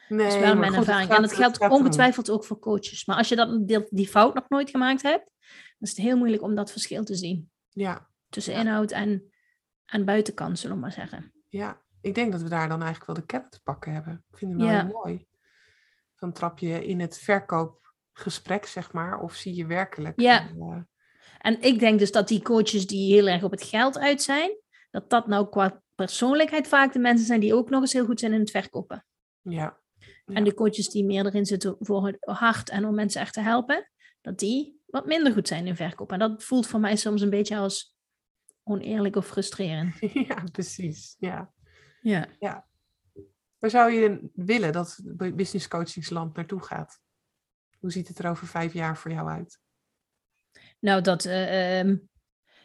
nee, 0.10 0.18
dat 0.26 0.34
is 0.36 0.40
wel 0.40 0.56
mijn 0.56 0.72
goed, 0.72 0.80
ervaring. 0.80 1.10
en 1.12 1.22
dat 1.22 1.34
geldt 1.34 1.60
ongetwijfeld 1.70 2.30
ook 2.30 2.46
voor 2.46 2.60
coaches. 2.60 3.06
Maar 3.06 3.18
als 3.18 3.30
je 3.30 3.36
dat, 3.36 3.68
die, 3.68 3.86
die 3.90 4.08
fout 4.08 4.34
nog 4.34 4.50
nooit 4.50 4.70
gemaakt 4.70 5.02
hebt, 5.02 5.30
dan 5.50 5.80
is 5.80 5.90
het 5.90 5.98
heel 5.98 6.18
moeilijk 6.18 6.42
om 6.42 6.56
dat 6.56 6.72
verschil 6.72 7.04
te 7.04 7.16
zien 7.16 7.52
Ja, 7.70 8.10
tussen 8.30 8.54
inhoud 8.54 8.92
en, 8.92 9.32
en 9.86 10.06
buitenkant, 10.06 10.60
zullen 10.60 10.76
we 10.76 10.82
maar 10.82 10.92
zeggen. 10.92 11.34
ja, 11.48 11.82
ik 12.04 12.16
denk 12.16 12.32
dat 12.32 12.42
we 12.42 12.50
daar 12.50 12.68
dan 12.70 12.82
eigenlijk 12.82 13.06
wel 13.06 13.16
de 13.16 13.26
kern 13.26 13.50
te 13.50 13.62
pakken 13.64 13.94
hebben. 13.94 14.26
Ik 14.32 14.38
vind 14.38 14.52
hem 14.52 14.60
wel 14.60 14.70
Ja. 14.70 14.84
heel 14.86 14.94
mooi. 15.04 15.26
Dan 16.16 16.32
trap 16.34 16.60
je 16.60 16.86
in 16.86 17.00
het 17.00 17.18
verkoopgesprek, 17.20 18.66
zeg 18.66 18.92
maar, 18.92 19.20
of 19.20 19.34
zie 19.36 19.56
je 19.56 19.66
werkelijk. 19.66 20.20
Ja. 20.22 20.50
eh, 20.60 20.78
En 21.40 21.62
ik 21.62 21.80
denk 21.80 22.00
dus 22.00 22.12
dat 22.12 22.28
die 22.28 22.42
coaches 22.42 22.88
die 22.88 23.14
heel 23.14 23.28
erg 23.28 23.44
op 23.44 23.52
het 23.52 23.64
geld 23.64 23.98
uit 24.00 24.22
zijn, 24.22 24.58
dat 24.92 25.10
dat 25.10 25.28
nou 25.28 25.50
qua 25.50 25.82
persoonlijkheid 25.96 26.68
vaak 26.68 26.94
de 26.94 27.00
mensen 27.00 27.26
zijn 27.26 27.40
die 27.40 27.54
ook 27.56 27.70
nog 27.70 27.82
eens 27.82 27.94
heel 27.94 28.06
goed 28.06 28.20
zijn 28.20 28.34
in 28.34 28.40
het 28.40 28.52
verkopen. 28.52 29.06
ja. 29.42 29.82
Ja. 30.26 30.34
En 30.36 30.44
de 30.44 30.54
coaches 30.54 30.90
die 30.90 31.06
meer 31.06 31.26
erin 31.26 31.46
zitten 31.46 31.76
voor 31.80 32.08
het 32.08 32.18
hart 32.20 32.70
en 32.70 32.86
om 32.86 32.96
mensen 32.96 33.22
echt 33.22 33.34
te 33.34 33.40
helpen, 33.42 33.90
dat 34.22 34.40
die 34.40 34.82
wat 34.86 35.06
minder 35.06 35.34
goed 35.34 35.48
zijn 35.48 35.68
in 35.68 35.76
verkoop. 35.76 36.12
En 36.12 36.20
dat 36.20 36.44
voelt 36.44 36.68
voor 36.68 36.80
mij 36.80 36.96
soms 36.96 37.22
een 37.22 37.30
beetje 37.30 37.58
als 37.58 37.96
oneerlijk 38.64 39.16
of 39.16 39.28
frustrerend. 39.28 39.96
ja, 40.28 40.44
precies. 40.52 41.16
Ja. 41.20 41.54
Ja. 42.04 42.66
Waar 43.60 43.70
zou 43.70 43.92
je 43.92 44.30
willen 44.34 44.72
dat 44.72 45.00
business 45.14 45.68
coachingsland 45.68 46.36
naartoe 46.36 46.62
gaat? 46.64 47.00
Hoe 47.80 47.92
ziet 47.92 48.08
het 48.08 48.20
er 48.20 48.30
over 48.30 48.48
vijf 48.48 48.74
jaar 48.74 48.98
voor 48.98 49.12
jou 49.12 49.30
uit? 49.30 49.60
Nou, 50.80 51.02
dat 51.02 51.26
eh, 51.26 51.80
ehm, 51.80 51.98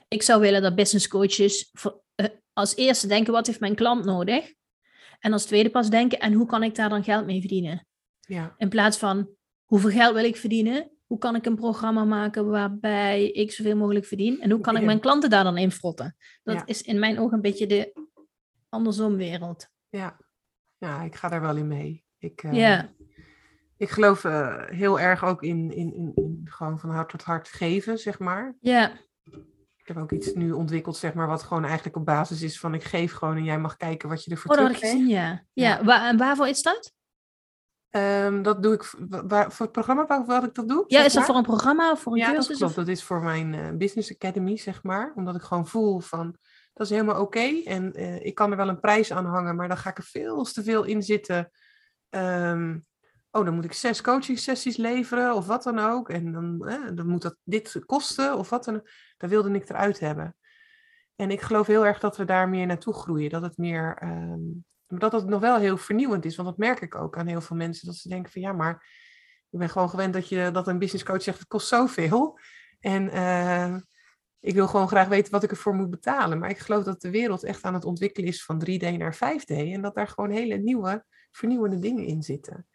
ik 0.09 0.23
zou 0.23 0.41
willen 0.41 0.63
dat 0.63 0.75
business 0.75 1.09
coaches 1.09 1.71
voor- 1.73 2.03
eh, 2.15 2.27
als 2.53 2.77
eerste 2.77 3.07
denken, 3.07 3.33
wat 3.33 3.47
heeft 3.47 3.61
mijn 3.61 3.75
klant 3.75 4.05
nodig? 4.05 4.53
En 5.21 5.33
als 5.33 5.45
tweede 5.47 5.71
pas 5.71 5.91
denken, 5.91 6.19
en 6.19 6.33
hoe 6.33 6.47
kan 6.47 6.63
ik 6.63 6.75
daar 6.75 6.89
dan 6.89 7.05
geld 7.05 7.27
mee 7.27 7.41
verdienen? 7.41 7.87
Ja, 8.21 8.55
In 8.57 8.69
plaats 8.69 8.99
van, 8.99 9.31
hoeveel 9.65 9.91
geld 9.91 10.15
wil 10.15 10.25
ik 10.25 10.37
verdienen? 10.37 10.91
Hoe 11.07 11.19
kan 11.19 11.35
ik 11.35 11.47
een 11.47 11.57
programma 11.57 12.05
maken 12.05 12.47
waarbij 12.47 13.25
ik 13.31 13.53
zoveel 13.53 13.77
mogelijk 13.77 14.05
verdien? 14.07 14.41
En 14.41 14.51
hoe 14.51 14.61
kan 14.61 14.75
ik 14.75 14.81
Ja. 14.81 14.87
mijn 14.87 15.01
klanten 15.01 15.31
daar 15.31 15.45
dan 15.45 15.57
in 15.59 15.71
frotten? 15.73 16.17
Dat 16.43 16.55
Ja. 16.55 16.67
is 16.67 16.83
in 16.83 16.99
mijn 16.99 17.19
ogen 17.19 17.35
een 17.35 17.41
beetje 17.43 17.67
de 17.67 18.08
andersom 18.69 19.17
wereld. 19.17 19.69
ja. 19.89 20.17
ja, 20.77 21.03
ik 21.03 21.15
ga 21.15 21.29
daar 21.29 21.41
wel 21.41 21.57
in 21.57 21.69
mee. 21.69 22.05
Ik, 22.19 22.43
eh, 22.43 22.53
Ja, 22.53 22.93
ik 23.77 23.91
geloof 23.91 24.25
eh, 24.25 24.65
heel 24.67 25.01
erg 25.01 25.25
ook 25.25 25.43
in, 25.43 25.73
in, 25.73 25.95
in, 25.95 26.13
in 26.15 26.41
gewoon 26.45 26.79
van 26.81 26.91
hart 26.91 27.09
tot 27.09 27.23
hart 27.23 27.49
geven, 27.49 27.99
zeg 27.99 28.19
maar. 28.19 28.57
ja, 28.61 28.93
Ik 29.77 29.87
heb 29.95 29.97
ook 29.97 30.13
iets 30.13 30.33
nu 30.35 30.53
ontwikkeld, 30.53 30.97
zeg 30.97 31.15
maar, 31.15 31.27
wat 31.27 31.43
gewoon 31.43 31.65
eigenlijk 31.65 31.97
op 31.97 32.05
basis 32.05 32.43
is 32.43 32.61
van 32.61 32.75
ik 32.75 32.85
geef 32.85 33.13
gewoon 33.13 33.37
en 33.37 33.45
jij 33.45 33.59
mag 33.59 33.77
kijken 33.77 34.09
wat 34.09 34.25
je 34.25 34.31
ervoor 34.31 34.57
oh, 34.57 34.59
dat 34.67 34.77
gezien, 34.77 35.09
ja. 35.09 35.27
Ja, 35.53 35.69
Ja. 35.79 35.85
Wa- 35.85 36.09
en 36.09 36.17
waarvoor 36.17 36.49
is 36.49 36.63
dat? 36.63 36.93
Ehm, 37.91 38.43
dat 38.43 38.63
doe 38.63 38.75
ik 38.75 38.95
waar, 39.09 39.53
voor 39.53 39.65
het 39.65 39.73
programma 39.75 40.07
waar, 40.07 40.25
waar 40.27 40.45
ik 40.45 40.55
dat 40.55 40.69
doe. 40.69 40.85
Ja, 40.87 41.05
is 41.05 41.13
dat 41.13 41.25
voor 41.25 41.37
een 41.37 41.43
programma 41.43 41.91
of 41.91 42.01
voor 42.03 42.13
een 42.13 42.19
Ja, 42.19 42.27
dat 42.27 42.35
cursus? 42.37 42.57
klopt. 42.57 42.71
of- 42.73 42.79
Dat 42.85 42.89
is 42.89 43.05
voor 43.05 43.23
mijn 43.23 43.55
eh, 43.55 43.71
Business 43.77 44.15
Academy, 44.15 44.57
zeg 44.57 44.83
maar. 44.83 45.13
Omdat 45.15 45.35
ik 45.35 45.43
gewoon 45.43 45.67
voel 45.67 46.01
van, 46.01 46.37
dat 46.79 46.87
is 46.87 46.93
helemaal 46.93 47.21
oké. 47.21 47.63
En 47.65 47.93
eh, 47.93 48.25
ik 48.25 48.35
kan 48.35 48.51
er 48.51 48.57
wel 48.57 48.69
een 48.69 48.81
prijs 48.81 49.13
aan 49.13 49.27
hangen, 49.27 49.57
maar 49.57 49.69
dan 49.69 49.77
ga 49.77 49.91
ik 49.91 49.99
er 49.99 50.05
veel 50.05 50.45
te 50.45 50.63
veel 50.63 50.85
in 50.85 51.03
zitten. 51.03 51.51
Ehm, 52.09 52.79
oh, 53.31 53.45
dan 53.45 53.55
moet 53.55 53.65
ik 53.65 53.73
zes 53.73 54.01
coaching 54.01 54.39
sessies 54.39 54.77
leveren 54.77 55.35
of 55.35 55.47
wat 55.47 55.63
dan 55.63 55.79
ook. 55.79 56.11
En 56.11 56.33
dan, 56.33 56.69
eh, 56.69 56.91
dan 56.95 57.07
moet 57.07 57.23
dat 57.23 57.37
dit 57.45 57.83
kosten 57.87 58.37
of 58.37 58.51
wat 58.51 58.65
dan. 58.65 58.89
Daar 59.17 59.31
wilde 59.31 59.51
ik 59.51 59.69
eruit 59.69 60.01
hebben. 60.01 60.37
En 61.17 61.31
ik 61.31 61.41
geloof 61.41 61.67
heel 61.67 61.87
erg 61.87 61.99
dat 61.99 62.17
we 62.17 62.25
daar 62.25 62.49
meer 62.49 62.67
naartoe 62.67 62.95
groeien. 62.95 63.31
Dat 63.31 63.43
het 63.43 63.57
meer, 63.57 63.97
ehm, 64.01 64.41
dat 64.87 65.13
het 65.13 65.27
nog 65.27 65.41
wel 65.41 65.57
heel 65.57 65.77
vernieuwend 65.77 66.25
is. 66.25 66.37
Want 66.37 66.49
dat 66.49 66.59
merk 66.59 66.81
ik 66.81 66.95
ook 66.95 67.17
aan 67.17 67.27
heel 67.27 67.41
veel 67.41 67.57
mensen. 67.57 67.87
Dat 67.87 67.97
ze 67.97 68.09
denken 68.09 68.33
van 68.33 68.43
ja, 68.43 68.53
maar 68.53 68.87
ik 69.51 69.59
ben 69.59 69.69
gewoon 69.69 69.91
gewend 69.91 70.13
dat, 70.13 70.29
je, 70.29 70.51
dat 70.51 70.69
een 70.69 70.79
business 70.79 71.05
coach 71.05 71.23
zegt 71.23 71.39
het 71.39 71.49
kost 71.49 71.69
zoveel. 71.69 72.39
En 72.81 73.09
eh, 73.09 73.77
ik 74.41 74.55
wil 74.55 74.69
gewoon 74.69 74.89
graag 74.89 75.09
weten 75.09 75.33
wat 75.33 75.43
ik 75.43 75.51
ervoor 75.51 75.75
moet 75.75 75.91
betalen. 75.91 76.39
Maar 76.39 76.51
ik 76.51 76.59
geloof 76.59 76.85
dat 76.85 77.01
de 77.01 77.11
wereld 77.11 77.45
echt 77.45 77.63
aan 77.63 77.75
het 77.75 77.85
ontwikkelen 77.85 78.29
is 78.29 78.45
van 78.45 78.63
3D 78.67 78.97
naar 78.97 79.15
5D. 79.15 79.51
En 79.51 79.83
dat 79.83 79.95
daar 79.95 80.09
gewoon 80.09 80.31
hele 80.31 80.57
nieuwe, 80.57 81.05
vernieuwende 81.31 81.79
dingen 81.79 82.05
in 82.05 82.23
zitten. 82.23 82.67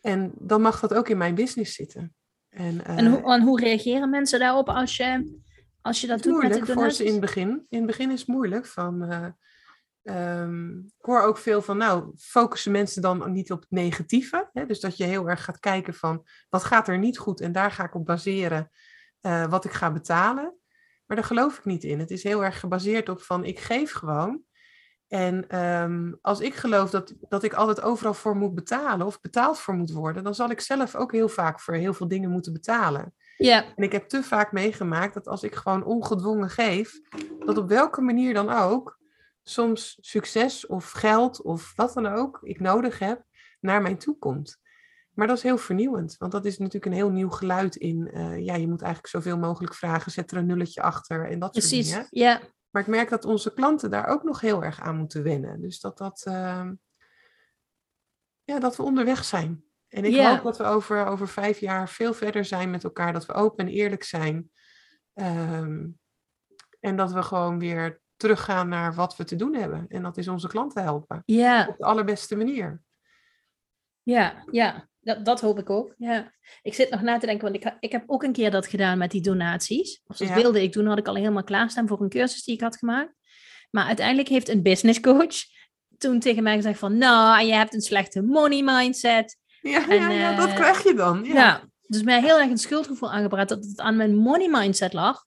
En 0.00 0.32
dan 0.38 0.60
mag 0.60 0.80
dat 0.80 0.94
ook 0.94 1.08
in 1.08 1.16
mijn 1.16 1.34
business 1.34 1.74
zitten. 1.74 2.14
En, 2.48 2.84
eh, 2.84 2.98
En, 2.98 3.06
hoe, 3.06 3.32
en 3.32 3.42
hoe 3.42 3.60
reageren 3.60 4.10
mensen 4.10 4.38
daarop 4.38 4.68
als 4.68 4.96
je, 4.96 5.38
als 5.80 6.00
je 6.00 6.06
dat 6.06 6.22
doet 6.22 6.32
met 6.32 6.42
moeilijk 6.42 6.66
de 6.66 6.72
voor 6.72 6.90
ze 6.90 7.04
in 7.04 7.12
het 7.12 7.20
begin. 7.20 7.66
In 7.68 7.78
het 7.78 7.86
begin 7.86 8.10
is 8.10 8.18
het 8.20 8.28
moeilijk. 8.28 8.66
Van, 8.66 9.02
ehm, 10.02 10.78
ik 10.78 11.04
hoor 11.04 11.22
ook 11.22 11.38
veel 11.38 11.62
van, 11.62 11.76
nou, 11.76 12.12
focussen 12.16 12.72
mensen 12.72 13.02
dan 13.02 13.32
niet 13.32 13.52
op 13.52 13.60
het 13.60 13.70
negatieve. 13.70 14.48
Hè? 14.52 14.66
Dus 14.66 14.80
dat 14.80 14.96
je 14.96 15.04
heel 15.04 15.28
erg 15.28 15.44
gaat 15.44 15.60
kijken 15.60 15.94
van, 15.94 16.26
wat 16.48 16.64
gaat 16.64 16.88
er 16.88 16.98
niet 16.98 17.18
goed? 17.18 17.40
En 17.40 17.52
daar 17.52 17.70
ga 17.70 17.84
ik 17.84 17.94
op 17.94 18.06
baseren 18.06 18.70
eh, 19.20 19.46
wat 19.46 19.64
ik 19.64 19.72
ga 19.72 19.92
betalen. 19.92 20.54
Maar 21.06 21.16
daar 21.16 21.26
geloof 21.26 21.58
ik 21.58 21.64
niet 21.64 21.84
in. 21.84 21.98
Het 21.98 22.10
is 22.10 22.22
heel 22.22 22.44
erg 22.44 22.60
gebaseerd 22.60 23.08
op 23.08 23.22
van, 23.22 23.44
ik 23.44 23.58
geef 23.58 23.92
gewoon. 23.92 24.42
En 25.08 25.48
ehm, 25.48 26.12
als 26.20 26.40
ik 26.40 26.54
geloof 26.54 26.90
dat, 26.90 27.14
dat 27.28 27.42
ik 27.42 27.52
altijd 27.52 27.80
overal 27.80 28.14
voor 28.14 28.36
moet 28.36 28.54
betalen 28.54 29.06
of 29.06 29.20
betaald 29.20 29.58
voor 29.58 29.74
moet 29.74 29.90
worden, 29.90 30.24
dan 30.24 30.34
zal 30.34 30.50
ik 30.50 30.60
zelf 30.60 30.94
ook 30.94 31.12
heel 31.12 31.28
vaak 31.28 31.60
voor 31.60 31.74
heel 31.74 31.94
veel 31.94 32.08
dingen 32.08 32.30
moeten 32.30 32.52
betalen. 32.52 33.14
Ja, 33.36 33.64
En 33.76 33.84
ik 33.84 33.92
heb 33.92 34.08
te 34.08 34.22
vaak 34.22 34.52
meegemaakt 34.52 35.14
dat 35.14 35.28
als 35.28 35.42
ik 35.42 35.54
gewoon 35.54 35.84
ongedwongen 35.84 36.50
geef, 36.50 37.00
dat 37.38 37.58
op 37.58 37.68
welke 37.68 38.00
manier 38.00 38.34
dan 38.34 38.50
ook, 38.50 38.98
soms 39.42 39.98
succes 40.00 40.66
of 40.66 40.90
geld 40.90 41.42
of 41.42 41.72
wat 41.76 41.94
dan 41.94 42.06
ook 42.06 42.38
ik 42.42 42.60
nodig 42.60 42.98
heb, 42.98 43.22
naar 43.60 43.82
mij 43.82 43.94
toe 43.94 44.18
komt. 44.18 44.60
Maar 45.14 45.26
dat 45.26 45.36
is 45.36 45.42
heel 45.42 45.58
vernieuwend, 45.58 46.16
want 46.18 46.32
dat 46.32 46.44
is 46.44 46.58
natuurlijk 46.58 46.84
een 46.84 46.92
heel 46.92 47.10
nieuw 47.10 47.28
geluid 47.30 47.76
in, 47.76 48.10
eh, 48.10 48.38
ja, 48.44 48.54
je 48.54 48.68
moet 48.68 48.82
eigenlijk 48.82 49.12
zoveel 49.12 49.38
mogelijk 49.38 49.74
vragen, 49.74 50.12
zet 50.12 50.30
er 50.30 50.36
een 50.36 50.46
nulletje 50.46 50.82
achter 50.82 51.30
en 51.30 51.38
dat 51.38 51.54
soort 51.54 51.66
precies. 51.68 51.90
dingen. 51.90 52.06
Ja, 52.10 52.40
Maar 52.70 52.82
ik 52.82 52.88
merk 52.88 53.08
dat 53.08 53.24
onze 53.24 53.52
klanten 53.52 53.90
daar 53.90 54.06
ook 54.06 54.22
nog 54.22 54.40
heel 54.40 54.64
erg 54.64 54.80
aan 54.80 54.96
moeten 54.96 55.22
wennen. 55.22 55.60
Dus 55.60 55.80
dat 55.80 55.98
dat, 55.98 56.22
ehm, 56.26 56.74
ja, 58.44 58.58
dat 58.58 58.76
we 58.76 58.82
onderweg 58.82 59.24
zijn. 59.24 59.64
En 59.88 60.04
ik 60.04 60.12
Ja. 60.12 60.34
hoop 60.34 60.42
dat 60.42 60.56
we 60.58 60.64
over, 60.64 61.06
over 61.06 61.28
vijf 61.28 61.58
jaar 61.58 61.88
veel 61.88 62.14
verder 62.14 62.44
zijn 62.44 62.70
met 62.70 62.84
elkaar. 62.84 63.12
Dat 63.12 63.26
we 63.26 63.32
open 63.32 63.66
en 63.66 63.72
eerlijk 63.72 64.02
zijn. 64.02 64.50
Ehm, 65.14 65.86
en 66.80 66.96
dat 66.96 67.12
we 67.12 67.22
gewoon 67.22 67.58
weer 67.58 68.00
teruggaan 68.16 68.68
naar 68.68 68.94
wat 68.94 69.16
we 69.16 69.24
te 69.24 69.36
doen 69.36 69.54
hebben. 69.54 69.84
En 69.88 70.02
dat 70.02 70.16
is 70.16 70.28
onze 70.28 70.48
klanten 70.48 70.82
helpen. 70.82 71.22
ja, 71.26 71.66
Op 71.68 71.76
de 71.78 71.84
allerbeste 71.84 72.36
manier. 72.36 72.82
Ja, 74.04 74.44
ja. 74.50 74.88
Dat, 75.00 75.24
dat 75.24 75.40
hoop 75.40 75.58
ik 75.58 75.70
ook. 75.70 75.94
Ja. 75.96 76.32
Ik 76.62 76.74
zit 76.74 76.90
nog 76.90 77.02
na 77.02 77.18
te 77.18 77.26
denken, 77.26 77.52
want 77.52 77.64
ik, 77.64 77.76
ik 77.80 77.92
heb 77.92 78.02
ook 78.06 78.22
een 78.22 78.32
keer 78.32 78.50
dat 78.50 78.66
gedaan 78.66 78.98
met 78.98 79.10
die 79.10 79.20
donaties. 79.20 80.00
Of 80.06 80.16
dat 80.16 80.28
Ja. 80.28 80.34
wilde 80.34 80.62
ik 80.62 80.72
doen, 80.72 80.86
had 80.86 80.98
ik 80.98 81.08
al 81.08 81.14
helemaal 81.14 81.44
klaarstaan 81.44 81.88
voor 81.88 82.00
een 82.00 82.08
cursus 82.08 82.44
die 82.44 82.54
ik 82.54 82.60
had 82.60 82.76
gemaakt. 82.76 83.12
Maar 83.70 83.86
uiteindelijk 83.86 84.28
heeft 84.28 84.48
een 84.48 84.62
business 84.62 85.00
coach 85.00 85.34
toen 85.98 86.20
tegen 86.20 86.42
mij 86.42 86.56
gezegd 86.56 86.78
van, 86.78 86.98
nou, 86.98 87.44
je 87.46 87.54
hebt 87.54 87.74
een 87.74 87.80
slechte 87.80 88.22
money 88.22 88.62
mindset. 88.62 89.36
Ja, 89.60 89.88
En, 89.88 90.00
ja, 90.00 90.10
ja 90.10 90.36
dat 90.36 90.48
eh, 90.48 90.54
krijg 90.54 90.82
je 90.82 90.94
dan. 90.94 91.24
Ja. 91.24 91.34
Ja. 91.34 91.62
dus 91.86 92.02
mij 92.02 92.20
heel 92.20 92.38
erg 92.38 92.50
een 92.50 92.58
schuldgevoel 92.58 93.12
aangebracht 93.12 93.48
dat 93.48 93.64
het 93.64 93.80
aan 93.80 93.96
mijn 93.96 94.14
money 94.16 94.48
mindset 94.48 94.92
lag. 94.92 95.24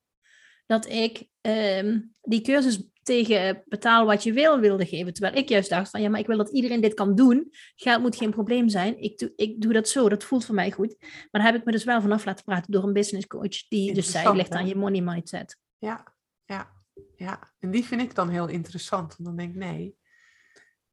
Dat 0.66 0.86
ik 0.90 1.28
ehm, 1.42 2.00
die 2.22 2.42
cursus 2.42 2.80
tegen 3.08 3.64
betaal 3.66 4.06
wat 4.06 4.24
je 4.24 4.34
wil 4.34 4.60
wilde 4.60 4.86
geven. 4.86 5.14
Terwijl 5.14 5.36
ik 5.36 5.50
juist 5.50 5.70
dacht 5.70 5.90
van 5.90 6.02
ja, 6.02 6.10
maar 6.10 6.20
ik 6.20 6.28
wil 6.28 6.38
dat 6.38 6.50
iedereen 6.50 6.82
dit 6.82 6.94
kan 6.94 7.16
doen. 7.16 7.48
Geld 7.76 8.02
moet 8.02 8.16
geen 8.16 8.32
probleem 8.32 8.70
zijn. 8.70 9.02
Ik 9.02 9.18
doe, 9.18 9.34
ik 9.36 9.62
doe 9.62 9.74
dat 9.74 9.90
zo, 9.90 10.10
dat 10.10 10.24
voelt 10.24 10.46
voor 10.46 10.56
mij 10.56 10.72
goed. 10.72 10.96
Maar 11.00 11.42
daar 11.42 11.52
heb 11.52 11.56
ik 11.56 11.66
me 11.66 11.72
dus 11.72 11.84
wel 11.84 12.02
vanaf 12.02 12.26
laten 12.26 12.44
praten 12.46 12.72
door 12.72 12.84
een 12.84 12.94
business 12.94 13.28
coach. 13.28 13.68
Die 13.68 13.94
dus 13.94 14.12
zei, 14.12 14.36
ligt 14.36 14.52
aan 14.52 14.68
je 14.68 14.76
money 14.76 15.02
mindset. 15.02 15.58
Ja, 15.78 16.14
ja, 16.46 16.72
ja. 17.16 17.54
En 17.60 17.72
die 17.72 17.86
vind 17.86 18.02
ik 18.02 18.16
dan 18.16 18.30
heel 18.30 18.48
interessant. 18.48 19.16
Want 19.18 19.24
dan 19.30 19.36
denk 19.36 19.50
ik, 19.50 19.56
nee. 19.56 19.96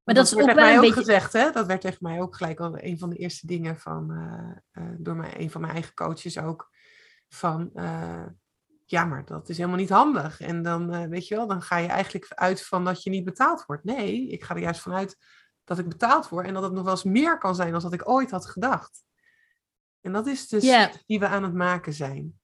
Maar 0.05 0.15
Want 0.15 0.17
dat 0.17 0.27
is 0.27 0.35
ook 0.35 0.55
wel 0.55 0.65
mij 0.65 0.71
een 0.71 0.77
ook 0.77 0.85
beetje... 0.85 0.99
gezegd, 0.99 1.33
hè? 1.33 1.51
Dat 1.51 1.67
werd 1.67 1.81
tegen 1.81 1.99
mij 2.01 2.21
ook 2.21 2.37
gelijk 2.37 2.61
al 2.61 2.79
een 2.79 2.99
van 2.99 3.11
de 3.11 3.17
eerste 3.17 3.47
dingen 3.47 3.77
van, 3.77 4.11
eh, 4.11 4.83
eh, 4.83 4.95
door 4.99 5.17
mijn, 5.17 5.41
een 5.41 5.51
van 5.51 5.61
mijn 5.61 5.73
eigen 5.73 5.95
coaches 5.95 6.39
ook. 6.39 6.71
Van, 7.29 7.71
eh, 7.75 8.27
ja, 8.85 9.05
maar 9.05 9.25
dat 9.25 9.49
is 9.49 9.57
helemaal 9.57 9.79
niet 9.79 9.89
handig. 9.91 10.41
En 10.41 10.63
dan, 10.63 10.93
eh, 10.93 11.05
weet 11.05 11.29
je 11.29 11.37
wel, 11.37 11.47
dan 11.47 11.63
ga 11.63 11.77
je 11.77 11.89
eigenlijk 11.89 12.29
uit 12.29 12.67
van 12.67 12.85
dat 12.85 13.03
je 13.03 13.11
niet 13.11 13.25
betaald 13.25 13.65
wordt. 13.67 13.85
Nee, 13.85 14.29
ik 14.29 14.45
ga 14.45 14.55
er 14.55 14.61
juist 14.61 14.81
vanuit 14.81 15.17
dat 15.65 15.79
ik 15.79 15.89
betaald 15.89 16.29
word 16.29 16.47
en 16.47 16.55
dat 16.55 16.63
het 16.63 16.73
nog 16.73 16.83
wel 16.83 16.93
eens 16.93 17.05
meer 17.05 17.39
kan 17.39 17.55
zijn 17.55 17.73
dan 17.73 17.81
dat 17.81 17.93
ik 17.93 18.09
ooit 18.09 18.31
had 18.31 18.47
gedacht. 18.47 19.05
En 20.01 20.13
dat 20.13 20.27
is 20.27 20.49
dus 20.49 20.65
Ja. 20.65 20.91
die 21.07 21.19
we 21.19 21.27
aan 21.27 21.43
het 21.43 21.55
maken 21.55 21.93
zijn. 21.93 22.41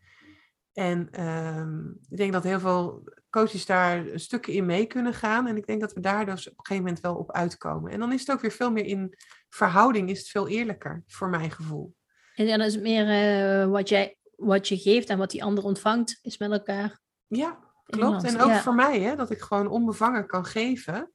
En 0.73 1.09
ehm, 1.11 1.89
ik 2.09 2.17
denk 2.17 2.33
dat 2.33 2.43
heel 2.45 2.61
veel 2.61 3.09
coaches 3.31 3.67
daar 3.67 4.05
stukken 4.15 4.53
in 4.53 4.67
mee 4.67 4.87
kunnen 4.87 5.15
gaan. 5.15 5.47
En 5.47 5.57
ik 5.57 5.67
denk 5.67 5.81
dat 5.81 5.93
we 5.93 6.01
daar 6.01 6.27
dus 6.27 6.51
op 6.51 6.59
een 6.59 6.67
gegeven 6.67 6.85
moment 6.85 7.03
wel 7.03 7.15
op 7.15 7.33
uitkomen. 7.33 7.93
En 7.93 7.99
dan 7.99 8.13
is 8.13 8.21
het 8.21 8.31
ook 8.31 8.41
weer 8.41 8.51
veel 8.51 8.71
meer 8.73 8.85
in 8.85 9.15
verhouding, 9.49 10.11
is 10.11 10.19
het 10.19 10.29
veel 10.29 10.49
eerlijker, 10.49 11.03
voor 11.07 11.29
mijn 11.29 11.51
gevoel. 11.51 11.95
En 12.35 12.47
dan 12.47 12.61
is 12.61 12.75
het 12.75 12.83
meer 12.83 13.09
eh, 13.09 13.71
wat, 13.71 13.89
jij, 13.89 14.19
wat 14.41 14.69
je 14.69 14.79
geeft 14.79 15.09
en 15.09 15.19
wat 15.19 15.31
die 15.31 15.45
ander 15.45 15.65
ontvangt, 15.65 16.19
is 16.23 16.39
met 16.39 16.51
elkaar. 16.51 17.01
Ja, 17.27 17.59
klopt. 17.85 18.25
En 18.25 18.41
ook 18.41 18.49
Ja. 18.49 18.61
voor 18.61 18.75
mij, 18.75 19.01
hè, 19.01 19.17
dat 19.17 19.31
ik 19.31 19.41
gewoon 19.41 19.67
onbevangen 19.67 20.27
kan 20.27 20.45
geven. 20.45 21.13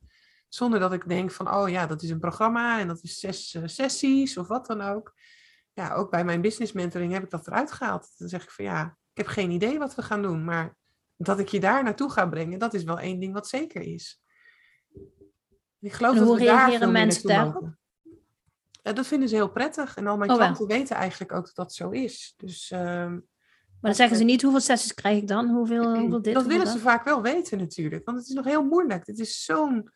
Zonder 0.50 0.80
dat 0.80 0.94
ik 0.94 1.08
denk 1.08 1.32
van, 1.32 1.54
oh 1.54 1.70
ja, 1.70 1.88
dat 1.88 2.02
is 2.02 2.10
een 2.10 2.20
programma 2.20 2.80
en 2.80 2.88
dat 2.88 3.04
is 3.04 3.20
zes 3.20 3.54
eh, 3.54 3.62
sessies 3.66 4.38
of 4.38 4.48
wat 4.48 4.66
dan 4.66 4.82
ook. 4.82 5.14
Ja, 5.74 5.94
ook 5.94 6.12
bij 6.12 6.26
mijn 6.26 6.42
business 6.42 6.72
mentoring 6.72 7.14
heb 7.14 7.24
ik 7.24 7.30
dat 7.30 7.48
eruit 7.48 7.72
gehaald. 7.72 8.14
Dan 8.18 8.30
zeg 8.30 8.44
ik 8.44 8.50
van 8.50 8.66
ja, 8.66 8.98
ik 9.12 9.18
heb 9.18 9.28
geen 9.28 9.52
idee 9.52 9.80
wat 9.80 9.96
we 9.96 10.02
gaan 10.02 10.22
doen. 10.22 10.44
Maar 10.44 10.76
dat 11.18 11.40
ik 11.40 11.48
je 11.48 11.60
daar 11.60 11.84
naartoe 11.84 12.12
ga 12.12 12.26
brengen, 12.26 12.60
dat 12.60 12.74
is 12.74 12.84
wel 12.84 13.00
één 13.00 13.20
ding 13.20 13.34
wat 13.34 13.48
zeker 13.48 13.82
is. 13.82 14.22
Ik 15.80 15.94
geloof 15.94 16.14
En 16.14 16.20
dat 16.20 16.28
hoe 16.28 16.38
we 16.38 16.46
daar 16.46 16.68
reageren 16.68 16.92
mensen 16.92 17.28
daarop? 17.28 17.76
Ja, 18.86 18.94
dat 18.94 19.08
vinden 19.08 19.30
ze 19.30 19.36
heel 19.36 19.52
prettig. 19.52 19.96
En 19.98 20.08
al 20.08 20.18
mijn 20.18 20.32
Oh, 20.32 20.38
wel. 20.38 20.46
klanten 20.46 20.68
weten 20.78 20.96
eigenlijk 20.96 21.32
ook 21.32 21.46
dat 21.46 21.56
dat 21.56 21.74
zo 21.74 21.90
is. 21.90 22.34
Dus 22.38 22.72
ehm, 22.72 23.12
Maar 23.12 23.22
dan 23.82 23.96
zeggen 23.96 24.18
ze 24.18 24.24
niet 24.24 24.42
hoeveel 24.42 24.60
sessies 24.62 24.94
krijg 24.94 25.18
ik 25.22 25.28
dan, 25.28 25.48
hoeveel, 25.50 25.96
hoeveel 26.00 26.22
dit, 26.22 26.34
dat 26.34 26.46
willen 26.46 26.68
ze 26.68 26.80
vaak 26.80 27.04
wel 27.04 27.22
weten 27.22 27.58
natuurlijk. 27.58 28.06
Want 28.06 28.18
het 28.18 28.28
is 28.28 28.34
nog 28.34 28.46
heel 28.46 28.64
moeilijk. 28.64 29.08
Het 29.08 29.20
is 29.20 29.44
zo'n 29.44 29.92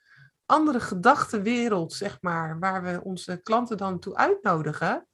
andere 0.45 0.79
gedachtenwereld, 0.79 1.93
zeg 1.93 2.17
maar, 2.21 2.59
waar 2.59 2.83
we 2.83 3.01
onze 3.03 3.39
klanten 3.43 3.77
dan 3.77 3.99
toe 3.99 4.15
uitnodigen. 4.15 5.07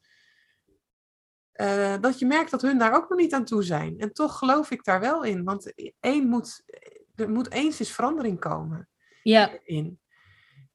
eh, 1.52 1.96
dat 2.02 2.20
je 2.20 2.26
merkt 2.26 2.52
dat 2.52 2.62
hun 2.62 2.78
daar 2.78 2.94
ook 2.96 3.10
nog 3.10 3.20
niet 3.20 3.34
aan 3.34 3.46
toe 3.46 3.64
zijn. 3.64 4.00
En 4.00 4.14
toch 4.14 4.38
geloof 4.38 4.72
ik 4.72 4.84
daar 4.84 5.00
wel 5.00 5.24
in. 5.24 5.44
Want 5.44 5.74
één 6.00 6.28
moet, 6.28 6.64
er 7.16 7.30
moet 7.30 7.52
eens 7.52 7.80
eens 7.80 7.92
verandering 7.92 8.40
komen 8.40 8.90
Ja, 9.24 9.60
in. 9.64 10.00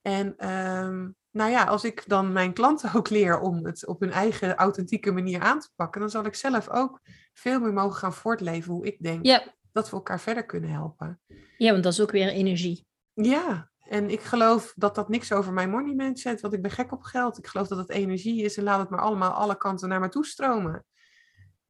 En 0.02 0.36
ehm, 0.36 1.08
nou 1.30 1.50
ja, 1.50 1.64
als 1.64 1.84
ik 1.84 2.04
dan 2.06 2.32
mijn 2.32 2.52
klanten 2.52 2.94
ook 2.94 3.08
leer 3.08 3.40
om 3.40 3.64
het 3.64 3.86
op 3.86 4.00
hun 4.00 4.12
eigen 4.12 4.56
authentieke 4.56 5.10
manier 5.10 5.40
aan 5.40 5.60
te 5.60 5.68
pakken, 5.76 6.00
dan 6.00 6.10
zal 6.10 6.24
ik 6.24 6.34
zelf 6.34 6.68
ook 6.68 7.00
veel 7.32 7.60
meer 7.60 7.72
mogen 7.72 7.96
gaan 7.98 8.12
voortleven 8.12 8.72
hoe 8.72 8.86
ik 8.86 9.02
denk 9.02 9.26
ja. 9.26 9.54
dat 9.72 9.90
we 9.90 9.96
elkaar 9.96 10.20
verder 10.20 10.46
kunnen 10.46 10.70
helpen. 10.70 11.20
ja, 11.56 11.70
want 11.70 11.82
dat 11.82 11.92
is 11.92 12.00
ook 12.00 12.10
weer 12.10 12.28
energie. 12.28 12.86
Ja, 13.12 13.70
en 13.80 14.10
ik 14.10 14.20
geloof 14.20 14.72
dat 14.76 14.94
dat 14.94 15.08
niks 15.08 15.32
over 15.32 15.52
mijn 15.52 15.70
money 15.70 15.94
mindset, 15.94 16.40
want 16.40 16.54
ik 16.54 16.62
ben 16.62 16.70
gek 16.70 16.92
op 16.92 17.02
geld. 17.02 17.38
Ik 17.38 17.46
geloof 17.46 17.68
dat 17.68 17.78
het 17.78 17.90
energie 17.90 18.42
is 18.42 18.56
en 18.56 18.62
laat 18.64 18.78
het 18.78 18.90
maar 18.90 19.00
allemaal 19.00 19.32
alle 19.32 19.56
kanten 19.56 19.88
naar 19.88 20.00
me 20.00 20.08
toe 20.08 20.26
stromen. 20.26 20.84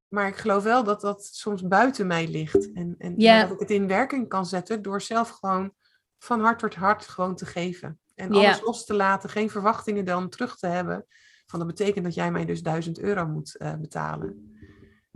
Maar 0.08 0.28
ik 0.28 0.36
geloof 0.36 0.62
wel 0.62 0.84
dat 0.84 1.00
dat 1.00 1.24
soms 1.24 1.62
buiten 1.66 2.06
mij 2.06 2.28
ligt. 2.28 2.72
En, 2.72 2.94
en 2.98 3.14
Ja. 3.16 3.42
dat 3.42 3.52
ik 3.52 3.58
het 3.58 3.70
in 3.70 3.86
werking 3.86 4.28
kan 4.28 4.46
zetten 4.46 4.82
door 4.82 5.02
zelf 5.02 5.28
gewoon 5.28 5.72
van 6.18 6.40
hart 6.40 6.58
tot 6.58 6.74
hart 6.74 7.08
gewoon 7.08 7.36
te 7.36 7.46
geven. 7.46 8.00
En 8.20 8.32
Ja. 8.32 8.38
alles 8.46 8.60
los 8.62 8.84
te 8.84 8.94
laten, 8.94 9.30
geen 9.30 9.50
verwachtingen 9.50 10.04
dan 10.04 10.28
terug 10.28 10.56
te 10.56 10.66
hebben. 10.66 11.06
Van 11.46 11.58
dat 11.58 11.68
betekent 11.68 12.04
dat 12.04 12.14
jij 12.14 12.30
mij 12.30 12.44
dus 12.44 12.62
1000 12.62 12.98
euro 12.98 13.26
moet 13.26 13.56
eh, 13.56 13.74
betalen. 13.74 14.54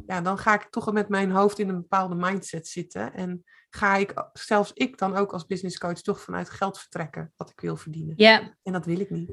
Ja, 0.06 0.20
dan 0.20 0.38
ga 0.38 0.54
ik 0.54 0.66
toch 0.70 0.92
met 0.92 1.08
mijn 1.08 1.30
hoofd 1.30 1.58
in 1.58 1.68
een 1.68 1.80
bepaalde 1.80 2.14
mindset 2.14 2.68
zitten. 2.68 3.12
En 3.14 3.44
ga 3.70 3.96
ik, 3.96 4.28
zelfs 4.32 4.70
ik 4.74 4.98
dan 4.98 5.16
ook 5.16 5.32
als 5.32 5.46
business 5.46 5.78
coach, 5.78 6.00
toch 6.00 6.20
vanuit 6.20 6.50
geld 6.50 6.78
vertrekken 6.78 7.32
wat 7.36 7.50
ik 7.50 7.60
wil 7.60 7.76
verdienen. 7.76 8.14
Ja, 8.16 8.56
En 8.62 8.72
dat 8.72 8.86
wil 8.86 9.00
ik 9.00 9.10
niet. 9.10 9.32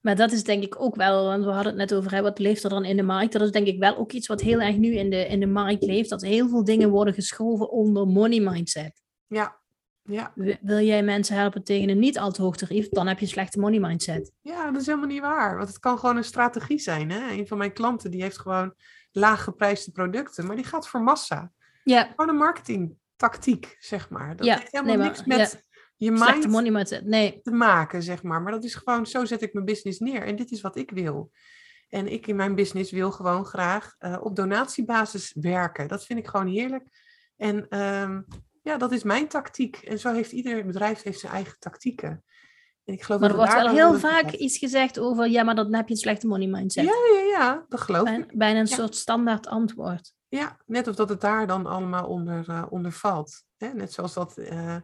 maar 0.00 0.16
dat 0.16 0.32
is 0.32 0.44
denk 0.44 0.62
ik 0.62 0.80
ook 0.80 0.96
wel, 0.96 1.24
want 1.24 1.44
we 1.44 1.50
hadden 1.50 1.66
het 1.78 1.90
net 1.90 1.94
over, 1.94 2.10
hè, 2.12 2.22
wat 2.22 2.38
leeft 2.38 2.64
er 2.64 2.70
dan 2.70 2.84
in 2.84 2.96
de 2.96 3.02
markt? 3.02 3.32
Dat 3.32 3.42
is 3.42 3.50
denk 3.50 3.66
ik 3.66 3.78
wel 3.78 3.96
ook 3.96 4.12
iets 4.12 4.26
wat 4.26 4.40
heel 4.40 4.60
erg 4.60 4.76
nu 4.76 4.94
in 4.94 5.10
de, 5.10 5.26
in 5.26 5.40
de 5.40 5.46
markt 5.46 5.82
leeft, 5.82 6.10
dat 6.10 6.22
heel 6.22 6.48
veel 6.48 6.64
dingen 6.64 6.90
worden 6.90 7.14
geschoven 7.14 7.70
onder 7.70 8.06
money 8.06 8.40
mindset. 8.40 9.02
Ja, 9.26 9.60
ja. 10.04 10.32
Wil 10.60 10.80
jij 10.80 11.02
mensen 11.02 11.36
helpen 11.36 11.64
tegen 11.64 11.88
een 11.88 11.98
niet 11.98 12.18
al 12.18 12.30
te 12.30 12.42
hoog 12.42 12.56
tarief, 12.56 12.88
dan 12.88 13.06
heb 13.06 13.18
je 13.18 13.24
een 13.24 13.30
slechte 13.30 13.58
money 13.58 13.80
mindset. 13.80 14.32
ja, 14.40 14.70
dat 14.70 14.80
is 14.80 14.86
helemaal 14.86 15.08
niet 15.08 15.20
waar. 15.20 15.56
Want 15.56 15.68
het 15.68 15.78
kan 15.78 15.98
gewoon 15.98 16.16
een 16.16 16.24
strategie 16.24 16.78
zijn. 16.78 17.10
Hè? 17.10 17.30
Een 17.30 17.46
van 17.46 17.58
mijn 17.58 17.72
klanten 17.72 18.10
die 18.10 18.22
heeft 18.22 18.38
gewoon 18.38 18.74
laag 19.12 19.44
geprijsde 19.44 19.90
producten, 19.90 20.46
maar 20.46 20.56
die 20.56 20.64
gaat 20.64 20.88
voor 20.88 21.02
massa. 21.02 21.52
Ja, 21.84 22.04
Gewoon 22.04 22.28
een 22.28 22.36
marketingtactiek, 22.36 23.76
zeg 23.78 24.10
maar. 24.10 24.36
Dat 24.36 24.46
Ja, 24.46 24.58
heeft 24.58 24.72
helemaal 24.72 24.96
nee, 24.96 25.06
niks 25.06 25.24
met 25.24 25.64
je 25.96 26.16
slechte 26.16 26.48
money 26.48 26.70
mindset. 26.70 27.04
Nee, 27.04 27.40
te 27.42 27.50
maken, 27.50 28.02
zeg 28.02 28.22
maar. 28.22 28.42
Maar 28.42 28.52
dat 28.52 28.64
is 28.64 28.74
gewoon, 28.74 29.06
zo 29.06 29.24
zet 29.24 29.42
ik 29.42 29.52
mijn 29.52 29.64
business 29.64 29.98
neer. 29.98 30.22
En 30.22 30.36
dit 30.36 30.50
is 30.50 30.60
wat 30.60 30.76
ik 30.76 30.90
wil. 30.90 31.30
En 31.88 32.12
ik 32.12 32.26
in 32.26 32.36
mijn 32.36 32.54
business 32.54 32.90
wil 32.90 33.10
gewoon 33.10 33.44
graag 33.44 33.94
eh, 33.98 34.16
op 34.20 34.36
donatiebasis 34.36 35.36
werken. 35.40 35.88
Dat 35.88 36.04
vind 36.04 36.18
ik 36.18 36.26
gewoon 36.26 36.46
heerlijk. 36.46 36.84
En 37.36 37.68
ehm, 37.68 38.20
ja, 38.64 38.76
dat 38.76 38.92
is 38.92 39.02
mijn 39.02 39.28
tactiek. 39.28 39.76
En 39.76 39.98
zo 39.98 40.12
heeft 40.12 40.32
ieder 40.32 40.66
bedrijf 40.66 41.02
heeft 41.02 41.20
zijn 41.20 41.32
eigen 41.32 41.56
tactieken. 41.58 42.24
En 42.84 42.94
ik 42.94 43.02
geloof 43.02 43.20
maar 43.20 43.30
er 43.30 43.36
wordt 43.36 43.52
we 43.52 43.58
wel 43.58 43.68
heel 43.68 43.98
vaak 43.98 44.30
iets 44.30 44.58
gezegd 44.58 44.98
over, 44.98 45.28
ja, 45.28 45.42
maar 45.42 45.54
dan 45.54 45.74
heb 45.74 45.86
je 45.88 45.94
een 45.94 46.00
slechte 46.00 46.26
money 46.26 46.46
mindset. 46.46 46.84
Ja, 46.84 46.92
ja, 47.12 47.20
ja, 47.20 47.64
dat 47.68 47.80
geloof 47.80 48.08
ik. 48.08 48.38
Bijna, 48.38 48.60
een 48.60 48.66
Ja. 48.66 48.74
soort 48.76 48.96
standaard 48.96 49.46
antwoord. 49.46 50.12
Ja, 50.28 50.60
net 50.66 50.88
of 50.88 50.94
dat 50.94 51.08
het 51.08 51.20
daar 51.20 51.46
dan 51.46 51.66
allemaal 51.66 52.06
onder, 52.06 52.48
eh, 52.48 52.64
onder 52.68 52.92
valt. 52.92 53.42
Hè? 53.56 53.68
Net 53.72 53.92
zoals 53.92 54.14
dat, 54.14 54.36
eh, 54.38 54.76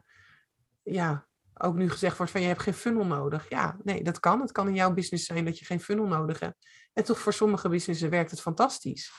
ja, 0.82 1.26
ook 1.54 1.74
nu 1.74 1.90
gezegd 1.90 2.16
wordt 2.16 2.32
van 2.32 2.40
je 2.40 2.46
hebt 2.46 2.62
geen 2.62 2.74
funnel 2.74 3.04
nodig. 3.04 3.48
Ja, 3.48 3.76
nee, 3.82 4.02
dat 4.02 4.20
kan. 4.20 4.40
Het 4.40 4.52
kan 4.52 4.68
in 4.68 4.74
jouw 4.74 4.94
business 4.94 5.26
zijn 5.26 5.44
dat 5.44 5.58
je 5.58 5.64
geen 5.64 5.80
funnel 5.80 6.06
nodig 6.06 6.40
hebt. 6.40 6.66
En 6.92 7.04
toch 7.04 7.18
voor 7.18 7.32
sommige 7.32 7.68
businessen 7.68 8.10
werkt 8.10 8.30
het 8.30 8.40
fantastisch. 8.40 9.12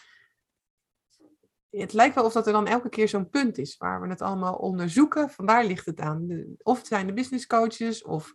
Het 1.72 1.94
lijkt 1.94 2.16
wel 2.16 2.26
of 2.26 2.34
dat 2.34 2.48
er 2.48 2.54
dan 2.54 2.68
elke 2.68 2.90
keer 2.90 3.10
zo'n 3.10 3.30
punt 3.30 3.58
is 3.58 3.78
waar 3.78 4.02
we 4.02 4.08
het 4.08 4.22
allemaal 4.22 4.54
onderzoeken. 4.54 5.30
Van 5.30 5.46
waar 5.46 5.66
ligt 5.66 5.86
het 5.86 6.00
aan? 6.00 6.46
Of 6.64 6.78
het 6.78 6.88
zijn 6.88 7.08
de 7.08 7.14
business 7.14 7.48
coaches, 7.48 8.04
of 8.04 8.34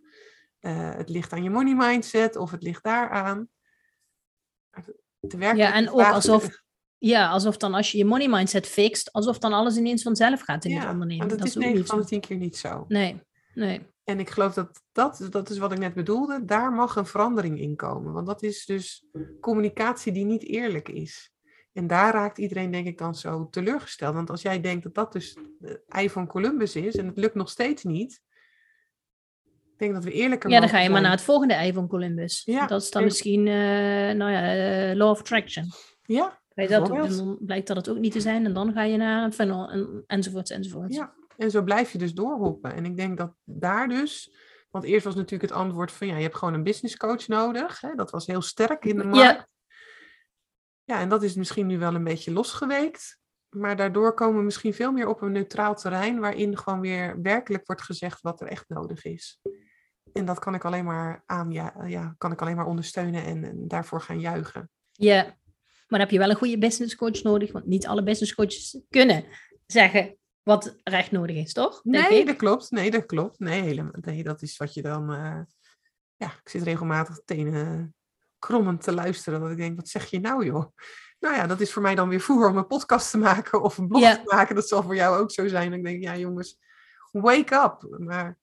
eh, 0.59 0.95
het 0.95 1.09
ligt 1.09 1.33
aan 1.33 1.43
je 1.43 1.49
money 1.49 1.75
mindset, 1.75 2.35
of 2.35 2.51
het 2.51 2.63
ligt 2.63 2.83
daaraan. 2.83 3.49
Ja, 5.37 5.73
en 5.73 5.89
ook 5.89 6.01
alsof, 6.01 6.63
ja, 6.97 7.29
alsof 7.29 7.57
dan 7.57 7.73
als 7.73 7.91
je 7.91 7.97
je 7.97 8.05
money 8.05 8.27
mindset 8.27 8.67
fixt, 8.67 9.11
alsof 9.11 9.37
dan 9.37 9.53
alles 9.53 9.77
ineens 9.77 10.03
vanzelf 10.03 10.41
gaat 10.41 10.65
in 10.65 10.77
het 10.77 10.89
ondernemen. 10.89 11.27
maar 11.27 11.37
dat, 11.37 11.47
is 11.47 11.57
ook 11.57 11.63
9 11.63 11.77
niet 11.77 11.87
van 11.87 11.97
zo. 11.97 12.03
de 12.03 12.09
10 12.09 12.21
keer 12.21 12.37
niet 12.37 12.57
zo. 12.57 12.85
Nee, 12.87 13.21
nee. 13.53 13.87
En 14.03 14.19
ik 14.19 14.29
geloof 14.29 14.53
dat 14.53 14.81
dat, 14.91 15.27
dat 15.29 15.49
is 15.49 15.57
wat 15.57 15.71
ik 15.71 15.77
net 15.77 15.93
bedoelde, 15.93 16.45
daar 16.45 16.71
mag 16.71 16.95
een 16.95 17.05
verandering 17.05 17.59
in 17.59 17.75
komen. 17.75 18.13
Want 18.13 18.27
dat 18.27 18.43
is 18.43 18.65
dus 18.65 19.05
communicatie 19.39 20.11
die 20.11 20.25
niet 20.25 20.43
eerlijk 20.43 20.89
is. 20.89 21.31
En 21.77 21.87
daar 21.87 22.13
raakt 22.13 22.37
iedereen 22.37 22.71
denk 22.71 22.87
ik 22.87 22.97
dan 22.97 23.15
zo 23.15 23.47
teleurgesteld. 23.49 24.13
Want 24.13 24.29
als 24.29 24.41
jij 24.41 24.61
denkt 24.61 24.83
dat 24.83 24.93
dat 24.93 25.11
dus 25.11 25.37
het 25.59 25.81
ei 25.87 26.09
van 26.09 26.27
Columbus 26.27 26.75
is 26.75 26.95
en 26.95 27.05
het 27.07 27.17
lukt 27.17 27.35
nog 27.35 27.49
steeds 27.49 27.83
niet. 27.83 28.21
Ik 29.45 29.77
denk 29.77 29.93
dat 29.93 30.03
we 30.03 30.11
eerlijker 30.11 30.49
Ja, 30.49 30.59
dan 30.59 30.69
ga 30.69 30.79
je 30.79 30.89
maar 30.89 31.01
naar 31.01 31.11
het 31.11 31.21
volgende 31.21 31.53
ei 31.53 31.73
van 31.73 31.87
Columbus. 31.87 32.41
Ja, 32.45 32.67
Dat 32.67 32.81
is 32.81 32.91
dan 32.91 33.01
en- 33.01 33.07
misschien, 33.07 33.47
eh, 33.47 33.53
nou 34.15 34.31
ja, 34.31 34.55
eh, 34.89 34.95
law 34.95 35.09
of 35.09 35.19
attraction. 35.19 35.65
Ja, 36.03 36.39
dat 36.55 36.69
en 36.89 37.09
dan 37.09 37.37
blijkt 37.41 37.67
dat 37.67 37.77
het 37.77 37.89
ook 37.89 37.97
niet 37.97 38.11
te 38.11 38.21
zijn 38.21 38.45
en 38.45 38.53
dan 38.53 38.73
ga 38.73 38.83
je 38.83 38.97
naar 38.97 39.23
een 39.23 39.33
funnel 39.33 39.69
en, 39.71 40.03
enzovoort 40.07 40.51
enzovoort. 40.51 40.93
ja, 40.93 41.13
en 41.37 41.51
zo 41.51 41.63
blijf 41.63 41.91
je 41.91 41.97
dus 41.97 42.13
doorhoppen. 42.13 42.73
En 42.73 42.85
ik 42.85 42.97
denk 42.97 43.17
dat 43.17 43.33
daar 43.43 43.87
dus... 43.87 44.35
Want 44.69 44.83
eerst 44.83 45.05
was 45.05 45.15
natuurlijk 45.15 45.51
het 45.51 45.59
antwoord 45.59 45.91
van 45.91 46.07
ja, 46.07 46.15
je 46.15 46.21
hebt 46.21 46.35
gewoon 46.35 46.53
een 46.53 46.63
business 46.63 46.97
coach 46.97 47.27
nodig. 47.27 47.81
Hè? 47.81 47.95
Dat 47.95 48.11
was 48.11 48.27
heel 48.27 48.41
sterk 48.41 48.85
in 48.85 48.97
de 48.97 49.03
markt. 49.03 49.37
Ja, 49.37 49.47
en 50.87 51.09
dat 51.09 51.23
is 51.23 51.35
misschien 51.35 51.67
nu 51.67 51.77
wel 51.79 51.95
een 51.95 52.03
beetje 52.03 52.31
losgeweekt. 52.31 53.19
Maar 53.49 53.75
daardoor 53.75 54.13
komen 54.13 54.37
we 54.37 54.43
misschien 54.43 54.73
veel 54.73 54.91
meer 54.91 55.07
op 55.07 55.21
een 55.21 55.31
neutraal 55.31 55.75
terrein, 55.75 56.19
waarin 56.19 56.57
gewoon 56.57 56.79
weer 56.79 57.21
werkelijk 57.21 57.65
wordt 57.67 57.81
gezegd 57.81 58.21
wat 58.21 58.41
er 58.41 58.47
echt 58.47 58.65
nodig 58.67 59.05
is. 59.05 59.39
En 60.13 60.25
dat 60.25 60.39
kan 60.39 60.53
ik 60.55 60.65
alleen 60.65 60.85
maar 60.85 61.23
aan, 61.25 61.51
ja, 61.51 61.73
ja 61.85 62.15
kan 62.17 62.31
ik 62.31 62.41
alleen 62.41 62.55
maar 62.55 62.65
ondersteunen 62.65 63.23
en, 63.23 63.43
en 63.43 63.67
daarvoor 63.67 64.01
gaan 64.01 64.19
juichen. 64.19 64.69
Ja, 64.91 65.23
maar 65.23 65.35
dan 65.87 65.99
heb 65.99 66.09
je 66.11 66.17
wel 66.17 66.29
een 66.29 66.35
goede 66.35 66.57
business 66.57 66.95
coach 66.95 67.23
nodig, 67.23 67.51
want 67.51 67.65
niet 67.65 67.87
alle 67.87 68.03
business 68.03 68.35
coaches 68.35 68.81
kunnen 68.89 69.25
zeggen 69.65 70.17
wat 70.43 70.65
er 70.83 70.93
echt 70.93 71.11
nodig 71.11 71.35
is, 71.35 71.53
toch? 71.53 71.81
Denk 71.81 72.09
Nee, 72.09 72.19
ik. 72.19 72.27
dat 72.27 72.35
klopt. 72.35 72.71
Nee, 72.71 72.91
dat 72.91 73.05
klopt. 73.05 73.39
Nee, 73.39 73.61
helemaal. 73.61 73.93
Nee, 74.01 74.23
dat 74.23 74.41
is 74.41 74.57
wat 74.57 74.73
je 74.73 74.81
dan. 74.81 75.13
eh, 75.13 75.41
ja, 76.15 76.27
ik 76.43 76.49
zit 76.49 76.63
regelmatig 76.63 77.21
tenen 77.25 77.95
krommend 78.39 78.81
te 78.81 78.93
luisteren. 78.93 79.39
Dat 79.39 79.51
ik 79.51 79.57
denk, 79.57 79.75
wat 79.75 79.87
zeg 79.87 80.05
je 80.05 80.19
nou, 80.19 80.45
joh? 80.45 80.65
Nou 81.19 81.35
ja, 81.35 81.47
dat 81.47 81.59
is 81.59 81.73
voor 81.73 81.81
mij 81.81 81.95
dan 81.95 82.09
weer 82.09 82.21
voer 82.21 82.49
om 82.49 82.57
een 82.57 82.67
podcast 82.67 83.11
te 83.11 83.17
maken 83.17 83.61
of 83.61 83.77
een 83.77 83.87
blog 83.87 84.01
te 84.01 84.21
maken. 84.25 84.55
Dat 84.55 84.67
zal 84.67 84.83
voor 84.83 84.95
jou 84.95 85.17
ook 85.17 85.31
zo 85.31 85.47
zijn. 85.47 85.71
Dan 85.71 85.81
denk 85.81 85.95
ik, 85.95 86.03
ja, 86.03 86.17
jongens, 86.17 86.59
wake 87.11 87.55
up. 87.55 87.99
Maar 87.99 88.37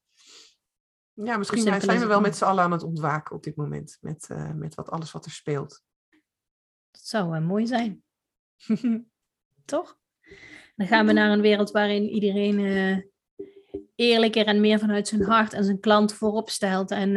ja, 1.12 1.36
misschien 1.36 1.80
zijn 1.80 2.00
we 2.00 2.06
wel 2.06 2.20
met 2.20 2.36
z'n 2.36 2.44
allen 2.44 2.64
aan 2.64 2.72
het 2.72 2.82
ontwaken 2.82 3.36
op 3.36 3.42
dit 3.42 3.56
moment. 3.56 3.98
Met, 4.00 4.26
eh, 4.28 4.50
met 4.50 4.74
wat, 4.74 4.90
alles 4.90 5.12
wat 5.12 5.24
er 5.24 5.30
speelt. 5.30 5.82
Dat 6.90 7.04
zou 7.04 7.36
eh, 7.36 7.46
mooi 7.46 7.66
zijn, 7.66 8.02
toch? 9.64 9.98
Dan 10.76 10.86
gaan 10.86 11.06
we 11.06 11.12
naar 11.12 11.30
een 11.30 11.40
wereld 11.40 11.70
waarin 11.70 12.08
iedereen 12.08 12.58
eh, 12.58 12.98
eerlijker 13.94 14.46
en 14.46 14.60
meer 14.60 14.78
vanuit 14.78 15.08
zijn 15.08 15.22
hart 15.22 15.52
en 15.52 15.64
zijn 15.64 15.80
klant 15.80 16.14
voorop 16.14 16.50
stelt. 16.50 16.90
En, 16.90 17.16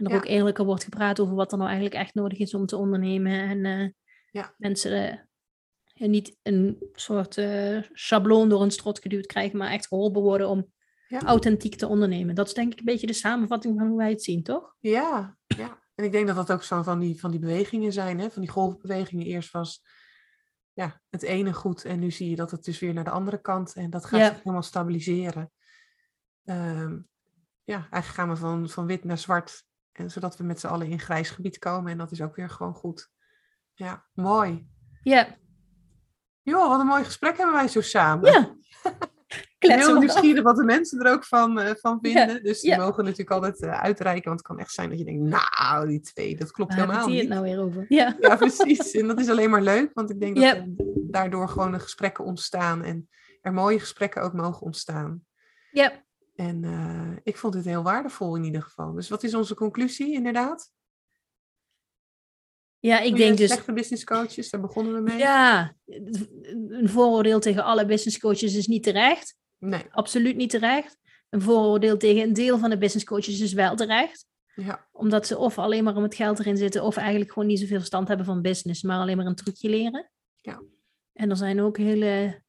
En 0.00 0.06
er 0.06 0.12
Ja. 0.12 0.16
ook 0.16 0.26
eerlijker 0.26 0.64
wordt 0.64 0.84
gepraat 0.84 1.20
over 1.20 1.34
wat 1.34 1.52
er 1.52 1.58
nou 1.58 1.70
eigenlijk 1.70 2.00
echt 2.00 2.14
nodig 2.14 2.38
is 2.38 2.54
om 2.54 2.66
te 2.66 2.76
ondernemen. 2.76 3.32
En 3.32 3.64
eh, 3.64 3.88
Ja. 4.30 4.54
mensen 4.56 5.28
ja, 5.84 6.06
niet 6.06 6.36
een 6.42 6.78
soort 6.92 7.36
eh, 7.38 7.82
schabloon 7.92 8.48
door 8.48 8.62
een 8.62 8.70
strot 8.70 8.98
geduwd 9.00 9.26
krijgen, 9.26 9.58
maar 9.58 9.70
echt 9.70 9.86
geholpen 9.86 10.22
worden 10.22 10.48
om 10.48 10.72
Ja. 11.08 11.20
authentiek 11.22 11.74
te 11.76 11.86
ondernemen. 11.86 12.34
Dat 12.34 12.46
is 12.46 12.54
denk 12.54 12.72
ik 12.72 12.78
een 12.78 12.84
beetje 12.84 13.06
de 13.06 13.12
samenvatting 13.12 13.78
van 13.78 13.88
hoe 13.88 13.98
wij 13.98 14.10
het 14.10 14.22
zien, 14.22 14.42
toch? 14.42 14.76
Ja, 14.78 15.36
ja. 15.46 15.78
En 15.94 16.04
ik 16.04 16.12
denk 16.12 16.26
dat 16.26 16.36
dat 16.36 16.52
ook 16.52 16.62
zo 16.62 16.82
van 16.82 16.98
die, 16.98 17.20
van 17.20 17.30
die 17.30 17.40
bewegingen 17.40 17.92
zijn, 17.92 18.18
hè? 18.18 18.30
van 18.30 18.42
die 18.42 18.50
golfbewegingen. 18.50 19.26
Eerst 19.26 19.50
was 19.52 19.82
ja, 20.72 21.00
het 21.08 21.22
ene 21.22 21.52
goed 21.52 21.84
en 21.84 21.98
nu 21.98 22.10
zie 22.10 22.30
je 22.30 22.36
dat 22.36 22.50
het 22.50 22.64
dus 22.64 22.78
weer 22.78 22.94
naar 22.94 23.04
de 23.04 23.10
andere 23.10 23.40
kant 23.40 23.74
en 23.74 23.90
dat 23.90 24.04
gaat 24.04 24.26
zich 24.26 24.36
helemaal 24.38 24.62
stabiliseren. 24.62 25.52
Ehm, 26.44 26.98
ja, 27.64 27.76
eigenlijk 27.90 28.04
gaan 28.06 28.28
we 28.28 28.36
van, 28.36 28.68
van 28.68 28.86
wit 28.86 29.04
naar 29.04 29.18
zwart, 29.18 29.64
en 30.00 30.10
zodat 30.10 30.36
we 30.36 30.44
met 30.44 30.60
z'n 30.60 30.66
allen 30.66 30.86
in 30.86 31.00
grijs 31.00 31.30
gebied 31.30 31.58
komen 31.58 31.92
en 31.92 31.98
dat 31.98 32.12
is 32.12 32.22
ook 32.22 32.36
weer 32.36 32.50
gewoon 32.50 32.74
goed. 32.74 33.10
Ja, 33.74 34.06
mooi. 34.14 34.68
Ja, 35.02 35.36
Joh, 36.42 36.68
wat 36.68 36.80
een 36.80 36.86
mooi 36.86 37.04
gesprek 37.04 37.36
hebben 37.36 37.54
wij 37.54 37.68
zo 37.68 37.80
samen. 37.80 38.32
ja. 38.32 38.54
Kletsen 39.58 39.90
heel 39.90 39.98
nieuwsgierig 39.98 40.42
wat 40.42 40.56
de 40.56 40.64
mensen 40.64 41.00
er 41.00 41.12
ook 41.12 41.24
van, 41.24 41.60
eh, 41.60 41.74
van 41.74 41.98
vinden. 42.02 42.42
Dus 42.42 42.60
die 42.60 42.76
mogen 42.76 43.04
natuurlijk 43.04 43.30
altijd 43.30 43.62
eh, 43.62 43.80
uitreiken. 43.80 44.28
Want 44.28 44.38
het 44.38 44.48
kan 44.48 44.58
echt 44.58 44.72
zijn 44.72 44.88
dat 44.88 44.98
je 44.98 45.04
denkt, 45.04 45.22
nou, 45.22 45.88
die 45.88 46.00
twee, 46.00 46.36
dat 46.36 46.50
klopt 46.50 46.74
Waar 46.74 46.80
helemaal 46.80 47.08
niet. 47.08 47.20
het 47.20 47.28
nou 47.28 47.42
weer 47.42 47.60
over? 47.60 47.84
Ja, 47.88 48.16
Ja, 48.20 48.36
precies. 48.36 48.90
En 48.90 49.06
dat 49.06 49.20
is 49.20 49.28
alleen 49.28 49.50
maar 49.50 49.62
leuk, 49.62 49.90
want 49.94 50.10
ik 50.10 50.20
denk 50.20 50.36
dat 50.36 50.44
er 50.44 50.64
daardoor 51.10 51.48
gewoon 51.48 51.80
gesprekken 51.80 52.24
ontstaan. 52.24 52.84
En 52.84 53.08
er 53.40 53.52
mooie 53.52 53.80
gesprekken 53.80 54.22
ook 54.22 54.32
mogen 54.32 54.62
ontstaan. 54.62 55.24
ja. 55.72 56.08
En 56.40 56.64
eh, 56.64 57.16
ik 57.22 57.36
vond 57.36 57.52
dit 57.52 57.64
heel 57.64 57.82
waardevol 57.82 58.36
in 58.36 58.44
ieder 58.44 58.62
geval. 58.62 58.92
Dus 58.92 59.08
wat 59.08 59.22
is 59.22 59.34
onze 59.34 59.54
conclusie 59.54 60.12
inderdaad? 60.12 60.72
ja 62.78 63.00
ik 63.00 63.16
denk 63.16 63.36
dus... 63.36 63.50
Slechte 63.50 63.72
business 63.72 64.04
coaches, 64.04 64.50
daar 64.50 64.60
begonnen 64.60 64.94
we 64.94 65.00
mee. 65.00 65.18
Ja, 65.18 65.74
een 66.68 66.88
vooroordeel 66.88 67.40
tegen 67.40 67.64
alle 67.64 67.86
business 67.86 68.18
coaches 68.18 68.54
is 68.54 68.66
niet 68.66 68.82
terecht. 68.82 69.36
Nee, 69.58 69.84
Absoluut 69.90 70.36
niet 70.36 70.50
terecht. 70.50 70.98
Een 71.28 71.42
vooroordeel 71.42 71.96
tegen 71.96 72.22
een 72.22 72.32
deel 72.32 72.58
van 72.58 72.70
de 72.70 72.78
business 72.78 73.04
coaches 73.04 73.40
is 73.40 73.52
wel 73.52 73.76
terecht. 73.76 74.26
ja, 74.54 74.88
Omdat 74.92 75.26
ze 75.26 75.38
of 75.38 75.58
alleen 75.58 75.84
maar 75.84 75.96
om 75.96 76.02
het 76.02 76.14
geld 76.14 76.38
erin 76.38 76.56
zitten, 76.56 76.82
of 76.82 76.96
eigenlijk 76.96 77.32
gewoon 77.32 77.48
niet 77.48 77.60
zoveel 77.60 77.78
verstand 77.78 78.08
hebben 78.08 78.26
van 78.26 78.42
business, 78.42 78.82
maar 78.82 79.00
alleen 79.00 79.16
maar 79.16 79.26
een 79.26 79.34
trucje 79.34 79.68
leren. 79.68 80.10
Ja. 80.40 80.62
En 81.12 81.30
er 81.30 81.36
zijn 81.36 81.60
ook 81.60 81.76
hele 81.76 82.42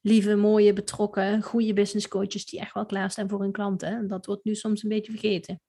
lieve, 0.00 0.34
mooie, 0.36 0.72
betrokken, 0.72 1.42
goede 1.42 1.72
business 1.72 2.08
coaches 2.08 2.46
die 2.46 2.60
echt 2.60 2.74
wel 2.74 2.86
klaarstaan 2.86 3.28
voor 3.28 3.40
hun 3.40 3.52
klanten. 3.52 3.88
En 3.88 4.06
dat 4.08 4.26
wordt 4.26 4.44
nu 4.44 4.54
soms 4.54 4.82
een 4.82 4.88
beetje 4.88 5.12
vergeten. 5.12 5.60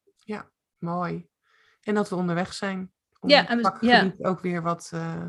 mooi. 0.78 1.28
En 1.82 1.94
dat 1.96 2.10
we 2.10 2.16
onderweg 2.16 2.54
zijn. 2.54 2.92
Om 3.20 3.30
Ja, 3.30 3.48
en 3.48 3.58
we- 3.58 3.64
vakgebied 3.64 4.24
ook 4.24 4.40
weer 4.40 4.62
wat 4.62 4.90
eh, 4.94 5.26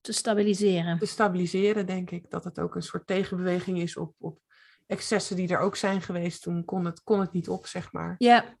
Te 0.00 0.12
stabiliseren. 0.12 0.98
te 0.98 1.06
stabiliseren, 1.06 1.86
denk 1.86 2.10
ik. 2.10 2.30
Dat 2.30 2.44
het 2.44 2.58
ook 2.60 2.74
een 2.74 2.82
soort 2.82 3.06
tegenbeweging 3.06 3.78
is 3.80 3.96
op, 3.96 4.14
op 4.18 4.40
excessen 4.86 5.36
die 5.36 5.48
er 5.48 5.58
ook 5.58 5.76
zijn 5.76 6.02
geweest. 6.02 6.42
Toen 6.42 6.64
kon 6.64 6.84
het, 6.84 7.02
kon 7.02 7.20
het 7.20 7.32
niet 7.32 7.48
op, 7.48 7.66
zeg 7.66 7.92
maar. 7.92 8.14
Ja, 8.18 8.58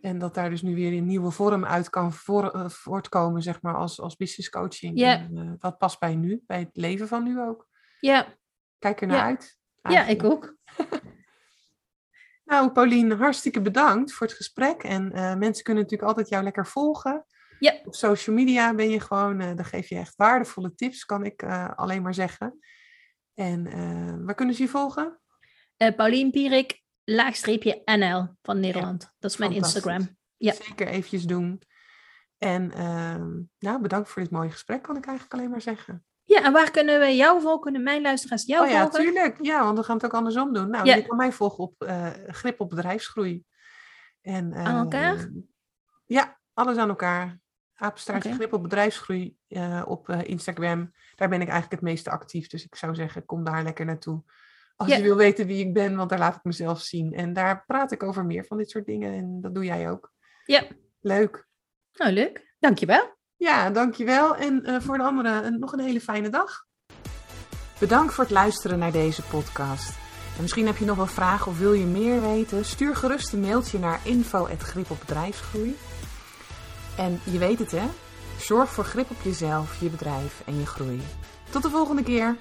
En 0.00 0.18
dat 0.18 0.34
daar 0.34 0.50
dus 0.50 0.62
nu 0.62 0.74
weer 0.74 0.92
een 0.92 1.06
nieuwe 1.06 1.30
vorm 1.30 1.64
uit 1.64 1.90
kan 1.90 2.12
voor- 2.12 2.50
eh, 2.50 2.68
voortkomen, 2.68 3.42
zeg 3.42 3.62
maar, 3.62 3.74
als, 3.76 4.00
als 4.00 4.16
business 4.16 4.50
coaching. 4.50 4.98
Ja. 4.98 5.18
En, 5.18 5.36
eh, 5.36 5.52
dat 5.58 5.78
past 5.78 5.98
bij 5.98 6.14
nu, 6.14 6.42
bij 6.46 6.58
het 6.58 6.76
leven 6.76 7.08
van 7.08 7.22
nu 7.24 7.40
ook. 7.40 7.68
ja, 8.00 8.34
Kijk 8.78 9.00
er 9.00 9.06
naar 9.06 9.16
Ja. 9.16 9.24
uit. 9.24 9.58
ja, 9.82 10.06
ik 10.06 10.24
ook. 10.24 10.54
Nou, 12.44 12.70
Paulien, 12.72 13.10
hartstikke 13.10 13.60
bedankt 13.60 14.12
voor 14.12 14.26
het 14.26 14.36
gesprek. 14.36 14.82
En 14.82 15.12
eh, 15.12 15.34
mensen 15.34 15.64
kunnen 15.64 15.82
natuurlijk 15.82 16.08
altijd 16.08 16.28
jou 16.28 16.44
lekker 16.44 16.66
volgen. 16.66 17.26
Ja. 17.58 17.80
Op 17.84 17.94
social 17.94 18.36
media 18.36 18.74
ben 18.74 18.90
je 18.90 19.00
gewoon, 19.00 19.40
eh 19.40 19.56
dan 19.56 19.64
geef 19.64 19.88
je 19.88 19.96
echt 19.96 20.16
waardevolle 20.16 20.74
tips, 20.74 21.04
kan 21.04 21.24
ik 21.24 21.42
eh, 21.42 21.70
alleen 21.74 22.02
maar 22.02 22.14
zeggen. 22.14 22.58
En 23.34 24.24
waar 24.24 24.34
kunnen 24.34 24.54
ze 24.54 24.62
je 24.62 24.68
volgen? 24.68 25.20
Paulien 25.96 26.30
Pierik, 26.30 26.82
laagstreepje 27.04 27.82
NL 27.84 28.28
van 28.42 28.60
Nederland. 28.60 29.12
Dat 29.18 29.30
is 29.30 29.36
mijn. 29.36 29.52
Instagram. 29.52 30.16
Ja. 30.36 30.52
Zeker 30.52 30.86
eventjes 30.86 31.24
doen. 31.24 31.62
En 32.38 32.72
ehm, 32.72 33.42
nou, 33.58 33.80
bedankt 33.80 34.08
voor 34.08 34.22
dit 34.22 34.30
mooie 34.30 34.50
gesprek, 34.50 34.82
kan 34.82 34.96
ik 34.96 35.06
eigenlijk 35.06 35.34
alleen 35.34 35.50
maar 35.50 35.60
zeggen. 35.60 36.04
Ja, 36.28 36.42
en 36.44 36.52
waar 36.52 36.70
kunnen 36.70 37.00
we 37.00 37.06
jou 37.16 37.40
volgen? 37.40 37.60
Kunnen 37.60 37.82
mijn 37.82 38.02
luisteraars 38.02 38.44
jou 38.44 38.64
oh 38.66 38.70
ja, 38.72 38.80
volgen? 38.82 39.00
tuurlijk. 39.00 39.36
Ja, 39.40 39.64
want 39.64 39.78
we 39.78 39.84
gaan 39.84 39.96
het 39.96 40.04
ook 40.04 40.14
andersom 40.14 40.52
doen. 40.52 40.70
Nou, 40.70 40.84
Ja. 40.86 40.94
je 40.94 41.06
kan 41.06 41.16
mij 41.16 41.32
volgen 41.32 41.64
op 41.64 41.82
eh, 41.82 42.10
Grip 42.26 42.60
op 42.60 42.68
Bedrijfsgroei. 42.68 43.44
En, 44.22 44.54
Aan 44.54 44.76
elkaar? 44.84 45.16
eh, 45.16 45.24
Ja, 46.06 46.38
alles 46.54 46.76
aan 46.76 46.88
elkaar. 46.88 47.38
Apenstaartje 47.74 48.28
Oké. 48.28 48.38
Grip 48.38 48.52
op 48.52 48.62
Bedrijfsgroei 48.62 49.36
eh, 49.48 49.82
op 49.86 50.08
eh, 50.08 50.20
Instagram. 50.22 50.92
Daar 51.14 51.28
ben 51.28 51.40
ik 51.40 51.48
eigenlijk 51.48 51.80
het 51.80 51.90
meeste 51.90 52.10
actief. 52.10 52.46
Dus 52.48 52.64
ik 52.64 52.74
zou 52.74 52.94
zeggen, 52.94 53.24
kom 53.24 53.44
daar 53.44 53.62
lekker 53.62 53.84
naartoe. 53.84 54.22
Als 54.76 54.88
Ja. 54.88 54.96
je 54.96 55.02
wil 55.02 55.16
weten 55.16 55.46
wie 55.46 55.64
ik 55.66 55.72
ben, 55.74 55.96
want 55.96 56.10
daar 56.10 56.18
laat 56.18 56.36
ik 56.36 56.44
mezelf 56.44 56.80
zien. 56.80 57.12
En 57.12 57.32
daar 57.32 57.64
praat 57.66 57.92
ik 57.92 58.02
over 58.02 58.24
meer 58.24 58.44
van 58.44 58.56
dit 58.56 58.70
soort 58.70 58.86
dingen. 58.86 59.12
En 59.12 59.40
dat 59.40 59.54
doe 59.54 59.64
jij 59.64 59.90
ook. 59.90 60.12
Ja. 60.44 60.62
Leuk. 61.00 61.46
Nou, 61.92 62.12
leuk. 62.12 62.54
Dankjewel. 62.58 63.15
Ja, 63.36 63.70
dankjewel. 63.70 64.36
En 64.36 64.64
eh, 64.64 64.80
voor 64.80 64.96
de 64.96 65.04
anderen 65.04 65.46
een, 65.46 65.58
nog 65.58 65.72
een 65.72 65.80
hele 65.80 66.00
fijne 66.00 66.28
dag. 66.28 66.64
Bedankt 67.78 68.14
voor 68.14 68.24
het 68.24 68.32
luisteren 68.32 68.78
naar 68.78 68.92
deze 68.92 69.22
podcast. 69.22 69.88
En 70.36 70.42
misschien 70.42 70.66
heb 70.66 70.76
je 70.76 70.84
nog 70.84 70.96
wel 70.96 71.06
vragen 71.06 71.50
of 71.50 71.58
wil 71.58 71.72
je 71.72 71.84
meer 71.84 72.20
weten? 72.20 72.64
Stuur 72.64 72.96
gerust 72.96 73.32
een 73.32 73.40
mailtje 73.40 73.78
naar 73.78 74.00
info.gripopbedrijfsgroei. 74.02 75.76
En 76.96 77.20
je 77.24 77.38
weet 77.38 77.58
het 77.58 77.70
hè? 77.70 77.88
Zorg 78.38 78.70
voor 78.70 78.84
grip 78.84 79.10
op 79.10 79.16
jezelf, 79.22 79.80
je 79.80 79.88
bedrijf 79.88 80.42
en 80.46 80.58
je 80.58 80.66
groei. 80.66 81.02
Tot 81.50 81.62
de 81.62 81.70
volgende 81.70 82.02
keer. 82.02 82.36